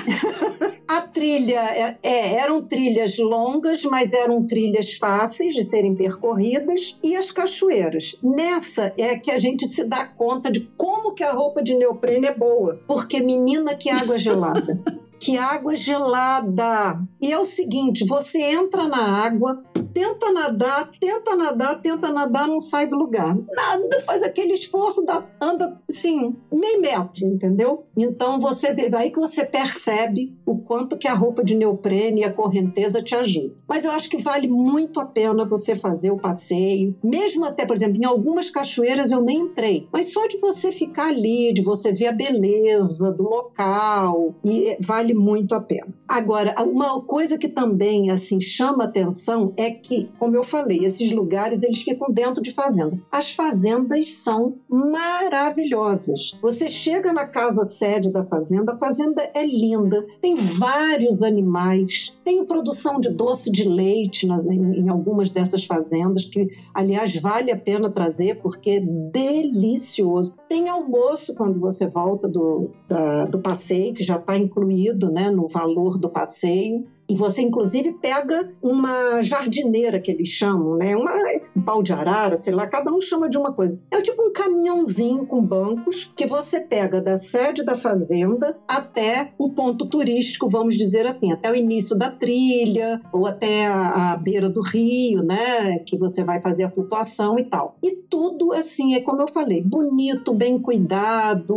A 0.88 1.00
trilha 1.00 1.60
é, 1.60 1.98
é, 2.02 2.34
eram 2.36 2.62
trilhas 2.62 3.16
longas, 3.18 3.82
mas 3.84 4.12
eram 4.12 4.46
trilhas 4.46 4.94
fáceis 4.94 5.54
de 5.54 5.62
serem 5.62 5.94
percorridas 5.94 6.98
e 7.02 7.16
as 7.16 7.32
cachoeiras. 7.32 8.16
Nessa 8.22 8.92
é 8.98 9.16
que 9.16 9.30
a 9.30 9.38
gente 9.38 9.66
se 9.66 9.84
dá 9.84 10.04
conta 10.04 10.50
de 10.50 10.60
como 10.76 11.14
que 11.14 11.24
a 11.24 11.32
roupa 11.32 11.62
de 11.62 11.74
neoprene 11.74 12.26
é 12.26 12.34
boa, 12.34 12.80
porque 12.86 13.20
menina 13.20 13.74
que 13.74 13.88
água 13.88 14.18
gelada. 14.18 14.80
que 15.18 15.38
água 15.38 15.74
gelada. 15.74 17.00
E 17.20 17.32
é 17.32 17.38
o 17.38 17.44
seguinte: 17.44 18.04
você 18.04 18.38
entra 18.38 18.88
na 18.88 19.24
água, 19.24 19.62
tenta 19.92 20.32
nadar, 20.32 20.90
tenta 20.98 21.36
nadar, 21.36 21.80
tenta 21.80 22.10
nadar, 22.10 22.48
não 22.48 22.58
sai 22.58 22.86
do 22.86 22.96
lugar. 22.96 23.36
Nada, 23.36 24.00
faz 24.04 24.22
aquele 24.22 24.52
esforço, 24.52 25.04
dá, 25.04 25.24
anda 25.40 25.80
assim, 25.88 26.34
meio 26.52 26.80
metro, 26.80 27.26
entendeu? 27.26 27.84
Então 27.96 28.38
você 28.38 28.74
aí 28.96 29.10
que 29.10 29.20
você 29.20 29.44
percebe 29.44 30.36
o 30.44 30.58
quanto 30.58 30.96
que 30.96 31.08
a 31.08 31.14
roupa 31.14 31.44
de 31.44 31.54
neoprene 31.54 32.20
e 32.20 32.24
a 32.24 32.32
correnteza 32.32 33.02
te 33.02 33.14
ajudam. 33.14 33.56
Mas 33.68 33.84
eu 33.84 33.90
acho 33.90 34.08
que 34.08 34.22
vale 34.22 34.48
muito 34.48 35.00
a 35.00 35.04
pena 35.04 35.44
você 35.46 35.74
fazer 35.74 36.10
o 36.10 36.18
passeio, 36.18 36.94
mesmo 37.02 37.44
até, 37.44 37.66
por 37.66 37.74
exemplo, 37.74 37.98
em 38.00 38.04
algumas 38.04 38.50
cachoeiras 38.50 39.10
eu 39.10 39.20
nem 39.20 39.40
entrei, 39.40 39.88
mas 39.92 40.12
só 40.12 40.26
de 40.26 40.38
você 40.38 40.70
ficar 40.72 41.08
ali, 41.08 41.52
de 41.52 41.62
você 41.62 41.92
ver 41.92 42.08
a 42.08 42.12
beleza 42.12 43.10
do 43.10 43.22
local, 43.22 44.34
e 44.44 44.76
vale 44.80 45.14
muito 45.14 45.54
a 45.54 45.60
pena. 45.60 45.88
Agora, 46.06 46.54
uma 46.62 47.00
coisa 47.02 47.38
que 47.38 47.48
também 47.48 48.10
assim 48.10 48.40
chama 48.40 48.84
atenção 48.84 49.52
é 49.56 49.70
que, 49.82 50.08
como 50.18 50.36
eu 50.36 50.42
falei, 50.42 50.84
esses 50.84 51.10
lugares 51.12 51.62
eles 51.62 51.82
ficam 51.82 52.10
dentro 52.10 52.42
de 52.42 52.52
fazenda. 52.52 52.98
As 53.10 53.32
fazendas 53.32 54.14
são 54.14 54.54
maravilhosas. 54.68 56.38
Você 56.40 56.68
chega 56.68 57.12
na 57.12 57.26
casa 57.26 57.64
sede 57.64 58.10
da 58.10 58.22
fazenda, 58.22 58.72
a 58.72 58.78
fazenda 58.78 59.28
é 59.34 59.44
linda, 59.44 60.06
tem 60.20 60.34
vários 60.34 61.22
animais, 61.22 62.16
tem 62.24 62.44
produção 62.44 63.00
de 63.00 63.10
doce 63.10 63.50
de 63.50 63.68
leite 63.68 64.26
na, 64.26 64.40
em, 64.42 64.84
em 64.84 64.88
algumas 64.88 65.30
dessas 65.30 65.64
fazendas 65.64 66.24
que, 66.24 66.48
aliás, 66.72 67.14
vale 67.16 67.50
a 67.50 67.56
pena 67.56 67.90
trazer 67.90 68.36
porque 68.40 68.70
é 68.70 68.80
delicioso. 68.80 70.36
Tem 70.48 70.68
almoço 70.68 71.34
quando 71.34 71.58
você 71.58 71.86
volta 71.86 72.28
do, 72.28 72.70
da, 72.88 73.24
do 73.24 73.40
passeio 73.40 73.94
que 73.94 74.02
já 74.02 74.16
está 74.16 74.36
incluído 74.36 75.10
né, 75.10 75.30
no 75.30 75.48
valor 75.48 75.98
do 75.98 76.08
passeio. 76.08 76.86
E 77.08 77.16
você, 77.16 77.42
inclusive, 77.42 77.92
pega 77.94 78.52
uma 78.62 79.20
jardineira, 79.22 80.00
que 80.00 80.10
eles 80.10 80.28
chamam, 80.28 80.76
né? 80.76 80.96
Uma, 80.96 81.12
um 81.56 81.62
pau 81.62 81.82
de 81.82 81.92
arara, 81.92 82.36
sei 82.36 82.54
lá, 82.54 82.66
cada 82.66 82.92
um 82.92 83.00
chama 83.00 83.28
de 83.28 83.36
uma 83.36 83.52
coisa. 83.52 83.78
É 83.90 84.00
tipo 84.00 84.22
um 84.22 84.32
caminhãozinho 84.32 85.26
com 85.26 85.42
bancos 85.42 86.10
que 86.16 86.26
você 86.26 86.60
pega 86.60 87.00
da 87.00 87.16
sede 87.16 87.64
da 87.64 87.74
fazenda 87.74 88.56
até 88.66 89.32
o 89.38 89.50
ponto 89.50 89.86
turístico, 89.86 90.48
vamos 90.48 90.76
dizer 90.76 91.06
assim, 91.06 91.32
até 91.32 91.50
o 91.50 91.56
início 91.56 91.96
da 91.96 92.10
trilha 92.10 93.00
ou 93.12 93.26
até 93.26 93.66
a, 93.66 94.12
a 94.12 94.16
beira 94.16 94.48
do 94.48 94.60
rio, 94.60 95.22
né? 95.22 95.78
Que 95.80 95.98
você 95.98 96.24
vai 96.24 96.40
fazer 96.40 96.64
a 96.64 96.70
flutuação 96.70 97.38
e 97.38 97.44
tal. 97.44 97.76
E 97.82 97.96
tudo, 98.08 98.52
assim, 98.52 98.94
é 98.94 99.00
como 99.00 99.20
eu 99.20 99.28
falei, 99.28 99.62
bonito, 99.62 100.32
bem 100.32 100.58
cuidado, 100.58 101.54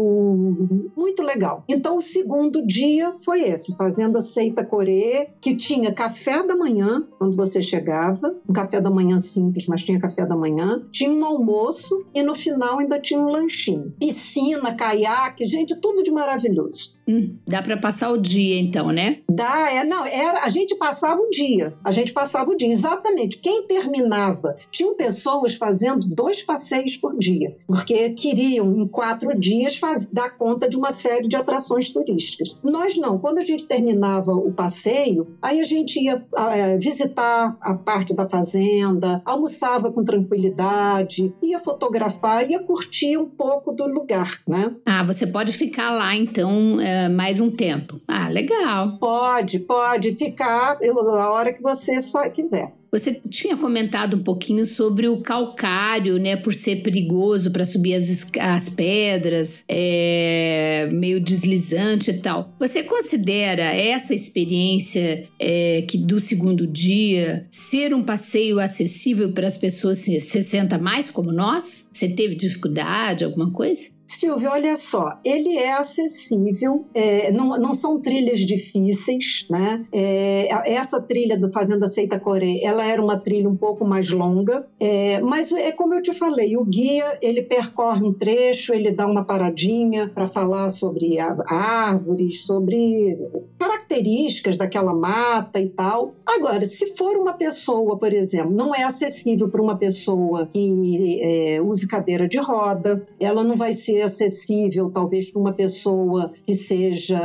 muito 0.95 1.23
legal. 1.23 1.63
Então, 1.67 1.95
o 1.95 2.01
segundo 2.01 2.65
dia 2.65 3.13
foi 3.23 3.41
esse, 3.41 3.75
Fazenda 3.75 4.19
Seita 4.19 4.63
Corê, 4.63 5.29
que 5.45 5.55
tinha 5.55 5.93
café 5.93 6.41
da 6.41 6.55
manhã, 6.55 7.07
quando 7.19 7.37
você 7.37 7.61
chegava, 7.61 8.35
um 8.49 8.51
café 8.51 8.81
da 8.81 8.89
manhã 8.89 9.19
simples, 9.19 9.67
mas 9.67 9.83
tinha 9.83 9.99
café 9.99 10.25
da 10.25 10.35
manhã, 10.35 10.81
tinha 10.91 11.11
um 11.11 11.23
almoço 11.23 12.03
e 12.15 12.23
no 12.23 12.33
final 12.33 12.79
ainda 12.79 12.99
tinha 12.99 13.19
um 13.19 13.29
lanchinho. 13.29 13.93
Piscina, 13.99 14.73
caiaque, 14.73 15.45
gente, 15.45 15.79
tudo 15.79 16.01
de 16.01 16.09
maravilhoso. 16.09 16.95
Hum, 17.07 17.37
dá 17.47 17.61
para 17.61 17.77
passar 17.77 18.09
o 18.11 18.17
dia 18.17 18.59
então, 18.59 18.87
né? 18.91 19.19
Dá, 19.29 19.71
é, 19.71 19.83
não, 19.83 20.05
era, 20.05 20.43
a 20.43 20.49
gente 20.49 20.75
passava 20.75 21.21
o 21.21 21.29
dia, 21.29 21.73
a 21.83 21.91
gente 21.91 22.11
passava 22.11 22.49
o 22.49 22.57
dia, 22.57 22.67
exatamente. 22.67 23.37
Quem 23.37 23.67
terminava, 23.67 24.55
tinham 24.71 24.95
pessoas 24.95 25.53
fazendo 25.53 26.07
dois 26.07 26.41
passeios 26.41 26.97
por 26.97 27.17
dia, 27.17 27.55
porque 27.67 28.09
queriam 28.11 28.71
em 28.75 28.87
quatro 28.87 29.39
dias 29.39 29.77
faz, 29.77 30.07
dar 30.09 30.31
conta 30.31 30.67
de 30.67 30.75
uma 30.75 30.91
série 30.91 31.27
de 31.27 31.35
atrações 31.35 31.91
turísticas. 31.91 32.55
Nós 32.63 32.97
não, 32.97 33.19
quando 33.19 33.37
a 33.37 33.45
gente 33.45 33.67
terminava 33.67 34.31
o 34.31 34.51
passeio, 34.51 35.35
aí 35.41 35.59
a 35.59 35.63
gente 35.63 35.99
ia 35.99 36.25
é, 36.53 36.77
visitar 36.77 37.55
a 37.61 37.73
parte 37.75 38.15
da 38.15 38.27
fazenda, 38.27 39.21
almoçava 39.25 39.91
com 39.91 40.03
tranquilidade, 40.03 41.31
ia 41.43 41.59
fotografar, 41.59 42.49
ia 42.49 42.63
curtir 42.63 43.17
um 43.17 43.29
pouco 43.29 43.71
do 43.71 43.85
lugar, 43.85 44.39
né? 44.47 44.75
Ah, 44.85 45.03
você 45.03 45.27
pode 45.27 45.53
ficar 45.53 45.91
lá 45.91 46.15
então. 46.15 46.79
É 46.81 46.94
mais 47.09 47.39
um 47.39 47.49
tempo. 47.49 47.99
Ah, 48.07 48.29
legal. 48.29 48.97
Pode, 48.99 49.59
pode 49.59 50.11
ficar 50.13 50.77
a 50.81 51.31
hora 51.31 51.53
que 51.53 51.61
você 51.61 52.01
só 52.01 52.29
quiser. 52.29 52.73
Você 52.95 53.19
tinha 53.29 53.57
comentado 53.57 54.15
um 54.15 54.23
pouquinho 54.23 54.65
sobre 54.65 55.09
o 55.09 55.19
calcário, 55.19 56.17
né, 56.17 56.37
por 56.37 56.53
ser 56.53 56.77
perigoso 56.77 57.51
para 57.51 57.65
subir 57.65 57.93
as, 57.93 58.31
as 58.39 58.69
pedras, 58.69 59.65
é, 59.67 60.87
meio 60.93 61.19
deslizante 61.19 62.11
e 62.11 62.13
tal. 62.13 62.53
Você 62.57 62.83
considera 62.83 63.63
essa 63.63 64.15
experiência 64.15 65.27
é, 65.37 65.81
que 65.81 65.97
do 65.97 66.21
segundo 66.21 66.65
dia 66.65 67.45
ser 67.51 67.93
um 67.93 68.01
passeio 68.01 68.59
acessível 68.59 69.33
para 69.33 69.47
as 69.47 69.57
pessoas 69.57 69.97
60 69.97 70.77
mais 70.77 71.09
como 71.09 71.33
nós? 71.33 71.89
Você 71.91 72.07
teve 72.07 72.35
dificuldade, 72.35 73.25
alguma 73.25 73.51
coisa? 73.51 73.94
Silvio, 74.05 74.51
olha 74.51 74.77
só, 74.77 75.19
ele 75.25 75.57
é 75.57 75.73
acessível, 75.73 76.85
é, 76.93 77.31
não, 77.31 77.57
não 77.57 77.73
são 77.73 77.99
trilhas 77.99 78.39
difíceis, 78.39 79.47
né? 79.49 79.85
É, 79.91 80.47
essa 80.71 81.01
trilha 81.01 81.37
do 81.37 81.51
Fazenda 81.51 81.87
Seita 81.87 82.19
Coré, 82.19 82.59
ela 82.61 82.85
era 82.85 83.01
uma 83.01 83.17
trilha 83.17 83.49
um 83.49 83.55
pouco 83.55 83.83
mais 83.83 84.11
longa, 84.11 84.67
é, 84.79 85.19
mas 85.21 85.51
é 85.51 85.71
como 85.71 85.95
eu 85.95 86.01
te 86.01 86.13
falei, 86.13 86.55
o 86.55 86.63
guia 86.63 87.17
ele 87.21 87.41
percorre 87.41 88.03
um 88.05 88.13
trecho, 88.13 88.73
ele 88.73 88.91
dá 88.91 89.07
uma 89.07 89.25
paradinha 89.25 90.07
para 90.07 90.27
falar 90.27 90.69
sobre 90.69 91.17
árvores, 91.19 92.45
sobre 92.45 93.17
características 93.57 94.55
daquela 94.55 94.93
mata 94.93 95.59
e 95.59 95.69
tal. 95.69 96.13
Agora, 96.25 96.65
se 96.65 96.95
for 96.95 97.17
uma 97.17 97.33
pessoa, 97.33 97.97
por 97.97 98.13
exemplo, 98.13 98.51
não 98.51 98.73
é 98.73 98.83
acessível 98.83 99.49
para 99.49 99.61
uma 99.61 99.77
pessoa 99.77 100.47
que 100.53 101.19
é, 101.21 101.61
use 101.61 101.87
cadeira 101.87 102.27
de 102.27 102.37
roda, 102.37 103.05
ela 103.19 103.43
não 103.43 103.55
vai 103.55 103.73
ser 103.73 103.94
acessível, 104.01 104.89
talvez, 104.89 105.29
para 105.29 105.41
uma 105.41 105.53
pessoa 105.53 106.31
que 106.45 106.53
seja, 106.53 107.19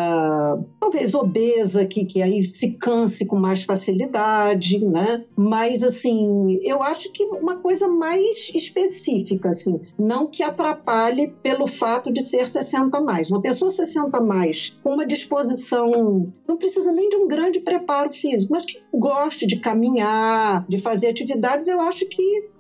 talvez, 0.79 1.15
obesa, 1.15 1.85
que, 1.85 2.05
que 2.05 2.23
aí 2.23 2.43
se 2.43 2.73
canse 2.73 3.27
com 3.27 3.37
mais 3.37 3.63
facilidade, 3.63 4.85
né? 4.85 5.25
Mas, 5.37 5.83
assim, 5.83 6.59
eu 6.63 6.83
acho 6.83 7.11
que 7.13 7.25
uma 7.25 7.57
coisa 7.57 7.89
mais 7.89 8.51
específica, 8.55 9.51
assim, 9.51 9.81
não 9.99 10.27
que 10.27 10.43
atrapalhe 10.43 11.33
pelo 11.43 11.67
fato 11.67 12.13
de 12.13 12.23
ser 12.23 12.49
60 12.49 13.01
mais. 13.01 13.31
Uma 13.31 13.41
pessoa 13.41 13.71
60 13.71 14.21
mais 14.21 14.79
com 14.83 14.95
uma 14.95 15.07
disposição, 15.07 16.33
não 16.47 16.57
precisa 16.57 16.93
nem 16.93 17.09
de 17.09 17.17
um 17.17 17.29
grande 17.29 17.61
preparo 17.61 18.13
físico, 18.13 18.53
mas 18.53 18.65
que 18.65 18.81
goste 18.93 19.47
de 19.47 19.57
caminhar, 19.57 20.65
de 20.69 20.79
fazer 20.79 21.09
atividades, 21.09 21.69
eu 21.69 21.81
acho 21.81 22.07
que 22.07 22.51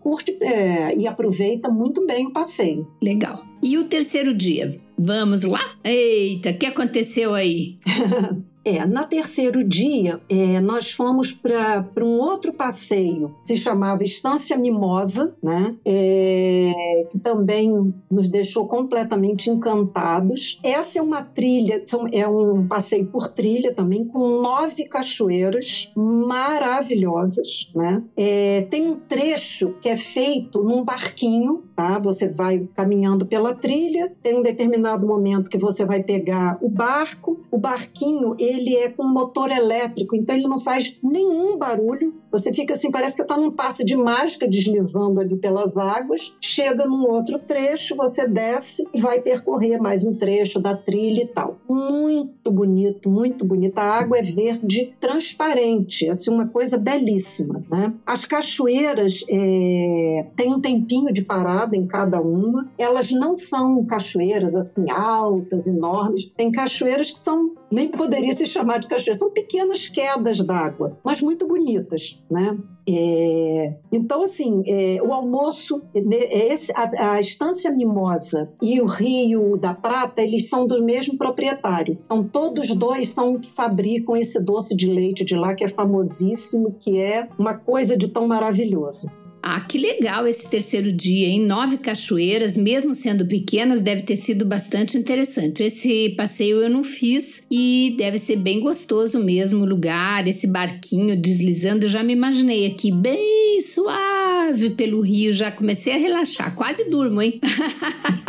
curte 0.00 0.36
é, 0.40 0.96
e 0.96 1.06
aproveita 1.06 1.68
muito 1.68 2.06
bem 2.06 2.26
o 2.26 2.32
passeio. 2.32 2.88
Legal. 3.02 3.42
E 3.62 3.78
o 3.78 3.84
terceiro 3.84 4.34
dia? 4.34 4.78
Vamos 4.98 5.42
lá? 5.42 5.76
Eita, 5.82 6.50
o 6.50 6.58
que 6.58 6.66
aconteceu 6.66 7.34
aí? 7.34 7.78
É, 8.64 8.86
na 8.86 9.04
terceiro 9.04 9.62
dia, 9.62 10.20
é, 10.28 10.58
nós 10.60 10.90
fomos 10.90 11.32
para 11.32 11.84
um 11.98 12.18
outro 12.18 12.52
passeio, 12.52 13.34
se 13.44 13.56
chamava 13.56 14.02
Estância 14.02 14.56
Mimosa, 14.56 15.34
né? 15.42 15.74
É, 15.84 17.06
que 17.10 17.18
também 17.18 17.94
nos 18.10 18.28
deixou 18.28 18.66
completamente 18.66 19.50
encantados. 19.50 20.58
Essa 20.62 20.98
é 20.98 21.02
uma 21.02 21.22
trilha, 21.22 21.82
é 22.12 22.26
um 22.26 22.66
passeio 22.66 23.06
por 23.06 23.28
trilha 23.28 23.74
também, 23.74 24.04
com 24.06 24.40
nove 24.40 24.84
cachoeiras 24.84 25.92
maravilhosas, 25.94 27.70
né? 27.74 28.02
É, 28.16 28.62
tem 28.70 28.88
um 28.88 28.96
trecho 28.96 29.74
que 29.80 29.88
é 29.88 29.96
feito 29.96 30.62
num 30.62 30.82
barquinho, 30.82 31.64
tá? 31.76 31.98
Você 31.98 32.28
vai 32.28 32.66
caminhando 32.74 33.26
pela 33.26 33.52
trilha, 33.52 34.12
tem 34.22 34.38
um 34.38 34.42
determinado 34.42 35.06
momento 35.06 35.50
que 35.50 35.58
você 35.58 35.84
vai 35.84 36.02
pegar 36.02 36.58
o 36.62 36.68
barco, 36.68 37.40
o 37.50 37.58
barquinho, 37.58 38.34
ele 38.38 38.53
ele 38.54 38.74
é 38.76 38.88
com 38.88 39.04
motor 39.04 39.50
elétrico, 39.50 40.16
então 40.16 40.34
ele 40.34 40.48
não 40.48 40.58
faz 40.58 40.96
nenhum 41.02 41.56
barulho. 41.56 42.14
Você 42.30 42.52
fica 42.52 42.74
assim, 42.74 42.90
parece 42.90 43.16
que 43.16 43.22
está 43.22 43.36
num 43.36 43.50
passe 43.50 43.84
de 43.84 43.96
mágica 43.96 44.48
deslizando 44.48 45.20
ali 45.20 45.36
pelas 45.36 45.76
águas. 45.78 46.34
Chega 46.40 46.84
num 46.84 47.08
outro 47.08 47.38
trecho, 47.38 47.94
você 47.94 48.26
desce 48.26 48.84
e 48.92 49.00
vai 49.00 49.20
percorrer 49.20 49.78
mais 49.78 50.04
um 50.04 50.14
trecho 50.14 50.58
da 50.58 50.76
trilha 50.76 51.22
e 51.22 51.26
tal. 51.26 51.58
Muito 51.68 52.50
bonito, 52.50 53.08
muito 53.08 53.44
bonito. 53.44 53.78
A 53.78 53.84
água 53.84 54.18
é 54.18 54.22
verde 54.22 54.94
transparente, 55.00 56.08
assim, 56.08 56.30
uma 56.30 56.48
coisa 56.48 56.76
belíssima. 56.76 57.62
Né? 57.70 57.94
As 58.04 58.26
cachoeiras 58.26 59.24
é... 59.28 60.26
tem 60.36 60.52
um 60.52 60.60
tempinho 60.60 61.12
de 61.12 61.22
parada 61.22 61.76
em 61.76 61.86
cada 61.86 62.20
uma. 62.20 62.68
Elas 62.76 63.12
não 63.12 63.36
são 63.36 63.84
cachoeiras 63.84 64.56
assim 64.56 64.90
altas, 64.90 65.68
enormes. 65.68 66.24
Tem 66.36 66.50
cachoeiras 66.50 67.10
que 67.10 67.18
são 67.18 67.52
nem 67.74 67.88
poderia 67.88 68.34
se 68.34 68.43
chamar 68.46 68.78
de 68.78 68.88
cachoeira. 68.88 69.18
São 69.18 69.30
pequenas 69.30 69.88
quedas 69.88 70.38
d'água, 70.42 70.98
mas 71.04 71.22
muito 71.22 71.46
bonitas, 71.46 72.22
né? 72.30 72.56
É, 72.86 73.76
então, 73.90 74.22
assim, 74.22 74.62
é, 74.66 75.02
o 75.02 75.12
almoço, 75.12 75.82
né, 75.94 76.16
é 76.16 76.52
esse, 76.52 76.70
a, 76.72 77.14
a, 77.14 77.20
Estância 77.20 77.70
Mimosa 77.70 78.52
e 78.60 78.78
o 78.80 78.84
Rio 78.84 79.56
da 79.56 79.72
Prata, 79.72 80.20
eles 80.20 80.48
são 80.48 80.66
do 80.66 80.84
mesmo 80.84 81.16
proprietário. 81.16 81.98
Então, 82.04 82.22
todos 82.22 82.74
dois 82.74 83.08
são 83.08 83.38
que 83.38 83.50
fabricam 83.50 84.16
esse 84.16 84.38
doce 84.38 84.76
de 84.76 84.86
leite 84.86 85.24
de 85.24 85.34
lá, 85.34 85.54
que 85.54 85.64
é 85.64 85.68
famosíssimo, 85.68 86.76
que 86.78 87.00
é 87.00 87.28
uma 87.38 87.56
coisa 87.56 87.96
de 87.96 88.08
tão 88.08 88.26
maravilhoso. 88.26 89.08
Ah, 89.46 89.60
que 89.60 89.76
legal 89.76 90.26
esse 90.26 90.48
terceiro 90.48 90.90
dia, 90.90 91.28
em 91.28 91.38
nove 91.38 91.76
cachoeiras, 91.76 92.56
mesmo 92.56 92.94
sendo 92.94 93.26
pequenas, 93.26 93.82
deve 93.82 94.00
ter 94.00 94.16
sido 94.16 94.46
bastante 94.46 94.96
interessante. 94.96 95.62
Esse 95.62 96.14
passeio 96.16 96.62
eu 96.62 96.70
não 96.70 96.82
fiz 96.82 97.44
e 97.50 97.94
deve 97.98 98.18
ser 98.18 98.36
bem 98.36 98.58
gostoso 98.60 99.22
mesmo 99.22 99.62
o 99.62 99.66
lugar, 99.66 100.26
esse 100.26 100.46
barquinho 100.46 101.14
deslizando. 101.14 101.84
Eu 101.84 101.90
já 101.90 102.02
me 102.02 102.14
imaginei 102.14 102.64
aqui 102.64 102.90
bem 102.90 103.60
suave 103.60 104.70
pelo 104.70 105.02
rio, 105.02 105.30
já 105.30 105.52
comecei 105.52 105.92
a 105.92 105.98
relaxar, 105.98 106.54
quase 106.54 106.88
durmo, 106.88 107.20
hein? 107.20 107.38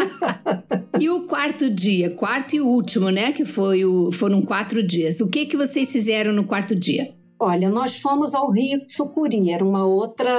e 0.99 1.09
o 1.09 1.21
quarto 1.21 1.69
dia, 1.69 2.09
quarto 2.09 2.57
e 2.57 2.59
último, 2.59 3.09
né? 3.09 3.31
Que 3.31 3.45
foi 3.45 3.85
o, 3.85 4.11
foram 4.11 4.41
quatro 4.41 4.83
dias. 4.83 5.21
O 5.21 5.29
que 5.29 5.45
que 5.45 5.55
vocês 5.55 5.89
fizeram 5.89 6.33
no 6.33 6.43
quarto 6.43 6.75
dia? 6.75 7.15
Olha, 7.39 7.69
nós 7.69 7.97
fomos 7.97 8.33
ao 8.33 8.49
Rio 8.49 8.79
Sucuri, 8.83 9.51
era 9.51 9.63
uma 9.63 9.85
outra 9.85 10.31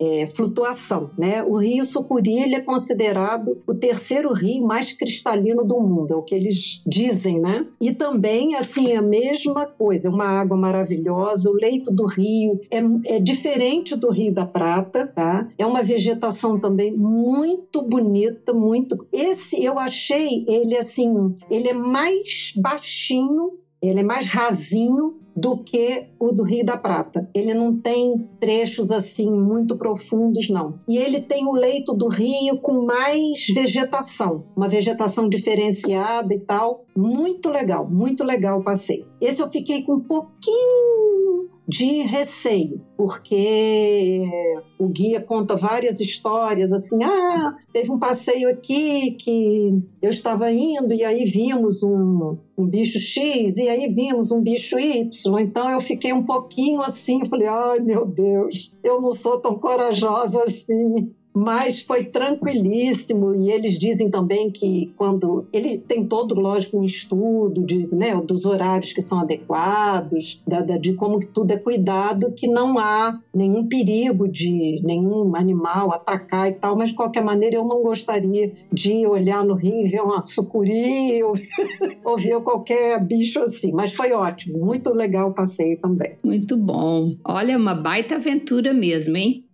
é, 0.00 0.26
flutuação, 0.26 1.10
né? 1.18 1.42
O 1.42 1.56
Rio 1.56 1.84
Sucuri 1.84 2.38
ele 2.38 2.54
é 2.54 2.60
considerado 2.60 3.60
o 3.66 3.74
terceiro 3.74 4.32
rio 4.32 4.64
mais 4.64 4.92
cristalino 4.92 5.64
do 5.64 5.80
mundo, 5.80 6.14
é 6.14 6.16
o 6.16 6.22
que 6.22 6.34
eles 6.34 6.82
dizem, 6.86 7.40
né? 7.40 7.66
E 7.80 7.92
também, 7.92 8.54
assim, 8.54 8.94
a 8.94 9.02
mesma 9.02 9.66
coisa, 9.66 10.08
uma 10.08 10.26
água 10.26 10.56
maravilhosa, 10.56 11.50
o 11.50 11.54
leito 11.54 11.92
do 11.92 12.06
rio 12.06 12.60
é, 12.70 13.16
é 13.16 13.18
diferente 13.18 13.96
do 13.96 14.10
Rio 14.10 14.32
da 14.32 14.46
Prata, 14.46 15.06
tá? 15.08 15.48
É 15.58 15.66
uma 15.66 15.82
vegetação 15.82 16.60
também 16.60 16.96
muito 16.96 17.82
bonita, 17.82 18.52
muito... 18.52 19.06
Esse 19.12 19.62
eu 19.62 19.78
achei 19.78 20.44
ele, 20.46 20.76
assim, 20.76 21.34
ele 21.50 21.68
é 21.68 21.74
mais 21.74 22.52
baixinho, 22.56 23.58
ele 23.82 24.00
é 24.00 24.02
mais 24.02 24.26
rasinho 24.26 25.18
do 25.36 25.62
que 25.62 26.08
o 26.18 26.32
do 26.32 26.42
Rio 26.42 26.64
da 26.64 26.76
Prata. 26.76 27.30
Ele 27.32 27.54
não 27.54 27.80
tem 27.80 28.28
trechos 28.40 28.90
assim 28.90 29.30
muito 29.30 29.76
profundos, 29.78 30.48
não. 30.50 30.80
E 30.88 30.98
ele 30.98 31.20
tem 31.20 31.46
o 31.46 31.52
leito 31.52 31.94
do 31.94 32.08
rio 32.08 32.58
com 32.60 32.84
mais 32.84 33.46
vegetação, 33.54 34.44
uma 34.56 34.68
vegetação 34.68 35.28
diferenciada 35.28 36.34
e 36.34 36.40
tal. 36.40 36.84
Muito 36.96 37.48
legal, 37.48 37.88
muito 37.88 38.24
legal 38.24 38.58
o 38.58 38.64
passeio. 38.64 39.06
Esse 39.20 39.40
eu 39.40 39.48
fiquei 39.48 39.82
com 39.82 39.94
um 39.94 40.00
pouquinho 40.00 41.57
de 41.68 42.00
receio, 42.00 42.80
porque 42.96 44.22
o 44.78 44.88
guia 44.88 45.20
conta 45.20 45.54
várias 45.54 46.00
histórias 46.00 46.72
assim, 46.72 47.04
ah, 47.04 47.54
teve 47.70 47.90
um 47.92 47.98
passeio 47.98 48.48
aqui 48.48 49.10
que 49.12 49.78
eu 50.00 50.08
estava 50.08 50.50
indo 50.50 50.94
e 50.94 51.04
aí 51.04 51.24
vimos 51.24 51.82
um, 51.82 52.38
um 52.56 52.66
bicho 52.66 52.98
X 52.98 53.58
e 53.58 53.68
aí 53.68 53.86
vimos 53.92 54.32
um 54.32 54.40
bicho 54.40 54.78
Y, 54.78 55.38
então 55.40 55.68
eu 55.68 55.80
fiquei 55.80 56.12
um 56.12 56.24
pouquinho 56.24 56.80
assim, 56.80 57.22
falei, 57.26 57.48
ai 57.48 57.80
meu 57.80 58.06
Deus, 58.06 58.72
eu 58.82 58.98
não 59.02 59.10
sou 59.10 59.38
tão 59.38 59.58
corajosa 59.58 60.42
assim 60.44 61.12
mas 61.38 61.80
foi 61.80 62.02
tranquilíssimo 62.02 63.32
e 63.32 63.52
eles 63.52 63.78
dizem 63.78 64.10
também 64.10 64.50
que 64.50 64.92
quando 64.96 65.46
ele 65.52 65.78
tem 65.78 66.04
todo 66.04 66.34
lógico 66.34 66.78
um 66.78 66.84
estudo 66.84 67.64
de, 67.64 67.94
né, 67.94 68.12
dos 68.16 68.44
horários 68.44 68.92
que 68.92 69.00
são 69.00 69.20
adequados, 69.20 70.42
da, 70.44 70.60
da, 70.60 70.76
de 70.76 70.94
como 70.94 71.20
que 71.20 71.28
tudo 71.28 71.52
é 71.52 71.56
cuidado, 71.56 72.32
que 72.32 72.48
não 72.48 72.76
há 72.76 73.20
nenhum 73.32 73.68
perigo 73.68 74.26
de 74.26 74.80
nenhum 74.82 75.36
animal 75.36 75.92
atacar 75.92 76.48
e 76.48 76.54
tal, 76.54 76.76
mas 76.76 76.88
de 76.88 76.96
qualquer 76.96 77.22
maneira 77.22 77.54
eu 77.54 77.64
não 77.64 77.82
gostaria 77.82 78.52
de 78.72 79.06
olhar 79.06 79.44
no 79.44 79.54
rio 79.54 79.86
e 79.86 79.88
ver 79.88 80.00
uma 80.00 80.20
sucuri 80.22 81.22
ou, 81.22 81.34
ou 82.04 82.16
ver 82.16 82.40
qualquer 82.40 83.00
bicho 83.04 83.38
assim, 83.40 83.70
mas 83.70 83.94
foi 83.94 84.10
ótimo, 84.12 84.58
muito 84.58 84.92
legal 84.92 85.30
o 85.30 85.34
passeio 85.34 85.78
também. 85.80 86.16
Muito 86.24 86.56
bom. 86.56 87.14
Olha, 87.24 87.56
uma 87.56 87.76
baita 87.76 88.16
aventura 88.16 88.74
mesmo, 88.74 89.16
hein? 89.16 89.44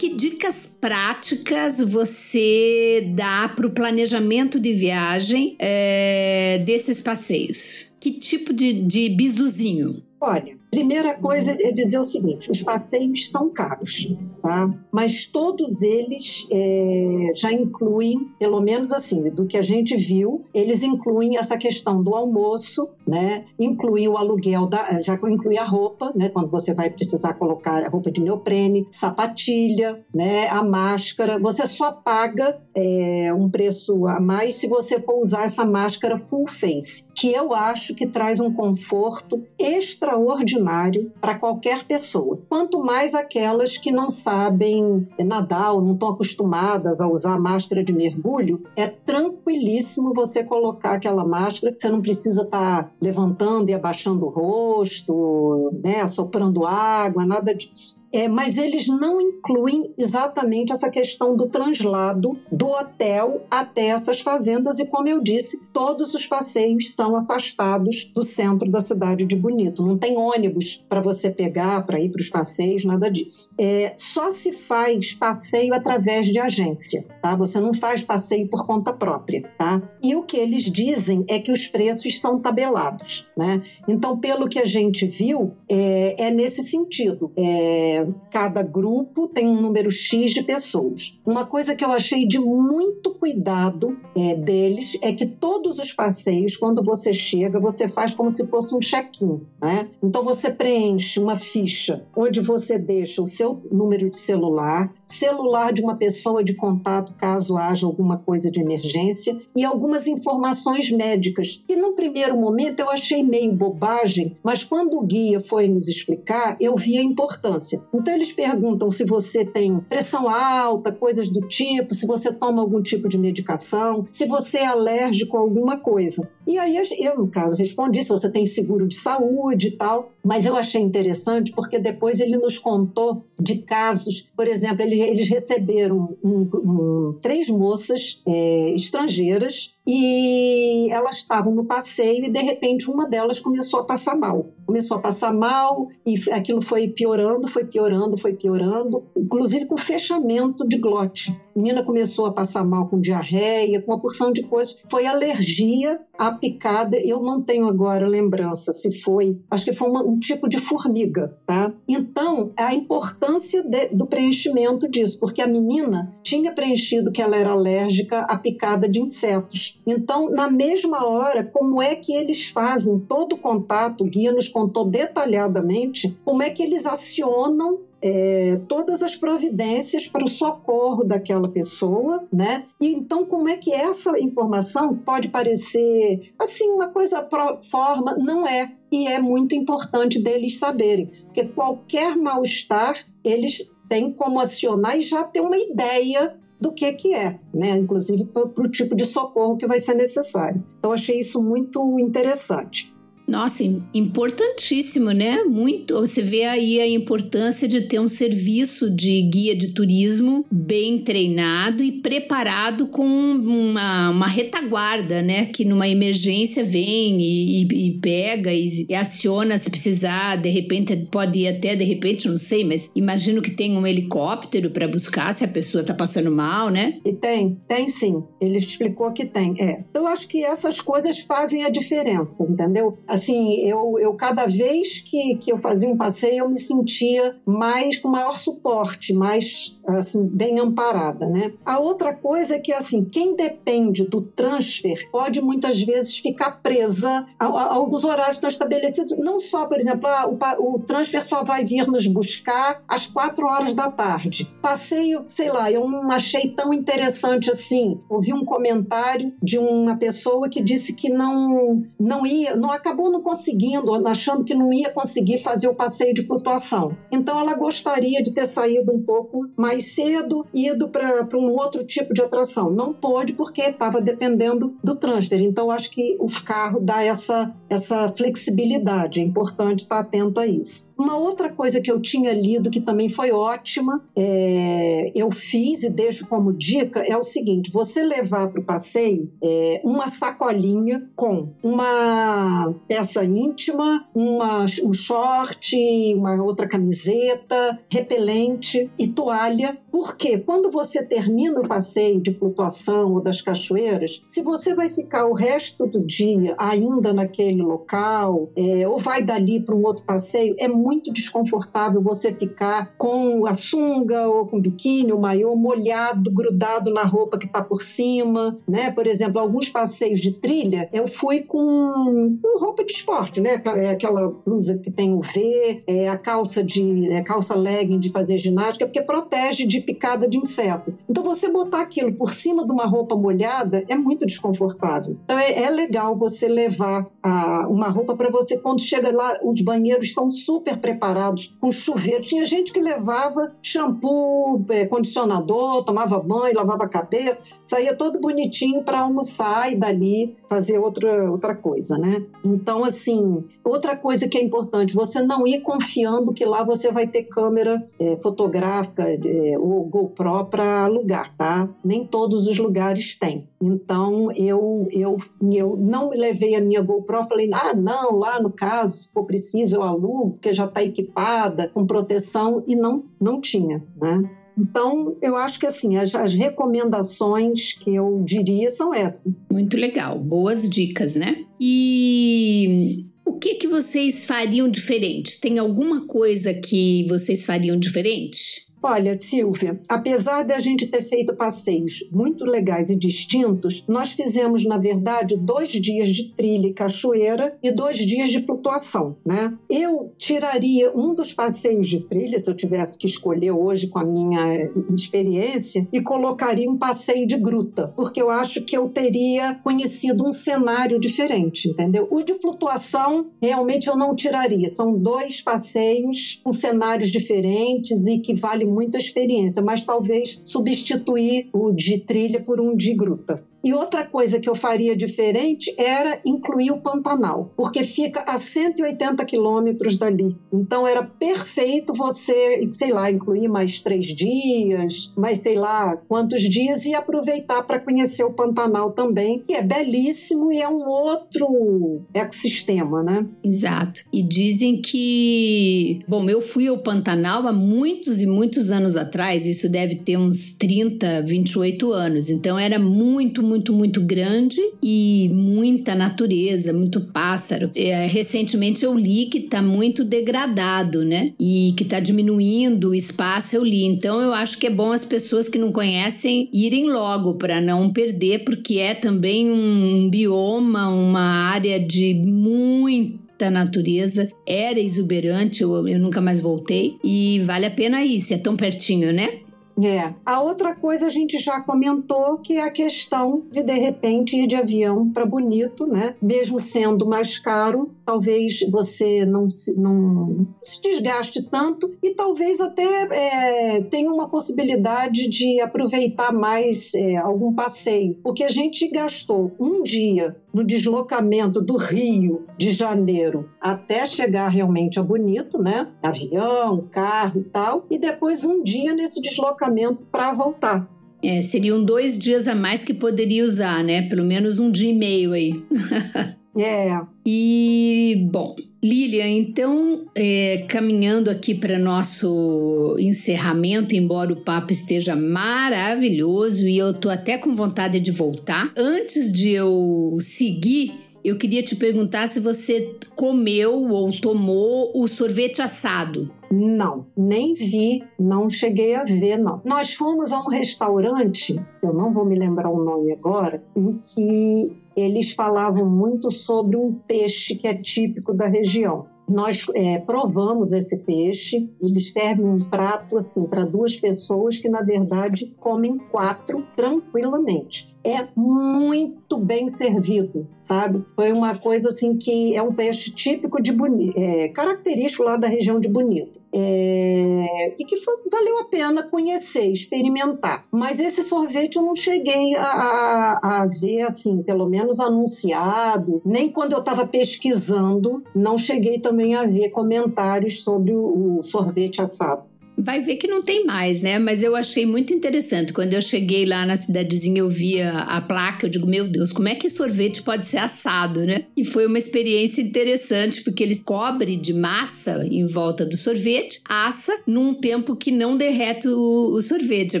Que 0.02 0.08
dicas 0.16 0.66
práticas 0.66 1.80
você 1.80 3.08
dá 3.14 3.48
para 3.48 3.68
o 3.68 3.70
planejamento 3.70 4.58
de 4.58 4.72
viagem 4.72 5.54
é, 5.60 6.60
desses 6.66 7.00
passeios? 7.00 7.94
Que 8.00 8.10
tipo 8.10 8.52
de, 8.52 8.72
de 8.72 9.08
bisuzinho? 9.10 10.02
Olha, 10.20 10.56
primeira 10.72 11.12
coisa 11.14 11.52
é 11.52 11.70
dizer 11.70 11.98
o 11.98 12.04
seguinte: 12.04 12.50
os 12.50 12.62
passeios 12.62 13.30
são 13.30 13.50
caros, 13.50 14.16
tá? 14.40 14.70
Mas 14.90 15.26
todos 15.26 15.82
eles 15.82 16.48
é, 16.50 17.32
já 17.36 17.52
incluem, 17.52 18.30
pelo 18.38 18.58
menos 18.60 18.90
assim, 18.90 19.22
do 19.30 19.46
que 19.46 19.58
a 19.58 19.62
gente 19.62 19.94
viu, 19.94 20.46
eles 20.54 20.82
incluem 20.82 21.36
essa 21.36 21.58
questão 21.58 22.02
do 22.02 22.14
almoço, 22.14 22.88
né? 23.06 23.44
Inclui 23.58 24.08
o 24.08 24.16
aluguel 24.16 24.66
da, 24.66 24.98
já 25.02 25.14
inclui 25.14 25.58
a 25.58 25.64
roupa, 25.64 26.10
né? 26.16 26.30
Quando 26.30 26.50
você 26.50 26.72
vai 26.72 26.88
precisar 26.88 27.34
colocar 27.34 27.84
a 27.84 27.88
roupa 27.90 28.10
de 28.10 28.22
neoprene, 28.22 28.88
sapatilha, 28.90 30.02
né? 30.14 30.48
A 30.48 30.64
máscara. 30.64 31.38
Você 31.38 31.66
só 31.66 31.92
paga 31.92 32.58
é, 32.74 33.30
um 33.34 33.50
preço 33.50 34.06
a 34.06 34.18
mais 34.18 34.54
se 34.54 34.66
você 34.66 34.98
for 34.98 35.20
usar 35.20 35.44
essa 35.44 35.66
máscara 35.66 36.16
full 36.16 36.46
face, 36.46 37.04
que 37.14 37.30
eu 37.30 37.52
acho 37.52 37.94
que 37.94 38.06
traz 38.06 38.40
um 38.40 38.50
conforto 38.50 39.42
extraordinário 39.58 40.61
extraordinário 40.62 41.12
para 41.20 41.38
qualquer 41.38 41.84
pessoa. 41.84 42.38
Quanto 42.48 42.82
mais 42.82 43.14
aquelas 43.14 43.76
que 43.76 43.90
não 43.90 44.08
sabem 44.08 45.08
nadar 45.18 45.72
ou 45.72 45.82
não 45.82 45.94
estão 45.94 46.08
acostumadas 46.08 47.00
a 47.00 47.08
usar 47.08 47.38
máscara 47.38 47.84
de 47.84 47.92
mergulho, 47.92 48.62
é 48.76 48.86
tranquilíssimo 48.86 50.12
você 50.14 50.44
colocar 50.44 50.92
aquela 50.92 51.24
máscara, 51.24 51.74
você 51.76 51.88
não 51.88 52.00
precisa 52.00 52.42
estar 52.42 52.84
tá 52.84 52.90
levantando 53.00 53.70
e 53.70 53.74
abaixando 53.74 54.26
o 54.26 54.30
rosto, 54.30 55.70
né, 55.82 56.00
assoprando 56.00 56.64
água, 56.64 57.26
nada 57.26 57.54
disso. 57.54 58.01
É, 58.12 58.28
mas 58.28 58.58
eles 58.58 58.86
não 58.88 59.20
incluem 59.20 59.92
exatamente 59.96 60.72
essa 60.72 60.90
questão 60.90 61.36
do 61.36 61.48
translado 61.48 62.36
do 62.50 62.68
hotel 62.68 63.46
até 63.50 63.86
essas 63.86 64.20
fazendas, 64.20 64.78
e 64.78 64.86
como 64.86 65.08
eu 65.08 65.20
disse, 65.20 65.60
todos 65.72 66.14
os 66.14 66.26
passeios 66.26 66.94
são 66.94 67.16
afastados 67.16 68.10
do 68.14 68.22
centro 68.22 68.70
da 68.70 68.80
cidade 68.80 69.24
de 69.24 69.36
Bonito. 69.36 69.84
Não 69.84 69.96
tem 69.96 70.16
ônibus 70.16 70.84
para 70.88 71.00
você 71.00 71.30
pegar 71.30 71.84
para 71.86 72.00
ir 72.00 72.10
para 72.10 72.20
os 72.20 72.28
passeios, 72.28 72.84
nada 72.84 73.10
disso. 73.10 73.50
É, 73.58 73.94
só 73.96 74.30
se 74.30 74.52
faz 74.52 75.14
passeio 75.14 75.74
através 75.74 76.26
de 76.26 76.38
agência, 76.38 77.06
tá? 77.22 77.34
Você 77.36 77.60
não 77.60 77.72
faz 77.72 78.04
passeio 78.04 78.48
por 78.48 78.66
conta 78.66 78.92
própria, 78.92 79.48
tá? 79.58 79.82
E 80.02 80.14
o 80.14 80.22
que 80.22 80.36
eles 80.36 80.62
dizem 80.64 81.24
é 81.28 81.38
que 81.38 81.50
os 81.50 81.66
preços 81.66 82.20
são 82.20 82.40
tabelados, 82.40 83.28
né? 83.36 83.62
Então, 83.88 84.18
pelo 84.18 84.48
que 84.48 84.58
a 84.58 84.64
gente 84.64 85.06
viu, 85.06 85.52
é, 85.68 86.26
é 86.26 86.30
nesse 86.30 86.62
sentido. 86.62 87.32
É, 87.36 88.01
cada 88.30 88.62
grupo 88.62 89.28
tem 89.28 89.46
um 89.46 89.60
número 89.60 89.90
X 89.90 90.32
de 90.32 90.42
pessoas. 90.42 91.20
Uma 91.24 91.44
coisa 91.44 91.74
que 91.74 91.84
eu 91.84 91.90
achei 91.90 92.26
de 92.26 92.38
muito 92.38 93.14
cuidado 93.14 93.96
é, 94.16 94.34
deles 94.34 94.98
é 95.02 95.12
que 95.12 95.26
todos 95.26 95.78
os 95.78 95.92
passeios, 95.92 96.56
quando 96.56 96.82
você 96.82 97.12
chega, 97.12 97.60
você 97.60 97.88
faz 97.88 98.14
como 98.14 98.30
se 98.30 98.46
fosse 98.46 98.74
um 98.74 98.80
check-in. 98.80 99.40
Né? 99.60 99.88
Então 100.02 100.22
você 100.22 100.50
preenche 100.50 101.20
uma 101.20 101.36
ficha 101.36 102.04
onde 102.16 102.40
você 102.40 102.78
deixa 102.78 103.22
o 103.22 103.26
seu 103.26 103.62
número 103.70 104.10
de 104.10 104.16
celular, 104.16 104.92
celular 105.06 105.72
de 105.72 105.82
uma 105.82 105.96
pessoa 105.96 106.42
de 106.42 106.54
contato 106.54 107.14
caso 107.14 107.56
haja 107.56 107.86
alguma 107.86 108.18
coisa 108.18 108.50
de 108.50 108.60
emergência 108.60 109.40
e 109.54 109.64
algumas 109.64 110.06
informações 110.06 110.90
médicas 110.90 111.62
que 111.66 111.76
no 111.76 111.92
primeiro 111.94 112.36
momento 112.36 112.80
eu 112.80 112.90
achei 112.90 113.22
meio 113.22 113.52
bobagem, 113.52 114.36
mas 114.42 114.64
quando 114.64 114.98
o 114.98 115.02
guia 115.02 115.40
foi 115.40 115.68
nos 115.68 115.88
explicar, 115.88 116.56
eu 116.60 116.76
vi 116.76 116.98
a 116.98 117.02
importância. 117.02 117.82
Então 117.94 118.14
eles 118.14 118.32
perguntam 118.32 118.90
se 118.90 119.04
você 119.04 119.44
tem 119.44 119.78
pressão 119.80 120.28
alta, 120.28 120.90
coisas 120.90 121.28
do 121.28 121.46
tipo, 121.46 121.92
se 121.94 122.06
você 122.06 122.32
toma 122.32 122.62
algum 122.62 122.82
tipo 122.82 123.08
de 123.08 123.18
medicação, 123.18 124.06
se 124.10 124.26
você 124.26 124.58
é 124.58 124.66
alérgico 124.66 125.36
a 125.36 125.40
alguma 125.40 125.78
coisa. 125.78 126.30
E 126.46 126.58
aí 126.58 126.76
eu, 126.98 127.18
no 127.18 127.28
caso, 127.28 127.56
respondi 127.56 128.02
se 128.02 128.08
você 128.08 128.28
tem 128.28 128.44
seguro 128.44 128.86
de 128.86 128.96
saúde 128.96 129.68
e 129.68 129.70
tal, 129.72 130.12
mas 130.24 130.44
eu 130.44 130.56
achei 130.56 130.80
interessante 130.80 131.52
porque 131.52 131.78
depois 131.78 132.20
ele 132.20 132.36
nos 132.36 132.58
contou 132.58 133.24
de 133.38 133.58
casos, 133.58 134.28
por 134.36 134.46
exemplo, 134.46 134.82
ele, 134.82 135.00
eles 135.00 135.28
receberam 135.28 136.16
um, 136.22 136.48
um, 136.54 137.18
três 137.20 137.48
moças 137.48 138.22
é, 138.26 138.74
estrangeiras 138.74 139.74
e 139.86 140.86
elas 140.92 141.16
estavam 141.16 141.52
no 141.52 141.64
passeio 141.64 142.24
e 142.24 142.30
de 142.30 142.40
repente 142.40 142.88
uma 142.88 143.08
delas 143.08 143.40
começou 143.40 143.80
a 143.80 143.84
passar 143.84 144.16
mal. 144.16 144.46
Começou 144.64 144.96
a 144.96 145.00
passar 145.00 145.32
mal 145.34 145.88
e 146.06 146.14
aquilo 146.30 146.60
foi 146.60 146.88
piorando, 146.88 147.48
foi 147.48 147.64
piorando, 147.64 148.16
foi 148.16 148.32
piorando, 148.32 149.04
inclusive 149.16 149.66
com 149.66 149.76
fechamento 149.76 150.66
de 150.66 150.78
glote. 150.78 151.36
A 151.54 151.58
menina 151.58 151.82
começou 151.82 152.24
a 152.26 152.32
passar 152.32 152.64
mal 152.64 152.88
com 152.88 152.98
diarreia, 152.98 153.80
com 153.82 153.92
uma 153.92 154.00
porção 154.00 154.32
de 154.32 154.42
coisas. 154.42 154.76
Foi 154.90 155.06
alergia 155.06 156.00
à 156.18 156.32
picada. 156.32 156.96
Eu 156.96 157.22
não 157.22 157.42
tenho 157.42 157.66
agora 157.66 158.08
lembrança 158.08 158.72
se 158.72 158.90
foi, 159.00 159.38
acho 159.50 159.64
que 159.64 159.72
foi 159.72 159.88
uma, 159.88 160.02
um 160.02 160.18
tipo 160.18 160.48
de 160.48 160.58
formiga, 160.58 161.36
tá? 161.46 161.72
Então, 161.86 162.52
a 162.56 162.74
importância 162.74 163.62
de, 163.62 163.88
do 163.88 164.06
preenchimento 164.06 164.88
disso, 164.88 165.18
porque 165.18 165.42
a 165.42 165.46
menina 165.46 166.14
tinha 166.22 166.52
preenchido 166.52 167.12
que 167.12 167.20
ela 167.20 167.36
era 167.36 167.50
alérgica 167.50 168.20
à 168.20 168.36
picada 168.38 168.88
de 168.88 169.00
insetos. 169.00 169.80
Então, 169.86 170.30
na 170.30 170.50
mesma 170.50 171.06
hora, 171.06 171.44
como 171.44 171.82
é 171.82 171.94
que 171.94 172.14
eles 172.14 172.48
fazem 172.48 172.98
todo 173.00 173.34
o 173.34 173.38
contato? 173.38 174.04
O 174.04 174.08
guia 174.08 174.32
nos 174.32 174.48
contou 174.48 174.86
detalhadamente 174.86 176.16
como 176.24 176.42
é 176.42 176.48
que 176.48 176.62
eles 176.62 176.86
acionam 176.86 177.80
é, 178.02 178.60
todas 178.68 179.02
as 179.02 179.14
providências 179.14 180.08
para 180.08 180.24
o 180.24 180.28
socorro 180.28 181.04
daquela 181.04 181.48
pessoa, 181.48 182.26
né? 182.32 182.66
E 182.80 182.88
então 182.88 183.24
como 183.24 183.48
é 183.48 183.56
que 183.56 183.72
essa 183.72 184.18
informação 184.18 184.96
pode 184.96 185.28
parecer 185.28 186.32
assim 186.38 186.68
uma 186.70 186.88
coisa 186.88 187.22
pro 187.22 187.62
forma, 187.62 188.14
não 188.18 188.46
é. 188.46 188.72
E 188.90 189.06
é 189.06 189.18
muito 189.18 189.54
importante 189.54 190.20
deles 190.20 190.58
saberem, 190.58 191.06
porque 191.24 191.44
qualquer 191.44 192.16
mal-estar 192.16 193.06
eles 193.24 193.70
têm 193.88 194.12
como 194.12 194.40
acionar 194.40 194.98
e 194.98 195.00
já 195.00 195.22
ter 195.22 195.40
uma 195.40 195.56
ideia 195.56 196.36
do 196.60 196.72
que 196.72 196.92
que 196.92 197.14
é, 197.14 197.40
né? 197.52 197.70
Inclusive 197.70 198.24
para 198.26 198.44
o 198.44 198.70
tipo 198.70 198.94
de 198.94 199.04
socorro 199.04 199.56
que 199.56 199.66
vai 199.66 199.80
ser 199.80 199.94
necessário. 199.94 200.62
Então 200.78 200.92
achei 200.92 201.18
isso 201.18 201.42
muito 201.42 201.98
interessante. 201.98 202.91
Nossa, 203.26 203.62
importantíssimo, 203.94 205.10
né? 205.12 205.42
Muito. 205.44 205.94
Você 205.94 206.22
vê 206.22 206.44
aí 206.44 206.80
a 206.80 206.88
importância 206.88 207.68
de 207.68 207.82
ter 207.82 208.00
um 208.00 208.08
serviço 208.08 208.90
de 208.90 209.22
guia 209.22 209.56
de 209.56 209.72
turismo 209.72 210.44
bem 210.50 210.98
treinado 210.98 211.82
e 211.82 211.92
preparado 211.92 212.88
com 212.88 213.04
uma, 213.04 214.10
uma 214.10 214.26
retaguarda, 214.26 215.22
né? 215.22 215.46
Que 215.46 215.64
numa 215.64 215.88
emergência 215.88 216.64
vem 216.64 217.20
e, 217.20 217.62
e, 217.62 217.86
e 217.86 217.98
pega 218.00 218.52
e, 218.52 218.86
e, 218.88 218.94
aciona 218.94 219.56
se 219.56 219.70
precisar. 219.70 220.36
De 220.36 220.50
repente, 220.50 220.96
pode 221.10 221.40
ir 221.40 221.48
até, 221.48 221.74
de 221.74 221.84
repente, 221.84 222.28
não 222.28 222.38
sei, 222.38 222.64
mas 222.64 222.90
imagino 222.94 223.40
que 223.40 223.50
tem 223.50 223.76
um 223.76 223.86
helicóptero 223.86 224.70
para 224.70 224.88
buscar 224.88 225.32
se 225.32 225.44
a 225.44 225.48
pessoa 225.48 225.82
está 225.82 225.94
passando 225.94 226.30
mal, 226.30 226.68
né? 226.70 226.98
E 227.04 227.12
tem, 227.12 227.58
tem 227.68 227.88
sim. 227.88 228.22
Ele 228.40 228.56
explicou 228.58 229.12
que 229.12 229.24
tem. 229.24 229.54
É. 229.58 229.84
Então, 229.90 230.02
eu 230.02 230.08
acho 230.08 230.26
que 230.28 230.44
essas 230.44 230.80
coisas 230.80 231.20
fazem 231.20 231.64
a 231.64 231.68
diferença, 231.68 232.44
entendeu? 232.44 232.98
Assim, 233.12 233.60
eu, 233.68 233.98
eu 234.00 234.14
cada 234.14 234.46
vez 234.46 235.00
que, 235.00 235.36
que 235.36 235.52
eu 235.52 235.58
fazia 235.58 235.88
um 235.88 235.96
passeio, 235.96 236.38
eu 236.38 236.48
me 236.48 236.58
sentia 236.58 237.36
mais 237.44 237.98
com 237.98 238.08
maior 238.08 238.32
suporte, 238.32 239.12
mais 239.12 239.78
assim, 239.86 240.26
bem 240.26 240.58
amparada, 240.58 241.26
né? 241.26 241.52
A 241.64 241.78
outra 241.78 242.14
coisa 242.14 242.56
é 242.56 242.58
que, 242.58 242.72
assim, 242.72 243.04
quem 243.04 243.34
depende 243.34 244.04
do 244.04 244.22
transfer 244.22 245.08
pode 245.10 245.40
muitas 245.40 245.82
vezes 245.82 246.18
ficar 246.18 246.62
presa 246.62 247.26
a, 247.38 247.46
a 247.46 247.74
alguns 247.74 248.04
horários 248.04 248.36
estão 248.36 248.48
estabelecidos, 248.48 249.18
não 249.18 249.38
só, 249.38 249.66
por 249.66 249.76
exemplo, 249.76 250.06
ah, 250.06 250.28
o, 250.28 250.74
o 250.74 250.78
transfer 250.80 251.24
só 251.24 251.42
vai 251.42 251.64
vir 251.64 251.86
nos 251.86 252.06
buscar 252.06 252.82
às 252.86 253.06
quatro 253.06 253.46
horas 253.46 253.74
da 253.74 253.90
tarde. 253.90 254.50
Passeio, 254.60 255.24
sei 255.28 255.50
lá, 255.50 255.70
eu 255.70 255.88
não 255.88 256.10
achei 256.10 256.50
tão 256.50 256.72
interessante 256.72 257.50
assim. 257.50 258.00
Ouvi 258.08 258.32
um 258.32 258.44
comentário 258.44 259.32
de 259.42 259.58
uma 259.58 259.96
pessoa 259.96 260.48
que 260.48 260.62
disse 260.62 260.94
que 260.94 261.10
não, 261.10 261.82
não 261.98 262.26
ia, 262.26 262.54
não 262.56 262.70
acabou 262.70 263.10
não 263.10 263.22
conseguindo, 263.22 263.92
achando 264.06 264.44
que 264.44 264.54
não 264.54 264.72
ia 264.72 264.90
conseguir 264.90 265.38
fazer 265.38 265.68
o 265.68 265.74
passeio 265.74 266.14
de 266.14 266.26
flutuação. 266.26 266.96
Então 267.10 267.38
ela 267.38 267.54
gostaria 267.54 268.22
de 268.22 268.32
ter 268.32 268.46
saído 268.46 268.92
um 268.92 269.02
pouco 269.02 269.48
mais 269.56 269.71
cedo 269.80 270.46
e 270.52 270.68
ido 270.68 270.88
para 270.88 271.26
um 271.34 271.50
outro 271.50 271.84
tipo 271.84 272.12
de 272.12 272.20
atração. 272.20 272.70
Não 272.70 272.92
pôde 272.92 273.32
porque 273.32 273.62
estava 273.62 274.00
dependendo 274.00 274.76
do 274.82 274.96
transfer. 274.96 275.40
Então 275.40 275.70
acho 275.70 275.90
que 275.90 276.16
o 276.20 276.26
carro 276.44 276.80
dá 276.80 277.02
essa, 277.02 277.54
essa 277.68 278.08
flexibilidade. 278.08 279.20
É 279.20 279.22
importante 279.22 279.80
estar 279.80 280.00
atento 280.00 280.40
a 280.40 280.46
isso. 280.46 280.91
Uma 281.02 281.16
outra 281.16 281.48
coisa 281.48 281.80
que 281.80 281.90
eu 281.90 282.00
tinha 282.00 282.32
lido 282.32 282.70
que 282.70 282.80
também 282.80 283.08
foi 283.08 283.32
ótima, 283.32 284.00
é, 284.14 285.10
eu 285.16 285.32
fiz 285.32 285.82
e 285.82 285.90
deixo 285.90 286.28
como 286.28 286.52
dica, 286.52 287.00
é 287.00 287.16
o 287.16 287.22
seguinte: 287.22 287.72
você 287.72 288.04
levar 288.04 288.46
para 288.52 288.60
o 288.60 288.64
passeio 288.64 289.28
é, 289.42 289.80
uma 289.82 290.06
sacolinha 290.06 291.10
com 291.16 291.48
uma 291.60 292.72
peça 292.86 293.24
íntima, 293.24 294.06
uma, 294.14 294.64
um 294.84 294.92
short, 294.92 295.76
uma 296.14 296.40
outra 296.40 296.68
camiseta, 296.68 297.80
repelente 297.90 298.88
e 298.96 299.08
toalha. 299.08 299.76
Porque 299.92 300.38
quando 300.38 300.70
você 300.70 301.04
termina 301.04 301.60
o 301.60 301.68
passeio 301.68 302.18
de 302.18 302.32
flutuação 302.32 303.12
ou 303.12 303.20
das 303.20 303.42
cachoeiras, 303.42 304.22
se 304.24 304.40
você 304.40 304.74
vai 304.74 304.88
ficar 304.88 305.26
o 305.26 305.34
resto 305.34 305.86
do 305.86 306.02
dia 306.02 306.54
ainda 306.56 307.12
naquele 307.12 307.60
local, 307.60 308.50
é, 308.56 308.88
ou 308.88 308.96
vai 308.96 309.22
dali 309.22 309.60
para 309.60 309.76
um 309.76 309.84
outro 309.84 310.02
passeio, 310.04 310.56
é 310.58 310.66
muito 310.66 311.12
desconfortável 311.12 312.00
você 312.00 312.32
ficar 312.32 312.94
com 312.96 313.46
a 313.46 313.52
sunga 313.52 314.26
ou 314.26 314.46
com 314.46 314.56
o 314.56 314.60
biquíni, 314.62 315.12
o 315.12 315.20
maiô 315.20 315.54
molhado, 315.54 316.30
grudado 316.32 316.90
na 316.90 317.04
roupa 317.04 317.38
que 317.38 317.46
está 317.46 317.62
por 317.62 317.82
cima, 317.82 318.58
né? 318.66 318.90
Por 318.90 319.06
exemplo, 319.06 319.38
alguns 319.38 319.68
passeios 319.68 320.20
de 320.20 320.32
trilha, 320.32 320.88
eu 320.90 321.06
fui 321.06 321.40
com, 321.40 322.38
com 322.40 322.58
roupa 322.58 322.82
de 322.82 322.92
esporte, 322.92 323.42
né? 323.42 323.60
É 323.76 323.90
aquela 323.90 324.30
blusa 324.46 324.78
que 324.78 324.90
tem 324.90 325.12
o 325.12 325.20
V, 325.20 325.82
é 325.86 326.08
a 326.08 326.16
calça 326.16 326.64
de 326.64 327.12
é 327.12 327.22
calça 327.22 327.54
legging 327.54 327.98
de 327.98 328.10
fazer 328.10 328.38
ginástica, 328.38 328.86
porque 328.86 329.02
protege 329.02 329.66
de 329.66 329.81
picada 329.82 330.28
de 330.28 330.38
inseto. 330.38 330.94
Então, 331.08 331.22
você 331.22 331.50
botar 331.50 331.80
aquilo 331.80 332.12
por 332.14 332.30
cima 332.30 332.64
de 332.64 332.72
uma 332.72 332.86
roupa 332.86 333.16
molhada 333.16 333.84
é 333.88 333.96
muito 333.96 334.26
desconfortável. 334.26 335.16
Então, 335.24 335.38
é, 335.38 335.64
é 335.64 335.70
legal 335.70 336.16
você 336.16 336.48
levar 336.48 337.06
a, 337.22 337.68
uma 337.68 337.88
roupa 337.88 338.14
para 338.14 338.30
você, 338.30 338.58
quando 338.58 338.80
chega 338.80 339.14
lá, 339.14 339.38
os 339.42 339.60
banheiros 339.60 340.12
são 340.12 340.30
super 340.30 340.78
preparados, 340.78 341.56
com 341.60 341.70
chuveiro. 341.70 342.22
Tinha 342.22 342.44
gente 342.44 342.72
que 342.72 342.80
levava 342.80 343.52
shampoo, 343.62 344.64
é, 344.70 344.86
condicionador, 344.86 345.84
tomava 345.84 346.18
banho, 346.18 346.54
lavava 346.54 346.84
a 346.84 346.88
cabeça, 346.88 347.42
saía 347.64 347.94
todo 347.94 348.20
bonitinho 348.20 348.82
para 348.82 349.00
almoçar 349.00 349.72
e 349.72 349.76
dali 349.76 350.36
fazer 350.48 350.78
outra, 350.78 351.30
outra 351.30 351.54
coisa, 351.54 351.96
né? 351.96 352.24
Então, 352.44 352.84
assim, 352.84 353.44
outra 353.64 353.96
coisa 353.96 354.28
que 354.28 354.36
é 354.36 354.42
importante, 354.42 354.94
você 354.94 355.22
não 355.22 355.46
ir 355.46 355.60
confiando 355.60 356.32
que 356.32 356.44
lá 356.44 356.62
você 356.62 356.92
vai 356.92 357.06
ter 357.06 357.24
câmera 357.24 357.82
é, 357.98 358.16
fotográfica 358.16 359.04
é, 359.08 359.58
ou 359.58 359.71
GoPro 359.80 360.46
para 360.46 360.84
alugar, 360.84 361.34
tá? 361.36 361.68
Nem 361.84 362.06
todos 362.06 362.46
os 362.46 362.58
lugares 362.58 363.18
têm. 363.18 363.48
Então, 363.60 364.30
eu, 364.32 364.86
eu, 364.90 365.16
eu 365.50 365.76
não 365.76 366.10
me 366.10 366.16
levei 366.16 366.54
a 366.54 366.60
minha 366.60 366.80
GoPro, 366.80 367.24
falei, 367.24 367.50
ah, 367.52 367.74
não, 367.74 368.18
lá 368.18 368.40
no 368.40 368.50
caso, 368.50 368.94
se 368.94 369.12
for 369.12 369.24
preciso, 369.24 369.76
eu 369.76 369.82
alugo, 369.82 370.32
porque 370.32 370.52
já 370.52 370.64
está 370.64 370.82
equipada, 370.82 371.68
com 371.68 371.86
proteção, 371.86 372.62
e 372.66 372.76
não, 372.76 373.04
não 373.20 373.40
tinha, 373.40 373.82
né? 373.96 374.30
Então, 374.58 375.16
eu 375.22 375.36
acho 375.36 375.58
que 375.58 375.66
assim, 375.66 375.96
as, 375.96 376.14
as, 376.14 376.34
recomendações 376.34 377.72
que 377.72 377.94
eu 377.94 378.22
diria 378.24 378.68
são 378.70 378.92
essas. 378.92 379.32
Muito 379.50 379.76
legal, 379.76 380.18
boas 380.18 380.68
dicas, 380.68 381.16
né? 381.16 381.44
E 381.58 383.02
o 383.24 383.38
que 383.38 383.54
que 383.54 383.66
vocês 383.66 384.26
fariam 384.26 384.68
diferente? 384.68 385.40
Tem 385.40 385.58
alguma 385.58 386.06
coisa 386.06 386.52
que 386.52 387.06
vocês 387.08 387.46
fariam 387.46 387.78
diferente? 387.78 388.66
Olha, 388.82 389.16
Silvia, 389.16 389.80
apesar 389.88 390.42
de 390.42 390.52
a 390.52 390.58
gente 390.58 390.88
ter 390.88 391.02
feito 391.02 391.36
passeios 391.36 392.02
muito 392.10 392.44
legais 392.44 392.90
e 392.90 392.96
distintos, 392.96 393.84
nós 393.86 394.10
fizemos, 394.10 394.64
na 394.64 394.76
verdade, 394.76 395.36
dois 395.36 395.68
dias 395.70 396.08
de 396.08 396.34
trilha 396.34 396.66
e 396.66 396.74
cachoeira 396.74 397.56
e 397.62 397.70
dois 397.70 397.96
dias 397.98 398.28
de 398.28 398.44
flutuação, 398.44 399.16
né? 399.24 399.56
Eu 399.70 400.12
tiraria 400.18 400.92
um 400.96 401.14
dos 401.14 401.32
passeios 401.32 401.88
de 401.88 402.00
trilha, 402.00 402.38
se 402.40 402.50
eu 402.50 402.56
tivesse 402.56 402.98
que 402.98 403.06
escolher 403.06 403.52
hoje 403.52 403.86
com 403.86 404.00
a 404.00 404.04
minha 404.04 404.68
experiência, 404.92 405.86
e 405.92 406.00
colocaria 406.00 406.68
um 406.68 406.76
passeio 406.76 407.24
de 407.24 407.36
gruta, 407.36 407.92
porque 407.94 408.20
eu 408.20 408.30
acho 408.30 408.62
que 408.64 408.76
eu 408.76 408.88
teria 408.88 409.60
conhecido 409.62 410.26
um 410.26 410.32
cenário 410.32 410.98
diferente, 410.98 411.68
entendeu? 411.68 412.08
O 412.10 412.22
de 412.22 412.34
flutuação, 412.34 413.30
realmente 413.40 413.86
eu 413.86 413.96
não 413.96 414.14
tiraria. 414.14 414.68
São 414.68 414.98
dois 414.98 415.40
passeios 415.40 416.40
com 416.42 416.52
cenários 416.52 417.10
diferentes 417.10 418.06
e 418.06 418.18
que 418.18 418.34
vale 418.34 418.71
muita 418.72 418.98
experiência, 418.98 419.62
mas 419.62 419.84
talvez 419.84 420.42
substituir 420.44 421.48
o 421.52 421.70
de 421.70 421.98
trilha 421.98 422.40
por 422.40 422.60
um 422.60 422.74
de 422.74 422.94
gruta. 422.94 423.44
E 423.64 423.72
outra 423.72 424.04
coisa 424.04 424.40
que 424.40 424.48
eu 424.48 424.54
faria 424.54 424.96
diferente 424.96 425.74
era 425.78 426.20
incluir 426.24 426.70
o 426.70 426.80
Pantanal, 426.80 427.52
porque 427.56 427.84
fica 427.84 428.24
a 428.26 428.38
180 428.38 429.24
quilômetros 429.24 429.96
dali. 429.96 430.36
Então 430.52 430.86
era 430.86 431.02
perfeito 431.02 431.92
você, 431.92 432.68
sei 432.72 432.92
lá, 432.92 433.10
incluir 433.10 433.48
mais 433.48 433.80
três 433.80 434.06
dias, 434.06 435.12
mais 435.16 435.38
sei 435.38 435.56
lá 435.56 435.96
quantos 436.08 436.40
dias 436.42 436.84
e 436.84 436.94
aproveitar 436.94 437.62
para 437.62 437.78
conhecer 437.78 438.24
o 438.24 438.32
Pantanal 438.32 438.92
também, 438.92 439.42
que 439.46 439.54
é 439.54 439.62
belíssimo 439.62 440.52
e 440.52 440.60
é 440.60 440.68
um 440.68 440.88
outro 440.88 442.02
ecossistema, 442.14 443.02
né? 443.02 443.26
Exato. 443.44 444.02
E 444.12 444.22
dizem 444.22 444.80
que, 444.80 446.00
bom, 446.08 446.28
eu 446.28 446.40
fui 446.40 446.68
ao 446.68 446.78
Pantanal 446.78 447.46
há 447.46 447.52
muitos 447.52 448.20
e 448.20 448.26
muitos 448.26 448.70
anos 448.70 448.96
atrás, 448.96 449.46
isso 449.46 449.70
deve 449.70 449.96
ter 449.96 450.16
uns 450.16 450.52
30, 450.56 451.22
28 451.22 451.92
anos. 451.92 452.30
Então 452.30 452.58
era 452.58 452.78
muito 452.78 453.22
muito, 453.22 453.42
muito 453.72 454.00
grande 454.00 454.60
e 454.82 455.30
muita 455.32 455.94
natureza, 455.94 456.72
muito 456.72 457.00
pássaro. 457.00 457.70
É, 457.74 458.06
recentemente 458.06 458.84
eu 458.84 458.96
li 458.96 459.26
que 459.26 459.38
está 459.38 459.62
muito 459.62 460.04
degradado, 460.04 461.04
né? 461.04 461.32
E 461.38 461.74
que 461.76 461.82
está 461.82 462.00
diminuindo 462.00 462.90
o 462.90 462.94
espaço, 462.94 463.56
eu 463.56 463.64
li. 463.64 463.84
Então 463.84 464.20
eu 464.20 464.32
acho 464.32 464.58
que 464.58 464.66
é 464.66 464.70
bom 464.70 464.92
as 464.92 465.04
pessoas 465.04 465.48
que 465.48 465.58
não 465.58 465.72
conhecem 465.72 466.48
irem 466.52 466.90
logo 466.90 467.34
para 467.34 467.60
não 467.60 467.92
perder, 467.92 468.44
porque 468.44 468.78
é 468.78 468.94
também 468.94 469.50
um 469.50 470.08
bioma, 470.08 470.88
uma 470.88 471.50
área 471.50 471.78
de 471.78 472.14
muita 472.14 473.50
natureza, 473.50 474.28
era 474.46 474.78
exuberante, 474.78 475.62
eu, 475.62 475.88
eu, 475.88 475.98
nunca 475.98 476.20
mais 476.20 476.40
voltei 476.40 476.96
e 477.02 477.40
vale 477.40 477.66
a 477.66 477.70
pena 477.70 478.04
ir, 478.04 478.20
se 478.20 478.34
é 478.34 478.38
tão 478.38 478.56
pertinho, 478.56 479.12
né? 479.12 479.40
É. 479.82 480.14
A 480.24 480.40
outra 480.40 480.74
coisa 480.74 481.06
a 481.06 481.10
gente 481.10 481.38
já 481.38 481.60
comentou 481.60 482.36
que 482.36 482.58
é 482.58 482.62
a 482.62 482.70
questão 482.70 483.42
de 483.50 483.62
de 483.62 483.72
repente 483.72 484.36
ir 484.36 484.46
de 484.46 484.54
avião 484.54 485.10
para 485.10 485.26
Bonito, 485.26 485.86
né? 485.86 486.14
Mesmo 486.22 486.60
sendo 486.60 487.06
mais 487.06 487.38
caro, 487.38 487.90
talvez 488.04 488.60
você 488.70 489.24
não 489.24 489.48
se, 489.48 489.72
não 489.74 490.46
se 490.62 490.80
desgaste 490.80 491.42
tanto 491.42 491.92
e 492.02 492.10
talvez 492.10 492.60
até 492.60 492.82
é, 493.10 493.80
tenha 493.82 494.10
uma 494.10 494.28
possibilidade 494.28 495.28
de 495.28 495.60
aproveitar 495.60 496.32
mais 496.32 496.94
é, 496.94 497.16
algum 497.16 497.52
passeio, 497.52 498.18
porque 498.22 498.44
a 498.44 498.48
gente 498.48 498.86
gastou 498.88 499.52
um 499.58 499.82
dia 499.82 500.36
no 500.52 500.62
deslocamento 500.62 501.62
do 501.62 501.76
Rio 501.76 502.44
de 502.58 502.70
Janeiro 502.70 503.48
até 503.60 504.04
chegar 504.06 504.48
realmente 504.48 505.00
a 505.00 505.02
Bonito, 505.02 505.60
né? 505.60 505.88
Avião, 506.02 506.86
carro 506.90 507.40
e 507.40 507.44
tal, 507.44 507.86
e 507.90 507.98
depois 507.98 508.44
um 508.44 508.62
dia 508.62 508.92
nesse 508.92 509.20
deslocamento 509.20 509.71
para 510.10 510.32
voltar. 510.32 510.88
É, 511.22 511.40
seriam 511.40 511.84
dois 511.84 512.18
dias 512.18 512.48
a 512.48 512.54
mais 512.54 512.82
que 512.82 512.92
poderia 512.92 513.44
usar, 513.44 513.84
né? 513.84 514.02
Pelo 514.08 514.24
menos 514.24 514.58
um 514.58 514.70
dia 514.70 514.90
e 514.90 514.94
meio 514.94 515.32
aí. 515.32 515.62
É. 516.54 517.00
E, 517.24 518.28
bom, 518.30 518.54
Lília, 518.84 519.26
então, 519.26 520.04
é, 520.14 520.66
caminhando 520.68 521.30
aqui 521.30 521.54
para 521.54 521.78
nosso 521.78 522.96
encerramento, 522.98 523.94
embora 523.94 524.32
o 524.32 524.44
papo 524.44 524.70
esteja 524.70 525.16
maravilhoso 525.16 526.68
e 526.68 526.76
eu 526.76 526.92
tô 526.92 527.08
até 527.08 527.38
com 527.38 527.56
vontade 527.56 527.98
de 528.00 528.10
voltar, 528.10 528.70
antes 528.76 529.32
de 529.32 529.50
eu 529.50 530.18
seguir, 530.20 530.92
eu 531.24 531.38
queria 531.38 531.62
te 531.62 531.76
perguntar 531.76 532.26
se 532.26 532.40
você 532.40 532.96
comeu 533.14 533.90
ou 533.90 534.12
tomou 534.12 534.90
o 534.94 535.06
sorvete 535.08 535.62
assado. 535.62 536.30
Não, 536.54 537.06
nem 537.16 537.54
vi, 537.54 538.04
não 538.18 538.50
cheguei 538.50 538.94
a 538.94 539.04
ver, 539.04 539.38
não. 539.38 539.62
Nós 539.64 539.94
fomos 539.94 540.32
a 540.32 540.38
um 540.38 540.48
restaurante, 540.48 541.58
eu 541.82 541.94
não 541.94 542.12
vou 542.12 542.26
me 542.26 542.38
lembrar 542.38 542.68
o 542.68 542.84
nome 542.84 543.10
agora, 543.10 543.64
em 543.74 543.98
que 544.04 544.76
eles 544.94 545.32
falavam 545.32 545.88
muito 545.88 546.30
sobre 546.30 546.76
um 546.76 546.92
peixe 546.92 547.54
que 547.54 547.66
é 547.66 547.72
típico 547.72 548.34
da 548.34 548.46
região. 548.46 549.06
Nós 549.26 549.64
é, 549.74 549.98
provamos 550.00 550.72
esse 550.72 550.98
peixe, 550.98 551.70
eles 551.80 552.12
servem 552.12 552.44
um 552.44 552.58
prato 552.58 553.16
assim 553.16 553.46
para 553.46 553.62
duas 553.62 553.96
pessoas 553.96 554.58
que 554.58 554.68
na 554.68 554.82
verdade 554.82 555.54
comem 555.58 555.96
quatro 555.96 556.66
tranquilamente. 556.76 557.96
É 558.04 558.28
muito 558.36 559.38
bem 559.38 559.70
servido, 559.70 560.46
sabe? 560.60 561.02
Foi 561.14 561.32
uma 561.32 561.56
coisa 561.56 561.88
assim 561.88 562.18
que 562.18 562.54
é 562.54 562.62
um 562.62 562.74
peixe 562.74 563.10
típico 563.10 563.62
de 563.62 563.72
Bonito, 563.72 564.18
é, 564.18 564.48
característico 564.48 565.22
lá 565.22 565.38
da 565.38 565.48
região 565.48 565.80
de 565.80 565.88
Bonito. 565.88 566.41
É, 566.54 567.74
e 567.78 567.84
que 567.84 567.96
foi, 567.96 568.14
valeu 568.30 568.58
a 568.58 568.64
pena 568.64 569.02
conhecer, 569.02 569.70
experimentar. 569.70 570.66
Mas 570.70 571.00
esse 571.00 571.22
sorvete 571.22 571.76
eu 571.76 571.82
não 571.82 571.94
cheguei 571.94 572.54
a, 572.56 572.64
a, 572.64 573.62
a 573.62 573.66
ver, 573.66 574.02
assim, 574.02 574.42
pelo 574.42 574.68
menos 574.68 575.00
anunciado, 575.00 576.20
nem 576.24 576.50
quando 576.50 576.72
eu 576.72 576.80
estava 576.80 577.06
pesquisando, 577.06 578.22
não 578.34 578.58
cheguei 578.58 578.98
também 578.98 579.34
a 579.34 579.44
ver 579.44 579.70
comentários 579.70 580.62
sobre 580.62 580.92
o, 580.92 581.38
o 581.38 581.42
sorvete 581.42 582.02
assado. 582.02 582.51
Vai 582.84 583.00
ver 583.00 583.16
que 583.16 583.28
não 583.28 583.40
tem 583.40 583.64
mais, 583.64 584.02
né? 584.02 584.18
Mas 584.18 584.42
eu 584.42 584.56
achei 584.56 584.84
muito 584.84 585.12
interessante. 585.12 585.72
Quando 585.72 585.94
eu 585.94 586.02
cheguei 586.02 586.44
lá 586.44 586.66
na 586.66 586.76
cidadezinha, 586.76 587.38
eu 587.40 587.48
via 587.48 587.90
a 587.90 588.20
placa, 588.20 588.66
eu 588.66 588.70
digo, 588.70 588.86
meu 588.86 589.08
Deus, 589.08 589.30
como 589.30 589.48
é 589.48 589.54
que 589.54 589.70
sorvete 589.70 590.22
pode 590.22 590.46
ser 590.46 590.58
assado, 590.58 591.24
né? 591.24 591.44
E 591.56 591.64
foi 591.64 591.86
uma 591.86 591.98
experiência 591.98 592.60
interessante, 592.60 593.42
porque 593.42 593.62
eles 593.62 593.80
cobrem 593.80 594.40
de 594.40 594.52
massa 594.52 595.24
em 595.30 595.46
volta 595.46 595.86
do 595.86 595.96
sorvete, 595.96 596.60
assa 596.68 597.16
num 597.26 597.54
tempo 597.54 597.94
que 597.94 598.10
não 598.10 598.36
derrete 598.36 598.88
o, 598.88 599.32
o 599.32 599.40
sorvete. 599.42 599.96
É 599.96 600.00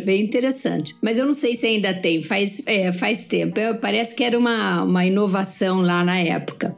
bem 0.00 0.22
interessante. 0.22 0.96
Mas 1.00 1.18
eu 1.18 1.24
não 1.24 1.32
sei 1.32 1.54
se 1.56 1.66
ainda 1.66 1.94
tem, 1.94 2.20
faz, 2.22 2.60
é, 2.66 2.92
faz 2.92 3.26
tempo. 3.26 3.58
É, 3.60 3.72
parece 3.74 4.14
que 4.14 4.24
era 4.24 4.36
uma, 4.36 4.82
uma 4.82 5.06
inovação 5.06 5.80
lá 5.80 6.04
na 6.04 6.18
época. 6.18 6.76